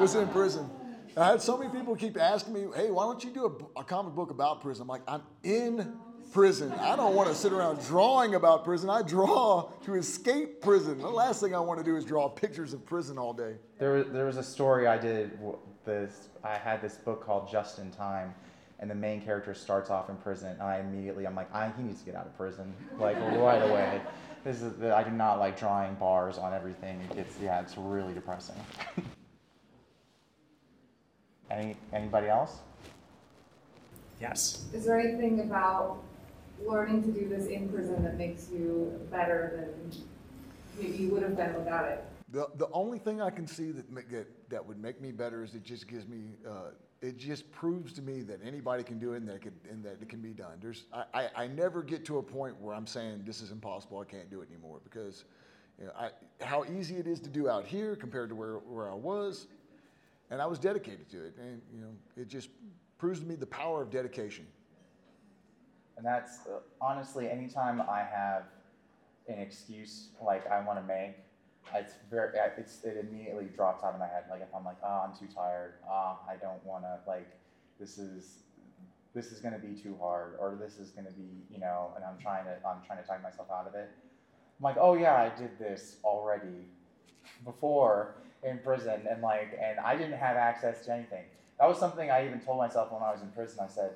was 0.00 0.16
in 0.16 0.26
prison. 0.28 0.68
I 1.16 1.28
had 1.28 1.40
so 1.40 1.56
many 1.56 1.70
people 1.70 1.94
keep 1.94 2.18
asking 2.18 2.54
me, 2.54 2.64
"Hey, 2.74 2.90
why 2.90 3.04
don't 3.04 3.22
you 3.22 3.30
do 3.30 3.70
a 3.76 3.84
comic 3.84 4.14
book 4.14 4.30
about 4.32 4.62
prison?" 4.62 4.82
I'm 4.82 4.88
like, 4.88 5.02
"I'm 5.06 5.22
in 5.44 5.96
prison. 6.32 6.72
I 6.72 6.96
don't 6.96 7.14
want 7.14 7.28
to 7.28 7.34
sit 7.36 7.52
around 7.52 7.86
drawing 7.86 8.34
about 8.34 8.64
prison. 8.64 8.90
I 8.90 9.02
draw 9.02 9.70
to 9.84 9.94
escape 9.94 10.60
prison. 10.60 10.98
The 10.98 11.08
last 11.08 11.40
thing 11.40 11.54
I 11.54 11.60
want 11.60 11.78
to 11.78 11.84
do 11.84 11.96
is 11.96 12.04
draw 12.04 12.28
pictures 12.28 12.72
of 12.72 12.84
prison 12.84 13.16
all 13.16 13.32
day." 13.32 13.54
There 13.78 13.92
was, 13.92 14.06
there 14.08 14.26
was 14.26 14.38
a 14.38 14.42
story 14.42 14.88
I 14.88 14.98
did. 14.98 15.38
W- 15.86 16.06
This 16.06 16.28
I 16.44 16.56
had 16.56 16.82
this 16.82 16.96
book 16.96 17.24
called 17.24 17.50
Just 17.50 17.78
in 17.78 17.90
Time, 17.90 18.34
and 18.80 18.90
the 18.90 18.94
main 18.94 19.20
character 19.20 19.54
starts 19.54 19.90
off 19.90 20.10
in 20.10 20.16
prison. 20.16 20.50
And 20.52 20.62
I 20.62 20.78
immediately 20.78 21.26
I'm 21.26 21.34
like, 21.34 21.52
I, 21.54 21.70
he 21.76 21.82
needs 21.82 22.00
to 22.00 22.06
get 22.06 22.14
out 22.14 22.26
of 22.26 22.36
prison 22.36 22.74
like 22.98 23.16
right 23.20 23.62
away. 23.62 24.00
This 24.44 24.62
is 24.62 24.80
I 24.82 25.02
do 25.02 25.10
not 25.10 25.38
like 25.38 25.58
drawing 25.58 25.94
bars 25.94 26.38
on 26.38 26.52
everything. 26.52 27.00
It's 27.16 27.38
yeah, 27.40 27.60
it's 27.60 27.76
really 27.76 28.14
depressing. 28.14 28.56
Any 31.50 31.76
anybody 31.92 32.28
else? 32.28 32.58
Yes. 34.20 34.64
Is 34.72 34.84
there 34.84 34.98
anything 34.98 35.40
about 35.40 36.02
learning 36.66 37.02
to 37.04 37.12
do 37.12 37.28
this 37.28 37.46
in 37.48 37.68
prison 37.68 38.02
that 38.02 38.16
makes 38.16 38.48
you 38.50 38.98
better 39.10 39.52
than 39.56 40.02
maybe 40.78 40.96
you 41.04 41.08
would 41.10 41.22
have 41.22 41.36
been 41.36 41.54
without 41.54 41.86
it? 41.88 42.04
The, 42.30 42.48
the 42.56 42.68
only 42.72 42.98
thing 42.98 43.20
I 43.20 43.30
can 43.30 43.46
see 43.46 43.70
that, 43.70 44.10
that 44.10 44.26
that 44.50 44.66
would 44.66 44.80
make 44.80 45.00
me 45.00 45.12
better 45.12 45.44
is 45.44 45.54
it 45.54 45.62
just 45.62 45.86
gives 45.86 46.08
me 46.08 46.36
uh, 46.46 46.70
it 47.00 47.18
just 47.18 47.50
proves 47.52 47.92
to 47.94 48.02
me 48.02 48.22
that 48.22 48.40
anybody 48.44 48.82
can 48.82 48.98
do 48.98 49.12
it 49.12 49.18
and 49.18 49.28
that 49.28 49.36
it, 49.36 49.42
could, 49.42 49.52
and 49.70 49.84
that 49.84 49.98
it 50.00 50.08
can 50.08 50.20
be 50.20 50.30
done. 50.30 50.58
There's 50.60 50.84
I, 50.92 51.04
I, 51.14 51.28
I 51.44 51.46
never 51.46 51.82
get 51.82 52.04
to 52.06 52.18
a 52.18 52.22
point 52.22 52.60
where 52.60 52.74
I'm 52.74 52.86
saying 52.86 53.22
this 53.24 53.40
is 53.40 53.52
impossible. 53.52 54.00
I 54.00 54.04
can't 54.04 54.30
do 54.30 54.40
it 54.40 54.48
anymore 54.50 54.80
because 54.82 55.24
you 55.78 55.86
know, 55.86 55.92
I, 55.98 56.10
how 56.44 56.64
easy 56.64 56.96
it 56.96 57.06
is 57.06 57.20
to 57.20 57.28
do 57.28 57.48
out 57.48 57.66
here 57.66 57.96
compared 57.96 58.30
to 58.30 58.34
where, 58.34 58.54
where 58.54 58.90
I 58.90 58.94
was, 58.94 59.46
and 60.30 60.40
I 60.40 60.46
was 60.46 60.58
dedicated 60.58 61.08
to 61.10 61.24
it, 61.26 61.34
and 61.38 61.60
you 61.72 61.80
know 61.80 61.92
it 62.16 62.28
just 62.28 62.48
proves 62.98 63.20
to 63.20 63.26
me 63.26 63.34
the 63.34 63.46
power 63.46 63.82
of 63.82 63.90
dedication. 63.90 64.46
And 65.96 66.04
that's 66.04 66.40
uh, 66.46 66.60
honestly, 66.80 67.28
anytime 67.28 67.80
I 67.82 68.00
have 68.00 68.44
an 69.28 69.38
excuse 69.38 70.08
like 70.24 70.50
I 70.50 70.60
want 70.62 70.78
to 70.78 70.84
make, 70.84 71.16
it's 71.74 71.94
very, 72.10 72.30
it's 72.56 72.84
it 72.84 72.96
immediately 72.96 73.46
drops 73.54 73.82
out 73.84 73.94
of 73.94 74.00
my 74.00 74.06
head. 74.06 74.24
Like 74.30 74.42
if 74.42 74.54
I'm 74.54 74.64
like, 74.64 74.78
oh, 74.84 75.06
I'm 75.08 75.16
too 75.16 75.32
tired. 75.32 75.74
Ah, 75.88 76.18
I 76.28 76.36
don't 76.36 76.64
want 76.64 76.84
to. 76.84 76.98
Like 77.06 77.28
this 77.78 77.98
is 77.98 78.38
this 79.14 79.32
is 79.32 79.40
going 79.40 79.54
to 79.54 79.60
be 79.60 79.74
too 79.74 79.96
hard, 80.00 80.34
or 80.38 80.58
this 80.60 80.78
is 80.78 80.90
going 80.90 81.06
to 81.06 81.12
be, 81.12 81.42
you 81.50 81.58
know, 81.58 81.90
and 81.96 82.04
I'm 82.04 82.18
trying 82.18 82.44
to 82.44 82.56
I'm 82.66 82.84
trying 82.86 83.02
to 83.02 83.08
talk 83.08 83.22
myself 83.22 83.48
out 83.50 83.66
of 83.66 83.74
it. 83.74 83.88
I'm 84.58 84.62
like, 84.62 84.76
oh 84.78 84.94
yeah, 84.94 85.14
I 85.14 85.36
did 85.38 85.58
this 85.58 85.96
already 86.04 86.68
before 87.44 88.16
in 88.42 88.58
prison, 88.58 89.06
and 89.10 89.22
like, 89.22 89.58
and 89.60 89.80
I 89.80 89.96
didn't 89.96 90.18
have 90.18 90.36
access 90.36 90.84
to 90.86 90.92
anything. 90.92 91.24
That 91.58 91.68
was 91.68 91.78
something 91.78 92.10
I 92.10 92.26
even 92.26 92.40
told 92.40 92.58
myself 92.58 92.92
when 92.92 93.02
I 93.02 93.10
was 93.10 93.22
in 93.22 93.30
prison. 93.30 93.60
I 93.62 93.68
said, 93.68 93.92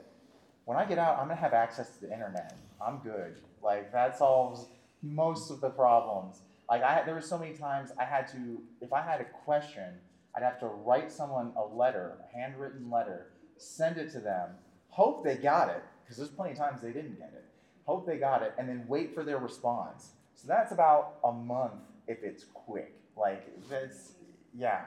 when 0.65 0.79
I 0.79 0.85
get 0.85 0.99
out, 0.99 1.19
I'm 1.19 1.29
gonna 1.29 1.41
have 1.41 1.53
access 1.53 1.95
to 1.97 2.07
the 2.07 2.13
internet. 2.13 2.57
I'm 2.81 2.99
good. 2.99 3.37
Like 3.63 3.93
that 3.93 4.17
solves 4.17 4.67
most 5.03 5.51
of 5.51 5.61
the 5.61 5.71
problems. 5.71 6.41
Like 6.71 6.85
I, 6.85 7.03
there 7.03 7.15
were 7.15 7.21
so 7.21 7.37
many 7.37 7.53
times 7.53 7.91
I 7.99 8.05
had 8.05 8.29
to, 8.29 8.63
if 8.81 8.93
I 8.93 9.03
had 9.03 9.21
a 9.21 9.25
question, 9.25 9.93
I'd 10.37 10.45
have 10.45 10.61
to 10.61 10.67
write 10.67 11.11
someone 11.11 11.53
a 11.57 11.65
letter, 11.65 12.19
a 12.23 12.39
handwritten 12.39 12.89
letter, 12.89 13.27
send 13.57 13.99
it 13.99 14.13
to 14.13 14.21
them, 14.21 14.51
hope 14.89 15.25
they 15.25 15.35
got 15.35 15.69
it, 15.69 15.83
because 16.03 16.17
there's 16.17 16.31
plenty 16.31 16.53
of 16.53 16.59
times 16.59 16.81
they 16.81 16.93
didn't 16.93 17.19
get 17.19 17.33
it. 17.35 17.45
Hope 17.87 18.07
they 18.07 18.19
got 18.19 18.43
it, 18.43 18.55
and 18.57 18.69
then 18.69 18.85
wait 18.87 19.13
for 19.13 19.25
their 19.25 19.39
response. 19.39 20.11
So 20.37 20.47
that's 20.47 20.71
about 20.71 21.17
a 21.25 21.33
month 21.33 21.73
if 22.07 22.23
it's 22.23 22.45
quick. 22.55 22.95
Like 23.17 23.49
that's, 23.69 24.13
yeah. 24.57 24.83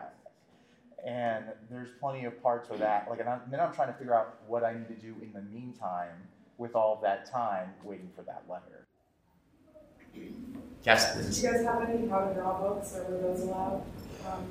And 1.05 1.43
there's 1.69 1.89
plenty 1.99 2.23
of 2.23 2.41
parts 2.41 2.69
where 2.69 2.79
that, 2.79 3.09
like, 3.09 3.19
and 3.19 3.27
I'm, 3.27 3.41
then 3.51 3.59
I'm 3.59 3.73
trying 3.73 3.91
to 3.91 3.97
figure 3.99 4.15
out 4.15 4.37
what 4.47 4.63
I 4.63 4.73
need 4.73 4.87
to 4.87 4.95
do 4.95 5.15
in 5.21 5.33
the 5.33 5.41
meantime 5.41 6.15
with 6.57 6.75
all 6.75 7.01
that 7.03 7.29
time 7.29 7.71
waiting 7.83 8.09
for 8.15 8.21
that 8.21 8.43
letter. 8.47 8.87
Yes, 10.85 11.15
Did 11.15 11.25
please. 11.25 11.43
you 11.43 11.51
guys 11.51 11.63
have 11.65 11.89
any 11.89 12.07
how 12.07 12.25
to 12.25 12.33
draw 12.33 12.59
books 12.59 12.95
or 12.95 13.03
were 13.05 13.17
those 13.21 13.41
allowed? 13.41 13.83
Um, 14.27 14.45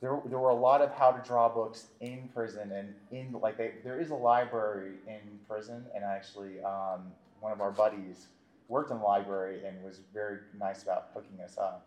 There, 0.00 0.20
there 0.26 0.38
were 0.38 0.50
a 0.50 0.54
lot 0.54 0.82
of 0.82 0.92
how 0.92 1.12
to 1.12 1.26
draw 1.26 1.48
books 1.48 1.86
in 2.00 2.28
prison 2.34 2.72
and 2.72 2.94
in 3.12 3.32
like 3.40 3.56
they, 3.56 3.74
there 3.84 3.98
is 4.00 4.10
a 4.10 4.14
library 4.14 4.94
in 5.06 5.20
prison 5.48 5.84
and 5.94 6.04
actually 6.04 6.60
um, 6.62 7.12
one 7.40 7.52
of 7.52 7.60
our 7.60 7.70
buddies 7.70 8.26
worked 8.68 8.90
in 8.90 8.98
the 8.98 9.04
library 9.04 9.64
and 9.64 9.82
was 9.84 10.00
very 10.12 10.38
nice 10.58 10.82
about 10.82 11.08
hooking 11.14 11.40
us 11.40 11.56
up. 11.58 11.86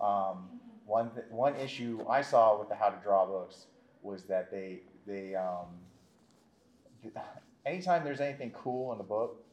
Um, 0.00 0.48
one 0.86 1.10
th- 1.10 1.26
one 1.30 1.54
issue 1.56 2.04
I 2.08 2.22
saw 2.22 2.58
with 2.58 2.68
the 2.68 2.74
how 2.74 2.88
to 2.88 2.96
draw 3.02 3.26
books 3.26 3.66
was 4.02 4.24
that 4.24 4.50
they 4.50 4.80
they 5.06 5.34
um, 5.34 5.66
anytime 7.66 8.04
there's 8.04 8.20
anything 8.20 8.50
cool 8.52 8.92
in 8.92 8.98
the 8.98 9.04
book, 9.04 9.44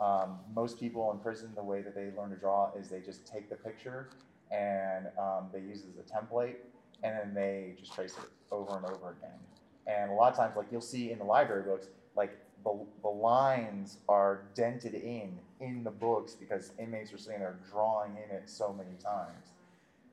um, 0.00 0.38
most 0.54 0.78
people 0.78 1.10
in 1.12 1.18
prison 1.18 1.50
the 1.56 1.62
way 1.62 1.82
that 1.82 1.94
they 1.94 2.10
learn 2.16 2.30
to 2.30 2.36
draw 2.36 2.70
is 2.78 2.88
they 2.88 3.00
just 3.00 3.26
take 3.26 3.50
the 3.50 3.56
picture 3.56 4.10
and 4.50 5.06
um, 5.18 5.48
they 5.52 5.60
use 5.60 5.80
it 5.80 5.86
as 5.92 5.98
a 5.98 6.12
template 6.12 6.56
and 7.02 7.16
then 7.16 7.34
they 7.34 7.74
just 7.78 7.92
trace 7.92 8.14
it 8.16 8.30
over 8.50 8.76
and 8.76 8.86
over 8.86 9.10
again. 9.10 9.38
And 9.86 10.10
a 10.10 10.14
lot 10.14 10.30
of 10.30 10.36
times, 10.36 10.56
like 10.56 10.66
you'll 10.70 10.80
see 10.80 11.10
in 11.10 11.18
the 11.18 11.24
library 11.24 11.62
books, 11.62 11.88
like 12.16 12.36
the, 12.64 12.78
the 13.02 13.08
lines 13.08 13.98
are 14.08 14.42
dented 14.54 14.94
in 14.94 15.38
in 15.60 15.82
the 15.82 15.90
books 15.90 16.34
because 16.34 16.72
inmates 16.78 17.12
are 17.12 17.18
sitting 17.18 17.40
there 17.40 17.58
drawing 17.70 18.12
in 18.12 18.36
it 18.36 18.48
so 18.48 18.72
many 18.72 18.96
times. 19.02 19.52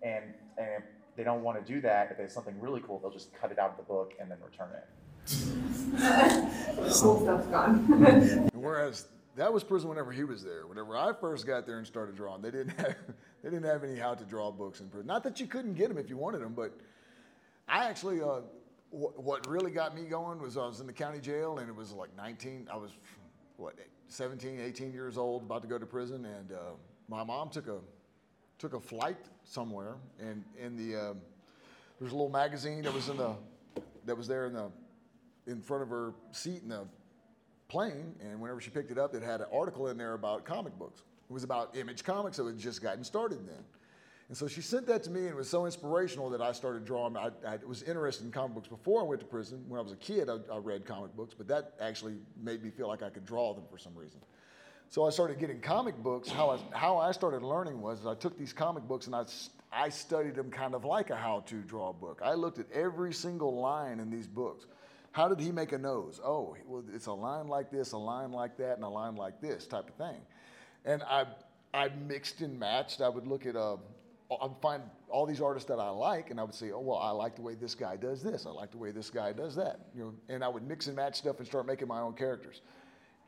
And, 0.01 0.23
and 0.57 0.67
if 0.77 0.83
they 1.15 1.23
don't 1.23 1.43
want 1.43 1.63
to 1.63 1.73
do 1.73 1.81
that, 1.81 2.11
if 2.11 2.19
it's 2.19 2.33
something 2.33 2.59
really 2.59 2.81
cool, 2.81 2.99
they'll 2.99 3.11
just 3.11 3.33
cut 3.33 3.51
it 3.51 3.59
out 3.59 3.71
of 3.71 3.77
the 3.77 3.83
book 3.83 4.13
and 4.19 4.29
then 4.29 4.37
return 4.43 4.69
it. 4.73 4.87
cool 7.01 7.21
stuff's 7.21 7.47
gone. 7.47 8.49
Whereas 8.53 9.07
that 9.35 9.51
was 9.51 9.63
prison 9.63 9.89
whenever 9.89 10.11
he 10.11 10.23
was 10.23 10.43
there. 10.43 10.65
Whenever 10.65 10.95
I 10.95 11.11
first 11.13 11.45
got 11.45 11.65
there 11.65 11.77
and 11.77 11.85
started 11.85 12.15
drawing, 12.15 12.41
they 12.41 12.51
didn't 12.51 12.69
have 12.77 12.95
they 13.43 13.49
didn't 13.49 13.65
have 13.65 13.83
any 13.83 13.95
how 13.97 14.13
to 14.15 14.23
draw 14.23 14.51
books 14.51 14.79
in 14.79 14.87
prison. 14.89 15.07
Not 15.07 15.23
that 15.23 15.39
you 15.39 15.47
couldn't 15.47 15.73
get 15.73 15.89
them 15.89 15.97
if 15.97 16.09
you 16.09 16.17
wanted 16.17 16.41
them, 16.41 16.53
but 16.53 16.73
I 17.67 17.85
actually 17.85 18.21
uh, 18.21 18.41
wh- 18.91 19.17
what 19.19 19.47
really 19.47 19.71
got 19.71 19.95
me 19.95 20.05
going 20.05 20.41
was 20.41 20.57
I 20.57 20.65
was 20.65 20.79
in 20.79 20.87
the 20.87 20.93
county 20.93 21.19
jail 21.19 21.57
and 21.59 21.69
it 21.69 21.75
was 21.75 21.91
like 21.91 22.15
19. 22.15 22.67
I 22.71 22.77
was 22.77 22.91
what 23.57 23.75
17, 24.07 24.59
18 24.59 24.93
years 24.93 25.17
old, 25.17 25.43
about 25.43 25.61
to 25.63 25.67
go 25.67 25.77
to 25.77 25.85
prison, 25.85 26.25
and 26.25 26.51
uh, 26.51 26.57
my 27.09 27.23
mom 27.23 27.49
took 27.49 27.67
a 27.67 27.79
took 28.57 28.73
a 28.73 28.79
flight 28.79 29.17
somewhere, 29.43 29.95
and 30.19 30.43
in 30.61 30.75
the 30.77 30.95
um 30.95 31.17
there's 31.99 32.11
a 32.11 32.15
little 32.15 32.29
magazine 32.29 32.83
that 32.83 32.93
was 32.93 33.09
in 33.09 33.17
the 33.17 33.33
that 34.05 34.15
was 34.15 34.27
there 34.27 34.45
in 34.45 34.53
the 34.53 34.69
in 35.47 35.61
front 35.61 35.83
of 35.83 35.89
her 35.89 36.13
seat 36.31 36.61
in 36.63 36.69
the 36.69 36.85
plane, 37.67 38.13
and 38.21 38.39
whenever 38.39 38.61
she 38.61 38.69
picked 38.69 38.91
it 38.91 38.97
up, 38.97 39.15
it 39.15 39.23
had 39.23 39.41
an 39.41 39.47
article 39.51 39.87
in 39.87 39.97
there 39.97 40.13
about 40.13 40.45
comic 40.45 40.77
books. 40.77 41.01
It 41.29 41.33
was 41.33 41.43
about 41.43 41.75
Image 41.75 42.03
Comics, 42.03 42.37
so 42.37 42.47
it 42.47 42.51
had 42.51 42.59
just 42.59 42.81
gotten 42.81 43.03
started 43.03 43.47
then. 43.47 43.63
And 44.27 44.37
so 44.37 44.47
she 44.47 44.61
sent 44.61 44.87
that 44.87 45.03
to 45.03 45.11
me, 45.11 45.21
and 45.21 45.29
it 45.29 45.35
was 45.35 45.49
so 45.49 45.65
inspirational 45.65 46.29
that 46.31 46.41
I 46.41 46.51
started 46.51 46.83
drawing. 46.85 47.15
I, 47.15 47.29
I 47.47 47.57
was 47.65 47.83
interested 47.83 48.25
in 48.25 48.31
comic 48.31 48.55
books 48.55 48.67
before 48.67 49.01
I 49.01 49.03
went 49.03 49.21
to 49.21 49.27
prison. 49.27 49.63
When 49.67 49.79
I 49.79 49.83
was 49.83 49.91
a 49.91 49.97
kid, 49.97 50.29
I, 50.29 50.37
I 50.51 50.57
read 50.57 50.85
comic 50.85 51.15
books, 51.15 51.35
but 51.37 51.47
that 51.47 51.73
actually 51.79 52.15
made 52.41 52.63
me 52.63 52.71
feel 52.71 52.87
like 52.87 53.03
I 53.03 53.09
could 53.09 53.25
draw 53.25 53.53
them 53.53 53.65
for 53.69 53.77
some 53.77 53.93
reason. 53.95 54.19
So 54.89 55.05
I 55.05 55.09
started 55.09 55.39
getting 55.39 55.59
comic 55.61 55.95
books. 55.97 56.29
How 56.29 56.51
I, 56.51 56.77
how 56.77 56.97
I 56.97 57.11
started 57.11 57.43
learning 57.43 57.81
was 57.81 58.05
I 58.05 58.15
took 58.15 58.37
these 58.37 58.53
comic 58.53 58.83
books 58.83 59.07
and 59.07 59.15
I 59.71 59.89
studied 59.89 60.35
them 60.35 60.49
kind 60.49 60.73
of 60.73 60.85
like 60.85 61.09
a 61.09 61.15
how 61.15 61.41
to 61.47 61.55
draw 61.61 61.91
book. 61.91 62.21
I 62.23 62.33
looked 62.33 62.59
at 62.59 62.71
every 62.71 63.13
single 63.13 63.59
line 63.59 63.99
in 63.99 64.09
these 64.09 64.27
books. 64.27 64.65
How 65.15 65.29
did 65.29 65.39
he 65.39 65.49
make 65.49 65.71
a 65.71 65.77
nose? 65.77 66.19
Oh, 66.21 66.57
well, 66.67 66.83
it's 66.93 67.05
a 67.05 67.13
line 67.13 67.47
like 67.47 67.71
this, 67.71 67.93
a 67.93 67.97
line 67.97 68.33
like 68.33 68.57
that, 68.57 68.75
and 68.75 68.83
a 68.83 68.89
line 68.89 69.15
like 69.15 69.39
this 69.39 69.65
type 69.65 69.87
of 69.87 69.95
thing. 69.95 70.19
And 70.83 71.01
I, 71.03 71.23
I 71.73 71.87
mixed 72.05 72.41
and 72.41 72.59
matched. 72.59 72.99
I 72.99 73.07
would 73.07 73.25
look 73.25 73.45
at, 73.45 73.55
uh, 73.55 73.77
I'd 74.29 74.57
find 74.61 74.83
all 75.09 75.25
these 75.25 75.39
artists 75.39 75.69
that 75.69 75.79
I 75.79 75.87
like, 75.87 76.31
and 76.31 76.39
I 76.39 76.43
would 76.43 76.53
say, 76.53 76.71
oh, 76.71 76.81
well, 76.81 76.97
I 76.97 77.11
like 77.11 77.37
the 77.37 77.43
way 77.43 77.55
this 77.55 77.75
guy 77.75 77.95
does 77.95 78.21
this. 78.21 78.45
I 78.45 78.49
like 78.49 78.71
the 78.71 78.77
way 78.77 78.91
this 78.91 79.09
guy 79.09 79.31
does 79.31 79.55
that. 79.55 79.87
You 79.95 80.03
know, 80.03 80.13
and 80.27 80.43
I 80.43 80.49
would 80.49 80.67
mix 80.67 80.87
and 80.87 80.97
match 80.97 81.15
stuff 81.15 81.37
and 81.37 81.47
start 81.47 81.65
making 81.65 81.87
my 81.87 82.01
own 82.01 82.11
characters. 82.11 82.59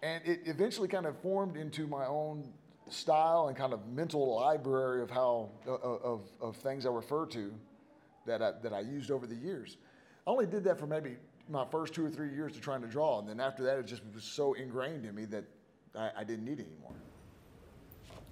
And 0.03 0.21
it 0.25 0.41
eventually 0.43 0.89
kind 0.89 1.05
of 1.05 1.17
formed 1.21 1.55
into 1.55 1.87
my 1.87 2.05
own 2.05 2.51
style 2.89 3.47
and 3.47 3.55
kind 3.55 3.71
of 3.71 3.87
mental 3.87 4.35
library 4.35 5.01
of 5.01 5.09
how 5.09 5.51
uh, 5.65 5.71
of, 5.71 6.27
of 6.41 6.57
things 6.57 6.85
I 6.85 6.89
refer 6.89 7.25
to 7.27 7.53
that 8.25 8.41
I, 8.41 8.51
that 8.61 8.73
I 8.73 8.81
used 8.81 9.09
over 9.09 9.25
the 9.25 9.35
years. 9.35 9.77
I 10.27 10.31
only 10.31 10.47
did 10.47 10.65
that 10.65 10.77
for 10.77 10.85
maybe 10.85 11.15
my 11.49 11.65
first 11.65 11.93
two 11.93 12.05
or 12.05 12.09
three 12.09 12.33
years 12.33 12.55
of 12.55 12.61
trying 12.61 12.81
to 12.81 12.87
draw, 12.87 13.19
and 13.19 13.27
then 13.27 13.39
after 13.39 13.63
that, 13.63 13.77
it 13.77 13.85
just 13.85 14.01
was 14.13 14.23
so 14.23 14.53
ingrained 14.53 15.05
in 15.05 15.15
me 15.15 15.25
that 15.25 15.45
I, 15.95 16.11
I 16.17 16.23
didn't 16.23 16.45
need 16.45 16.59
it 16.59 16.67
anymore. 16.67 16.93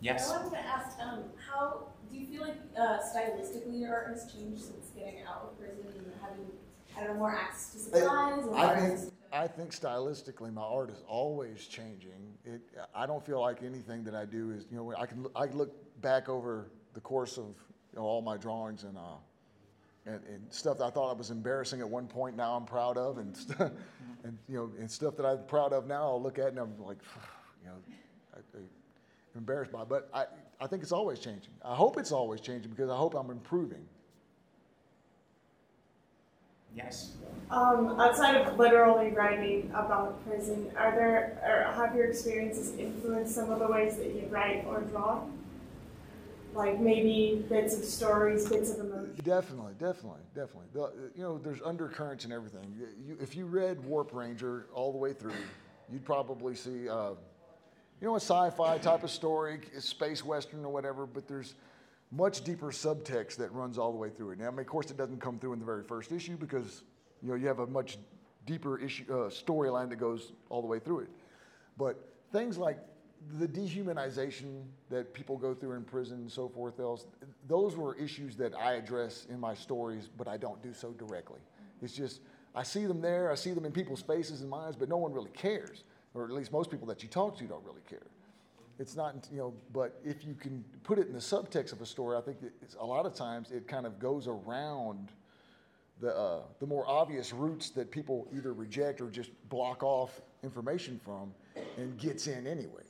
Yes. 0.02 0.30
I 0.30 0.38
wanted 0.38 0.52
to 0.52 0.60
ask, 0.60 1.00
um, 1.00 1.24
how 1.50 1.88
do 2.12 2.18
you 2.18 2.28
feel 2.28 2.42
like 2.42 2.58
uh, 2.78 3.00
stylistically 3.00 3.80
your 3.80 3.94
art 3.94 4.10
has 4.10 4.32
changed 4.32 4.64
since 4.64 4.90
getting 4.96 5.22
out 5.22 5.44
of 5.44 5.60
prison 5.60 5.86
and 5.98 6.12
having, 6.22 6.46
I 6.96 7.02
don't 7.02 7.14
know, 7.14 7.20
more 7.20 7.36
access 7.36 7.72
to 7.74 7.80
supplies? 7.80 8.46
and 8.46 8.56
I 8.56 8.76
think 8.80 9.00
to- 9.00 9.12
I 9.34 9.48
think 9.48 9.72
stylistically, 9.72 10.54
my 10.54 10.62
art 10.62 10.90
is 10.90 11.04
always 11.08 11.68
changing. 11.68 12.38
It, 12.46 12.62
I 12.94 13.06
don't 13.06 13.26
feel 13.26 13.42
like 13.42 13.64
anything 13.64 14.04
that 14.06 14.16
I 14.16 14.26
do 14.26 14.52
is, 14.52 14.66
you 14.72 14.78
know, 14.78 14.94
I 14.98 15.06
can 15.06 15.26
I 15.36 15.48
can 15.48 15.58
look 15.58 15.74
back 16.02 16.30
over 16.30 16.72
the 16.94 17.02
course 17.02 17.38
of 17.38 17.48
you 17.92 18.00
know, 18.00 18.04
all 18.04 18.22
my 18.22 18.38
drawings 18.38 18.84
and, 18.84 18.98
uh, 18.98 19.02
and 20.06 20.20
and 20.28 20.46
stuff 20.50 20.78
that 20.78 20.86
I 20.86 20.90
thought 20.90 21.10
I 21.10 21.14
was 21.14 21.32
embarrassing 21.32 21.82
at 21.82 21.90
one 21.90 22.08
point. 22.08 22.36
Now 22.36 22.56
I'm 22.56 22.66
proud 22.66 22.98
of, 22.98 23.18
and 23.18 23.36
st- 23.36 23.60
and 24.24 24.38
you 24.48 24.58
know, 24.58 24.72
and 24.80 24.90
stuff 24.90 25.16
that 25.18 25.26
I'm 25.26 25.44
proud 25.46 25.74
of 25.74 25.88
now. 25.88 26.04
I'll 26.04 26.22
look 26.22 26.40
at 26.40 26.48
and 26.48 26.60
I'm 26.60 26.78
like, 26.80 26.98
you 27.64 27.70
know, 27.70 27.76
I, 28.34 28.38
I, 28.38 28.60
I'm 28.60 29.40
embarrassed 29.40 29.72
by. 29.72 29.82
it. 29.82 29.90
But 29.90 30.10
I 30.14 30.26
I 30.60 30.68
think 30.68 30.84
it's 30.84 30.92
always 30.92 31.20
changing. 31.20 31.52
I 31.64 31.76
hope 31.76 31.98
it's 31.98 32.12
always 32.12 32.42
changing 32.42 32.72
because 32.72 32.90
I 32.90 32.96
hope 32.96 33.16
I'm 33.16 33.30
improving. 33.32 33.86
Yes. 36.76 37.14
Um, 37.52 38.00
outside 38.02 38.36
of 38.36 38.58
literally 38.60 39.12
writing 39.12 39.72
about 39.74 40.26
prison, 40.28 40.72
are 40.78 40.92
there, 40.92 41.40
or 41.46 41.74
have 41.74 41.96
your 41.96 42.06
experiences 42.06 42.76
influenced 42.78 43.34
some 43.34 43.50
of 43.50 43.60
the 43.60 43.68
ways 43.68 43.96
that 43.96 44.08
you 44.08 44.28
write 44.30 44.66
or 44.68 44.82
draw? 44.82 45.22
Like 46.56 46.80
maybe 46.80 47.46
bits 47.50 47.78
of 47.78 47.84
stories, 47.84 48.48
bits 48.48 48.72
of 48.72 48.80
emotion? 48.80 49.14
Definitely, 49.24 49.74
definitely, 49.78 50.22
definitely. 50.34 50.68
The, 50.74 51.12
you 51.14 51.22
know, 51.22 51.38
there's 51.38 51.62
undercurrents 51.62 52.24
and 52.24 52.32
everything. 52.32 52.74
You, 53.06 53.18
if 53.20 53.36
you 53.36 53.46
read 53.46 53.84
Warp 53.84 54.14
Ranger 54.14 54.68
all 54.74 54.94
the 54.94 54.98
way 54.98 55.12
through, 55.12 55.34
you'd 55.92 56.06
probably 56.06 56.56
see, 56.56 56.88
uh, 56.88 57.10
you 58.00 58.08
know, 58.08 58.14
a 58.14 58.22
sci-fi 58.22 58.78
type 58.78 59.04
of 59.04 59.12
story, 59.12 59.60
space 59.80 60.24
western 60.24 60.64
or 60.64 60.72
whatever. 60.72 61.06
But 61.06 61.28
there's 61.28 61.56
much 62.12 62.44
deeper 62.46 62.68
subtext 62.68 63.36
that 63.36 63.52
runs 63.52 63.78
all 63.78 63.92
the 63.92 63.98
way 63.98 64.10
through 64.10 64.32
it. 64.32 64.40
Now, 64.40 64.48
I 64.48 64.52
mean, 64.52 64.60
of 64.60 64.68
course, 64.68 64.90
it 64.90 64.96
doesn't 64.96 65.20
come 65.20 65.40
through 65.40 65.54
in 65.54 65.60
the 65.60 65.66
very 65.66 65.84
first 65.84 66.14
issue 66.14 66.38
because 66.38 66.84
you 67.22 67.30
know 67.30 67.36
you 67.36 67.48
have 67.48 67.60
a 67.60 67.68
much 67.68 67.98
deeper 68.46 68.78
issue 68.78 69.04
uh, 69.10 69.30
storyline 69.30 69.90
that 69.90 69.98
goes 69.98 70.32
all 70.50 70.62
the 70.62 70.68
way 70.68 70.80
through 70.80 71.00
it. 71.00 71.10
But 71.78 71.98
things 72.32 72.58
like 72.58 72.80
the 73.40 73.48
dehumanization 73.48 74.64
that 74.90 75.14
people 75.14 75.38
go 75.38 75.54
through 75.54 75.74
in 75.74 75.84
prison 75.84 76.18
and 76.18 76.32
so 76.32 76.48
forth 76.48 76.80
else, 76.80 77.08
those 77.48 77.76
were 77.76 77.96
issues 77.96 78.36
that 78.38 78.54
I 78.56 78.74
address 78.74 79.26
in 79.30 79.40
my 79.40 79.54
stories, 79.54 80.10
but 80.18 80.28
I 80.28 80.38
don't 80.38 80.62
do 80.62 80.74
so 80.74 80.92
directly. 80.92 81.40
It's 81.82 81.94
just 81.94 82.22
I 82.54 82.64
see 82.64 82.86
them 82.86 83.02
there, 83.02 83.32
I 83.32 83.36
see 83.36 83.52
them 83.52 83.66
in 83.66 83.72
people's 83.72 84.02
faces 84.02 84.42
and 84.42 84.50
minds, 84.50 84.78
but 84.78 84.88
no 84.88 84.98
one 84.98 85.12
really 85.12 85.32
cares, 85.32 85.84
or 86.14 86.24
at 86.24 86.32
least 86.32 86.52
most 86.52 86.72
people 86.72 86.88
that 86.88 87.04
you 87.04 87.10
talk 87.10 87.38
to 87.38 87.44
don't 87.44 87.66
really 87.66 87.82
care. 87.90 88.08
It's 88.80 88.96
not, 88.96 89.16
you 89.32 89.38
know, 89.38 89.54
but 89.74 90.00
if 90.04 90.26
you 90.26 90.34
can 90.34 90.64
put 90.84 91.00
it 91.00 91.08
in 91.08 91.14
the 91.14 91.20
subtext 91.20 91.72
of 91.72 91.82
a 91.82 91.86
story, 91.86 92.18
I 92.18 92.22
think 92.22 92.38
a 92.80 92.86
lot 92.86 93.06
of 93.06 93.14
times 93.14 93.52
it 93.52 93.68
kind 93.68 93.86
of 93.86 94.00
goes 94.00 94.28
around 94.28 95.12
the, 96.02 96.16
uh, 96.16 96.42
the 96.60 96.68
more 96.68 96.86
obvious 96.88 97.32
routes 97.32 97.70
that 97.72 97.90
people 97.90 98.28
either 98.36 98.54
reject 98.54 99.00
or 99.00 99.10
just 99.10 99.32
block 99.50 99.82
off 99.82 100.22
information 100.44 101.00
from 101.04 101.34
and 101.78 101.98
gets 101.98 102.28
in 102.28 102.46
anyways. 102.48 102.85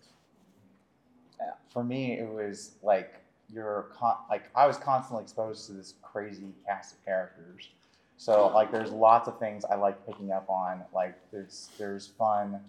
For 1.71 1.83
me, 1.83 2.19
it 2.19 2.29
was 2.29 2.71
like 2.81 3.21
you're 3.53 3.87
con- 3.97 4.17
like 4.29 4.49
I 4.55 4.67
was 4.67 4.77
constantly 4.77 5.23
exposed 5.23 5.67
to 5.67 5.73
this 5.73 5.95
crazy 6.01 6.53
cast 6.65 6.95
of 6.95 7.05
characters. 7.05 7.69
So 8.17 8.47
like, 8.47 8.71
there's 8.71 8.91
lots 8.91 9.27
of 9.27 9.39
things 9.39 9.65
I 9.65 9.75
like 9.75 10.05
picking 10.05 10.31
up 10.31 10.49
on. 10.49 10.83
Like, 10.93 11.15
there's 11.31 11.69
there's 11.77 12.07
fun. 12.07 12.61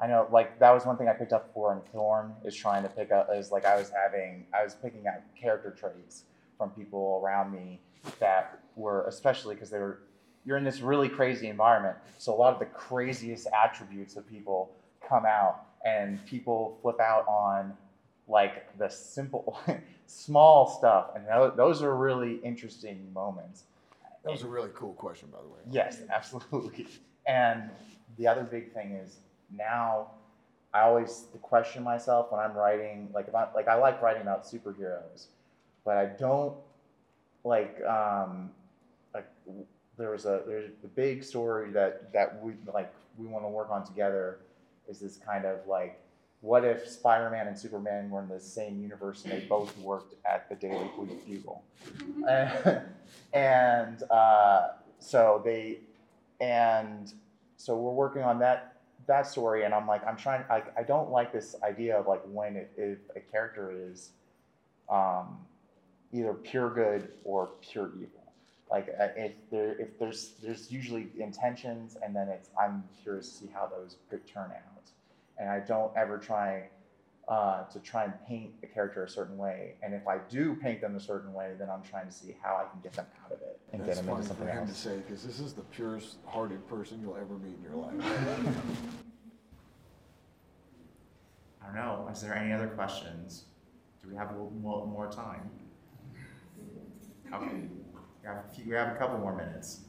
I 0.00 0.06
know, 0.06 0.28
like 0.30 0.58
that 0.58 0.70
was 0.70 0.86
one 0.86 0.96
thing 0.96 1.08
I 1.08 1.12
picked 1.12 1.32
up 1.32 1.52
for 1.52 1.72
in 1.72 1.80
Thorn 1.92 2.32
is 2.44 2.54
trying 2.54 2.82
to 2.82 2.88
pick 2.88 3.10
up 3.10 3.28
is 3.34 3.50
like 3.50 3.64
I 3.64 3.76
was 3.76 3.90
having 3.90 4.46
I 4.52 4.64
was 4.64 4.74
picking 4.74 5.06
out 5.06 5.16
character 5.40 5.70
traits 5.70 6.24
from 6.56 6.70
people 6.70 7.20
around 7.22 7.52
me 7.52 7.80
that 8.20 8.60
were 8.76 9.06
especially 9.06 9.54
because 9.54 9.70
they 9.70 9.78
were 9.78 10.00
you're 10.44 10.56
in 10.56 10.64
this 10.64 10.80
really 10.80 11.08
crazy 11.08 11.48
environment. 11.48 11.96
So 12.18 12.32
a 12.34 12.36
lot 12.36 12.52
of 12.52 12.58
the 12.58 12.66
craziest 12.66 13.48
attributes 13.52 14.16
of 14.16 14.28
people 14.28 14.70
come 15.06 15.26
out 15.26 15.66
and 15.88 16.24
people 16.26 16.76
flip 16.82 17.00
out 17.00 17.26
on 17.28 17.74
like 18.26 18.76
the 18.78 18.88
simple 18.88 19.58
small 20.06 20.66
stuff 20.66 21.10
and 21.14 21.26
tho- 21.26 21.52
those 21.56 21.82
are 21.82 21.94
really 21.96 22.34
interesting 22.36 23.10
moments 23.12 23.64
That 24.22 24.32
was 24.32 24.42
a 24.42 24.46
really 24.46 24.70
cool 24.74 24.92
question, 24.94 25.28
by 25.32 25.38
the 25.40 25.48
way. 25.48 25.60
yes 25.70 26.00
absolutely 26.10 26.86
and 27.26 27.70
the 28.18 28.26
other 28.26 28.42
big 28.44 28.72
thing 28.72 28.92
is 28.92 29.18
now 29.56 30.08
i 30.74 30.80
always 30.82 31.26
question 31.42 31.82
myself 31.82 32.30
when 32.30 32.40
i'm 32.40 32.54
writing 32.54 33.08
like 33.14 33.32
i 33.34 33.46
like 33.54 33.68
i 33.68 33.74
like 33.74 34.00
writing 34.02 34.22
about 34.22 34.44
superheroes 34.44 35.26
but 35.84 35.96
i 35.96 36.04
don't 36.04 36.54
like 37.44 37.82
um 37.84 38.50
like 39.14 39.26
there 39.96 40.10
was 40.10 40.26
a 40.26 40.42
there's 40.46 40.70
a 40.84 40.88
big 40.88 41.24
story 41.24 41.70
that 41.70 42.12
that 42.12 42.40
we 42.42 42.52
like 42.74 42.92
we 43.16 43.26
want 43.26 43.44
to 43.44 43.48
work 43.48 43.70
on 43.70 43.84
together 43.84 44.38
is 44.88 45.00
this 45.00 45.16
kind 45.16 45.44
of 45.44 45.66
like 45.66 46.00
what 46.40 46.64
if 46.64 46.88
spider-man 46.88 47.48
and 47.48 47.58
superman 47.58 48.10
were 48.10 48.22
in 48.22 48.28
the 48.28 48.38
same 48.38 48.80
universe 48.80 49.24
and 49.24 49.32
they 49.32 49.40
both 49.46 49.76
worked 49.78 50.14
at 50.24 50.48
the 50.48 50.54
daily 50.54 50.88
bugle? 51.26 51.64
And, 52.28 52.82
and 53.32 54.02
uh, 54.10 54.68
so 55.00 55.42
they 55.44 55.80
and 56.40 57.12
so 57.56 57.76
we're 57.76 57.92
working 57.92 58.22
on 58.22 58.38
that 58.38 58.76
that 59.06 59.26
story 59.26 59.64
and 59.64 59.74
i'm 59.74 59.86
like 59.86 60.06
i'm 60.06 60.16
trying 60.16 60.44
i, 60.50 60.62
I 60.76 60.82
don't 60.82 61.10
like 61.10 61.32
this 61.32 61.56
idea 61.62 61.98
of 61.98 62.06
like 62.06 62.22
when 62.26 62.56
it, 62.56 62.70
if 62.76 62.98
a 63.16 63.20
character 63.20 63.72
is 63.74 64.10
um, 64.88 65.38
either 66.12 66.34
pure 66.34 66.70
good 66.70 67.08
or 67.24 67.50
pure 67.60 67.90
evil 67.96 68.17
like 68.70 68.88
uh, 69.00 69.08
if 69.16 69.32
there 69.50 69.78
if 69.80 69.98
there's 69.98 70.34
there's 70.42 70.70
usually 70.70 71.08
intentions 71.18 71.96
and 72.02 72.14
then 72.14 72.28
it's 72.28 72.50
i'm 72.60 72.84
curious 73.02 73.28
to 73.30 73.34
see 73.44 73.50
how 73.52 73.66
those 73.66 73.96
could 74.10 74.26
turn 74.26 74.50
out 74.50 74.90
and 75.38 75.48
i 75.48 75.58
don't 75.60 75.92
ever 75.96 76.18
try 76.18 76.68
uh, 77.28 77.64
to 77.64 77.78
try 77.80 78.04
and 78.04 78.14
paint 78.26 78.52
a 78.62 78.66
character 78.66 79.04
a 79.04 79.08
certain 79.08 79.36
way 79.36 79.74
and 79.82 79.92
if 79.92 80.06
i 80.08 80.16
do 80.30 80.54
paint 80.54 80.80
them 80.80 80.96
a 80.96 81.00
certain 81.00 81.32
way 81.34 81.52
then 81.58 81.68
i'm 81.68 81.82
trying 81.82 82.06
to 82.06 82.12
see 82.12 82.34
how 82.42 82.54
i 82.56 82.64
can 82.70 82.80
get 82.82 82.92
them 82.94 83.06
out 83.24 83.32
of 83.32 83.40
it 83.42 83.60
and 83.72 83.82
That's 83.82 83.98
get 83.98 84.06
them 84.06 84.06
funny 84.06 84.24
into 84.24 84.34
for 84.34 84.40
something 84.40 84.56
him 84.56 84.66
to 84.66 84.74
say 84.74 84.96
because 84.96 85.22
this 85.22 85.38
is 85.40 85.52
the 85.52 85.62
purest 85.62 86.16
hearted 86.26 86.66
person 86.68 87.00
you'll 87.02 87.16
ever 87.16 87.34
meet 87.34 87.54
in 87.56 87.62
your 87.62 87.74
life. 87.74 87.92
I 91.62 91.66
don't 91.66 91.74
know. 91.74 92.08
Is 92.10 92.22
there 92.22 92.34
any 92.34 92.52
other 92.52 92.68
questions? 92.68 93.44
Do 94.02 94.08
we 94.08 94.16
have 94.16 94.30
a 94.30 94.32
little 94.32 94.52
more, 94.62 94.86
more 94.86 95.10
time? 95.10 95.50
Okay. 97.34 97.68
We 98.28 98.34
have, 98.34 98.44
a 98.44 98.54
few, 98.54 98.64
we 98.68 98.74
have 98.74 98.94
a 98.94 98.98
couple 98.98 99.18
more 99.18 99.34
minutes. 99.34 99.80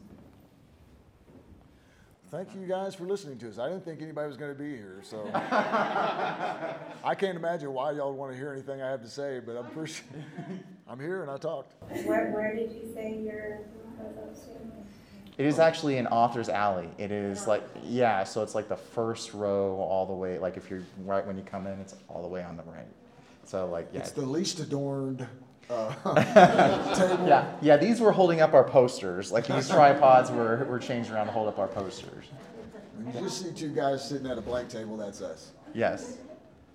Thank 2.32 2.56
you 2.56 2.66
guys 2.68 2.96
for 2.96 3.04
listening 3.04 3.38
to 3.40 3.50
us. 3.50 3.60
I 3.60 3.68
didn't 3.68 3.84
think 3.84 4.02
anybody 4.02 4.28
was 4.28 4.38
going 4.38 4.56
to 4.56 4.58
be 4.58 4.78
here, 4.78 5.02
so 5.04 5.30
I 5.34 7.16
can't 7.18 7.36
imagine 7.36 7.74
why 7.74 7.92
y'all 7.92 8.14
want 8.14 8.32
to 8.32 8.38
hear 8.38 8.54
anything 8.54 8.82
I 8.82 8.90
have 8.92 9.02
to 9.02 9.10
say, 9.10 9.42
but 9.46 9.58
I'm 9.58 9.66
pretty, 9.72 9.94
I'm 10.88 11.00
here 11.00 11.22
and 11.22 11.30
I 11.30 11.38
talked. 11.38 11.74
Where, 12.06 12.32
where 12.32 12.56
did 12.56 12.72
you 12.72 12.90
say 12.94 13.20
your 13.22 13.62
was 13.98 14.16
upstairs? 14.16 14.58
It 15.38 15.46
is 15.46 15.60
actually 15.60 15.98
an 15.98 16.08
author's 16.08 16.50
alley. 16.50 16.90
It 16.98 17.12
is 17.12 17.48
like 17.48 17.64
yeah, 17.84 18.24
so 18.24 18.44
it's 18.44 18.56
like 18.56 18.70
the 18.70 18.78
first 18.78 19.34
row 19.34 19.76
all 19.76 20.06
the 20.06 20.14
way. 20.14 20.38
Like 20.38 20.56
if 20.56 20.70
you're 20.70 20.84
right 21.06 21.26
when 21.26 21.36
you 21.36 21.44
come 21.44 21.66
in, 21.66 21.80
it's 21.80 21.96
all 22.08 22.22
the 22.22 22.28
way 22.28 22.44
on 22.44 22.56
the 22.58 22.64
right. 22.64 22.88
So 23.46 23.68
like 23.68 23.90
yeah, 23.92 24.02
It's 24.02 24.12
the 24.12 24.22
least 24.22 24.60
adorned 24.60 25.26
uh, 25.70 26.94
table. 26.96 27.28
Yeah, 27.28 27.54
yeah. 27.62 27.78
These 27.78 28.00
were 28.02 28.12
holding 28.12 28.42
up 28.42 28.54
our 28.54 28.64
posters. 28.64 29.32
Like 29.32 29.48
these 29.48 29.70
tripods 29.70 30.32
were 30.32 30.66
were 30.66 30.80
changed 30.80 31.12
around 31.12 31.28
to 31.28 31.32
hold 31.32 31.48
up 31.48 31.60
our 31.60 31.68
posters. 31.68 32.26
When 32.96 33.14
you 33.14 33.22
just 33.22 33.42
see 33.42 33.52
two 33.54 33.70
guys 33.70 34.08
sitting 34.08 34.28
at 34.28 34.38
a 34.38 34.42
blank 34.42 34.70
table, 34.70 34.98
that's 34.98 35.22
us. 35.22 35.52
Yes, 35.74 36.18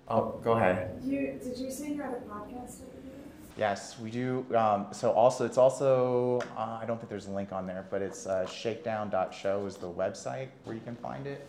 Oh, 0.07 0.39
go 0.43 0.53
ahead. 0.53 0.99
You 1.03 1.39
did 1.43 1.57
you 1.57 1.71
say 1.71 1.91
you 1.93 2.01
had 2.01 2.11
a 2.13 2.17
podcast? 2.17 2.79
that 2.79 2.87
you 2.95 3.01
did? 3.09 3.11
yes, 3.57 3.99
we 3.99 4.09
do. 4.11 4.45
Um, 4.55 4.87
so 4.91 5.11
also, 5.11 5.45
it's 5.45 5.57
also 5.57 6.39
uh, 6.57 6.79
I 6.81 6.85
don't 6.85 6.97
think 6.97 7.09
there's 7.09 7.27
a 7.27 7.31
link 7.31 7.51
on 7.51 7.65
there, 7.65 7.85
but 7.89 8.01
it's 8.01 8.27
uh, 8.27 8.45
shakedown.show 8.45 9.65
is 9.65 9.77
the 9.77 9.89
website 9.89 10.49
where 10.63 10.75
you 10.75 10.81
can 10.81 10.95
find 10.95 11.27
it. 11.27 11.47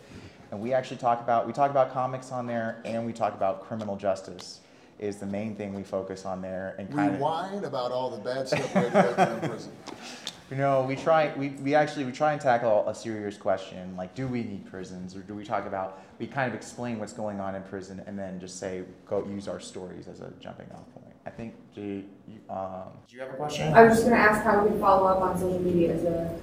And 0.51 0.59
we 0.61 0.73
actually 0.73 0.97
talk 0.97 1.21
about 1.21 1.45
we 1.45 1.53
talk 1.53 1.69
about 1.71 1.91
comics 1.93 2.31
on 2.31 2.47
there, 2.47 2.81
and 2.83 3.05
we 3.05 3.13
talk 3.13 3.33
about 3.35 3.61
criminal 3.67 3.95
justice 3.95 4.61
is 4.99 5.17
the 5.17 5.25
main 5.25 5.55
thing 5.55 5.73
we 5.73 5.83
focus 5.83 6.25
on 6.25 6.41
there, 6.41 6.75
and 6.79 6.89
We 6.89 6.95
kind 6.95 7.15
of. 7.15 7.19
whine 7.21 7.63
about 7.63 7.91
all 7.91 8.09
the 8.09 8.17
bad 8.17 8.47
stuff 8.47 8.73
we 8.75 8.81
had 8.81 8.91
to 8.93 9.13
go 9.15 9.33
in 9.33 9.39
prison. 9.49 9.71
You 10.49 10.55
know, 10.57 10.83
we 10.83 10.95
try. 10.95 11.33
We, 11.35 11.49
we 11.49 11.75
actually 11.75 12.05
we 12.05 12.11
try 12.13 12.31
and 12.31 12.41
tackle 12.41 12.87
a 12.87 12.95
serious 12.95 13.35
question 13.37 13.95
like, 13.97 14.15
do 14.15 14.27
we 14.27 14.43
need 14.43 14.65
prisons, 14.65 15.15
or 15.15 15.19
do 15.19 15.35
we 15.35 15.43
talk 15.43 15.65
about? 15.65 16.01
We 16.19 16.25
kind 16.27 16.49
of 16.49 16.55
explain 16.55 16.99
what's 16.99 17.13
going 17.13 17.39
on 17.39 17.53
in 17.55 17.63
prison, 17.63 18.01
and 18.07 18.17
then 18.17 18.39
just 18.39 18.57
say 18.59 18.83
go 19.05 19.25
use 19.25 19.47
our 19.47 19.59
stories 19.59 20.07
as 20.07 20.21
a 20.21 20.31
jumping 20.39 20.67
off 20.73 20.91
point. 20.93 21.13
I 21.25 21.29
think. 21.31 21.53
G, 21.75 22.05
you, 22.27 22.39
um, 22.49 22.83
Do 23.09 23.15
you 23.15 23.21
have 23.21 23.31
a 23.31 23.33
question? 23.35 23.73
I 23.73 23.83
was 23.83 23.95
just 23.97 24.05
gonna 24.09 24.15
ask 24.21 24.41
how 24.43 24.63
we 24.63 24.69
can 24.69 24.79
follow 24.79 25.05
up 25.07 25.21
on 25.21 25.37
social 25.37 25.59
media 25.59 25.93
to 25.97 26.39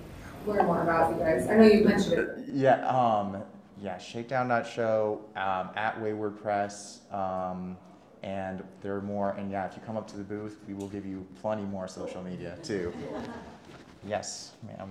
learn 0.46 0.66
more 0.66 0.82
about 0.82 1.12
you 1.16 1.18
guys. 1.24 1.48
I 1.48 1.56
know 1.56 1.64
you 1.64 1.84
mentioned 1.84 2.12
it. 2.18 2.38
yeah. 2.52 2.86
Um, 2.86 3.42
yeah. 3.80 3.96
Shakedown.show 3.96 5.20
um, 5.34 5.70
at 5.76 5.98
Wayword 6.00 6.40
Press. 6.42 7.00
Um, 7.10 7.78
and 8.24 8.64
there 8.80 8.96
are 8.96 9.02
more. 9.02 9.30
And 9.32 9.50
yeah, 9.50 9.66
if 9.66 9.76
you 9.76 9.82
come 9.86 9.96
up 9.96 10.08
to 10.08 10.16
the 10.16 10.24
booth, 10.24 10.58
we 10.66 10.74
will 10.74 10.88
give 10.88 11.06
you 11.06 11.24
plenty 11.40 11.62
more 11.62 11.86
social 11.86 12.22
media 12.22 12.58
too. 12.62 12.92
Yes, 14.06 14.52
ma'am. 14.66 14.90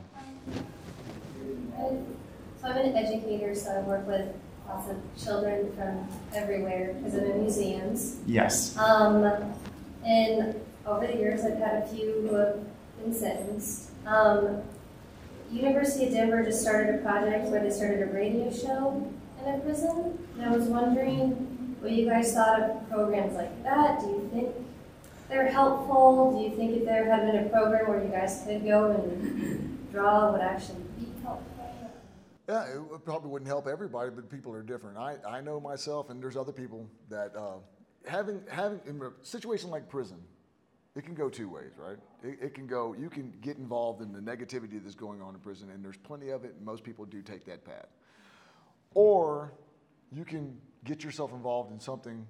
So 1.76 2.68
I'm 2.68 2.78
an 2.78 2.96
educator, 2.96 3.54
so 3.56 3.72
I 3.72 3.80
work 3.82 4.08
with 4.08 4.34
lots 4.70 4.90
of 4.90 4.98
children 5.22 5.76
from 5.76 6.08
everywhere 6.34 6.94
because 6.94 7.16
I'm 7.16 7.26
in 7.26 7.42
museums. 7.42 8.20
Yes. 8.28 8.78
Um, 8.78 9.26
and 10.06 10.56
over 10.86 11.08
the 11.08 11.16
years, 11.16 11.44
I've 11.44 11.58
had 11.58 11.84
a 11.84 11.88
few 11.88 12.28
who 12.28 12.36
have 12.36 12.60
been 13.00 13.14
sentenced. 13.14 13.90
Um, 14.06 14.62
University 15.52 16.08
of 16.08 16.14
Denver 16.14 16.44
just 16.44 16.62
started 16.62 16.96
a 16.96 16.98
project 17.00 17.48
where 17.48 17.62
they 17.62 17.70
started 17.70 18.02
a 18.02 18.12
radio 18.12 18.52
show 18.52 19.12
in 19.44 19.54
a 19.56 19.60
prison. 19.60 20.18
And 20.36 20.46
I 20.46 20.56
was 20.56 20.66
wondering 20.66 21.53
what 21.84 21.92
you 21.92 22.06
guys 22.06 22.34
thought 22.34 22.62
of 22.62 22.90
programs 22.90 23.36
like 23.36 23.62
that. 23.64 24.00
Do 24.00 24.08
you 24.08 24.30
think 24.32 24.56
they're 25.28 25.52
helpful? 25.52 26.32
Do 26.32 26.42
you 26.42 26.56
think 26.56 26.78
if 26.78 26.86
there 26.86 27.06
had 27.06 27.30
been 27.30 27.46
a 27.46 27.50
program 27.50 27.90
where 27.90 28.02
you 28.02 28.10
guys 28.10 28.42
could 28.48 28.64
go 28.64 28.92
and 28.92 29.92
draw 29.92 30.32
would 30.32 30.42
actually 30.42 30.82
be 30.98 31.08
helpful? 31.22 31.50
Yeah, 32.48 32.64
it 32.64 33.06
probably 33.06 33.30
wouldn't 33.30 33.48
help 33.48 33.68
everybody, 33.68 34.12
but 34.12 34.30
people 34.30 34.54
are 34.54 34.64
different. 34.64 34.98
I, 34.98 35.18
I 35.28 35.42
know 35.42 35.60
myself, 35.60 36.10
and 36.10 36.22
there's 36.22 36.38
other 36.38 36.52
people 36.52 36.90
that 37.10 37.36
uh, 37.36 37.56
having 38.06 38.42
having 38.50 38.80
in 38.86 39.02
a 39.02 39.12
situation 39.26 39.70
like 39.70 39.90
prison, 39.90 40.18
it 40.96 41.06
can 41.06 41.16
go 41.16 41.30
two 41.30 41.50
ways, 41.50 41.72
right? 41.78 41.98
It, 42.22 42.40
it 42.42 42.54
can 42.54 42.68
go. 42.68 42.94
You 42.98 43.10
can 43.10 43.34
get 43.42 43.58
involved 43.58 44.02
in 44.02 44.12
the 44.12 44.20
negativity 44.20 44.82
that's 44.82 44.96
going 44.96 45.22
on 45.22 45.36
in 45.36 45.40
prison, 45.42 45.70
and 45.70 45.84
there's 45.84 45.98
plenty 45.98 46.30
of 46.30 46.44
it, 46.46 46.56
and 46.58 46.66
most 46.66 46.84
people 46.84 47.06
do 47.06 47.22
take 47.22 47.46
that 47.46 47.66
path. 47.66 47.88
Or 48.94 49.54
you 50.12 50.26
can 50.26 50.58
get 50.84 51.04
yourself 51.04 51.32
involved 51.32 51.72
in 51.72 51.80
something. 51.80 52.26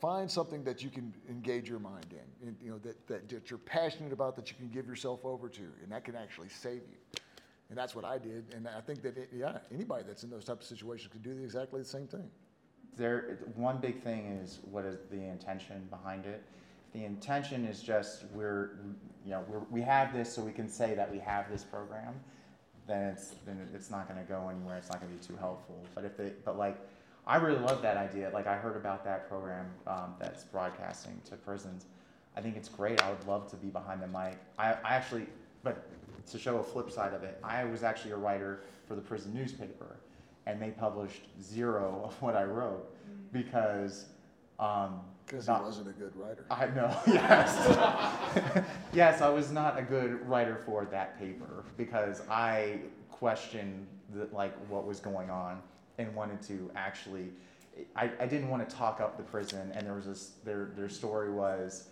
Find 0.00 0.30
something 0.30 0.64
that 0.64 0.82
you 0.82 0.90
can 0.90 1.14
engage 1.28 1.68
your 1.68 1.78
mind 1.78 2.06
in, 2.10 2.48
and, 2.48 2.56
you 2.60 2.70
know 2.70 2.78
that, 2.78 3.06
that 3.06 3.28
that 3.28 3.50
you're 3.50 3.58
passionate 3.58 4.12
about, 4.12 4.34
that 4.36 4.50
you 4.50 4.56
can 4.56 4.68
give 4.68 4.86
yourself 4.88 5.24
over 5.24 5.48
to, 5.48 5.62
and 5.82 5.92
that 5.92 6.04
can 6.04 6.16
actually 6.16 6.48
save 6.48 6.82
you. 6.90 7.20
And 7.68 7.78
that's 7.78 7.94
what 7.94 8.04
I 8.04 8.18
did. 8.18 8.52
And 8.54 8.68
I 8.68 8.80
think 8.80 9.00
that, 9.02 9.16
it, 9.16 9.30
yeah, 9.32 9.58
anybody 9.72 10.04
that's 10.06 10.24
in 10.24 10.30
those 10.30 10.44
type 10.44 10.60
of 10.60 10.66
situations 10.66 11.10
can 11.10 11.22
do 11.22 11.42
exactly 11.42 11.80
the 11.80 11.86
same 11.86 12.06
thing. 12.06 12.28
There, 12.96 13.38
one 13.54 13.78
big 13.78 14.02
thing 14.02 14.26
is 14.42 14.58
what 14.70 14.84
is 14.84 14.98
the 15.10 15.22
intention 15.22 15.86
behind 15.88 16.26
it. 16.26 16.42
The 16.92 17.04
intention 17.04 17.64
is 17.64 17.82
just 17.82 18.24
we're, 18.34 18.72
you 19.24 19.30
know, 19.30 19.44
we're, 19.48 19.60
we 19.70 19.80
have 19.80 20.12
this 20.12 20.30
so 20.30 20.42
we 20.42 20.52
can 20.52 20.68
say 20.68 20.94
that 20.94 21.10
we 21.10 21.18
have 21.20 21.50
this 21.50 21.64
program. 21.64 22.14
Then 22.86 23.04
it's 23.04 23.36
then 23.46 23.66
it's 23.72 23.90
not 23.90 24.06
going 24.08 24.20
to 24.20 24.30
go 24.30 24.50
anywhere. 24.50 24.76
It's 24.76 24.90
not 24.90 25.00
going 25.00 25.10
to 25.10 25.18
be 25.18 25.26
too 25.26 25.38
helpful. 25.38 25.82
But 25.94 26.04
if 26.04 26.16
they, 26.16 26.32
but 26.44 26.58
like, 26.58 26.76
I 27.26 27.36
really 27.36 27.60
love 27.60 27.82
that 27.82 27.96
idea. 27.96 28.30
Like 28.32 28.46
I 28.46 28.56
heard 28.56 28.76
about 28.76 29.04
that 29.04 29.28
program 29.28 29.66
um, 29.86 30.14
that's 30.18 30.44
broadcasting 30.44 31.20
to 31.30 31.36
prisons. 31.36 31.86
I 32.36 32.40
think 32.40 32.56
it's 32.56 32.68
great. 32.68 33.02
I 33.02 33.10
would 33.10 33.26
love 33.26 33.48
to 33.50 33.56
be 33.56 33.68
behind 33.68 34.02
the 34.02 34.08
mic. 34.08 34.38
I, 34.58 34.72
I 34.72 34.94
actually, 34.94 35.26
but 35.62 35.86
to 36.30 36.38
show 36.38 36.58
a 36.58 36.62
flip 36.62 36.90
side 36.90 37.14
of 37.14 37.22
it, 37.22 37.38
I 37.44 37.64
was 37.64 37.82
actually 37.82 38.12
a 38.12 38.16
writer 38.16 38.62
for 38.86 38.94
the 38.96 39.02
prison 39.02 39.34
newspaper, 39.34 39.96
and 40.46 40.60
they 40.60 40.70
published 40.70 41.22
zero 41.40 42.02
of 42.04 42.20
what 42.22 42.36
I 42.36 42.44
wrote 42.44 42.94
because. 43.32 44.06
Um, 44.58 45.00
Because 45.26 45.46
he 45.46 45.52
wasn't 45.52 45.88
a 45.88 45.92
good 45.92 46.12
writer. 46.16 46.44
I 46.50 46.66
know, 46.66 46.94
yes. 47.06 48.64
yes, 48.92 49.20
I 49.20 49.28
was 49.28 49.50
not 49.50 49.78
a 49.78 49.82
good 49.82 50.26
writer 50.28 50.56
for 50.66 50.84
that 50.86 51.18
paper 51.18 51.64
because 51.76 52.22
I 52.28 52.80
questioned 53.10 53.86
the, 54.14 54.28
like 54.32 54.52
what 54.68 54.84
was 54.86 55.00
going 55.00 55.30
on 55.30 55.62
and 55.98 56.14
wanted 56.14 56.42
to 56.42 56.70
actually 56.74 57.30
I, 57.96 58.10
I 58.20 58.26
didn't 58.26 58.50
want 58.50 58.68
to 58.68 58.76
talk 58.76 59.00
up 59.00 59.16
the 59.16 59.22
prison 59.22 59.72
and 59.74 59.86
there 59.86 59.94
was 59.94 60.06
this 60.06 60.32
their 60.44 60.72
their 60.76 60.88
story 60.88 61.30
was 61.32 61.88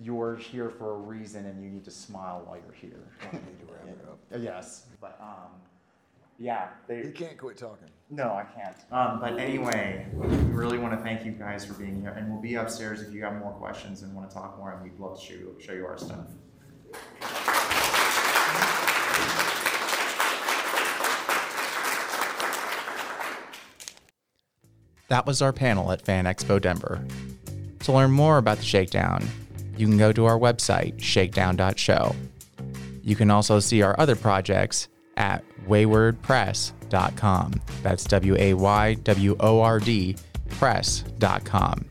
you're 0.00 0.36
here 0.36 0.68
for 0.68 0.94
a 0.94 0.98
reason 0.98 1.46
and 1.46 1.62
you 1.62 1.70
need 1.70 1.84
to 1.84 1.90
smile 1.90 2.42
while 2.46 2.56
you're 2.58 2.74
here. 2.74 3.08
We 3.32 3.38
need 3.38 3.60
to 3.60 3.72
wrap 3.72 3.88
it 3.88 4.08
up. 4.08 4.18
yes, 4.42 4.86
but 5.00 5.18
um 5.20 5.52
yeah, 6.38 6.68
He 6.86 6.94
they 7.02 7.10
can't 7.12 7.38
quit 7.38 7.56
talking. 7.56 7.88
no, 8.10 8.24
I 8.34 8.44
can't. 8.44 8.76
Um, 8.92 9.20
but 9.20 9.38
anyway, 9.38 10.06
we 10.12 10.26
really 10.52 10.76
want 10.76 10.92
to 10.92 11.02
thank 11.02 11.24
you 11.24 11.32
guys 11.32 11.64
for 11.64 11.72
being 11.72 11.98
here, 12.02 12.10
and 12.10 12.30
we'll 12.30 12.42
be 12.42 12.56
upstairs 12.56 13.00
if 13.00 13.10
you 13.14 13.24
have 13.24 13.38
more 13.38 13.52
questions 13.52 14.02
and 14.02 14.14
want 14.14 14.28
to 14.28 14.36
talk 14.36 14.58
more, 14.58 14.72
and 14.72 14.82
we'd 14.82 15.00
love 15.00 15.18
to 15.18 15.24
show 15.24 15.32
you, 15.32 15.56
show 15.58 15.72
you 15.72 15.86
our 15.86 15.96
stuff. 15.96 16.26
That 25.08 25.26
was 25.26 25.40
our 25.42 25.52
panel 25.52 25.92
at 25.92 26.02
Fan 26.02 26.24
Expo 26.24 26.60
Denver. 26.60 27.04
To 27.80 27.92
learn 27.92 28.10
more 28.10 28.38
about 28.38 28.58
the 28.58 28.64
Shakedown, 28.64 29.26
you 29.76 29.86
can 29.86 29.98
go 29.98 30.12
to 30.12 30.24
our 30.24 30.38
website, 30.38 31.00
shakedown.show. 31.00 32.16
You 33.02 33.14
can 33.14 33.30
also 33.30 33.60
see 33.60 33.82
our 33.82 33.94
other 34.00 34.16
projects 34.16 34.88
at 35.16 35.44
waywordpress.com. 35.68 37.52
That's 37.82 38.04
W 38.04 38.36
A 38.38 38.54
Y 38.54 38.94
W 38.94 39.36
O 39.40 39.60
R 39.60 39.78
D 39.78 40.16
press.com. 40.50 41.84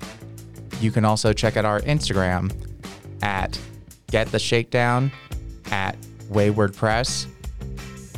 You 0.82 0.92
can 0.92 1.06
also 1.06 1.32
check 1.32 1.58
out 1.58 1.66
our 1.66 1.80
Instagram 1.82 2.54
at 3.22 3.60
Get 4.08 4.32
the 4.32 4.40
Shakedown, 4.40 5.12
at 5.72 5.98
Wayword 6.30 6.76
Press, 6.76 7.28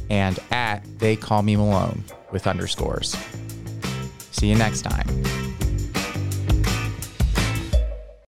and 0.10 0.40
at 0.52 0.84
They 1.00 1.16
Call 1.16 1.44
Me 1.44 1.56
Malone 1.56 2.04
with 2.32 2.48
underscores. 2.48 3.16
See 4.40 4.50
you 4.50 4.56
next 4.56 4.84
time. 4.84 5.47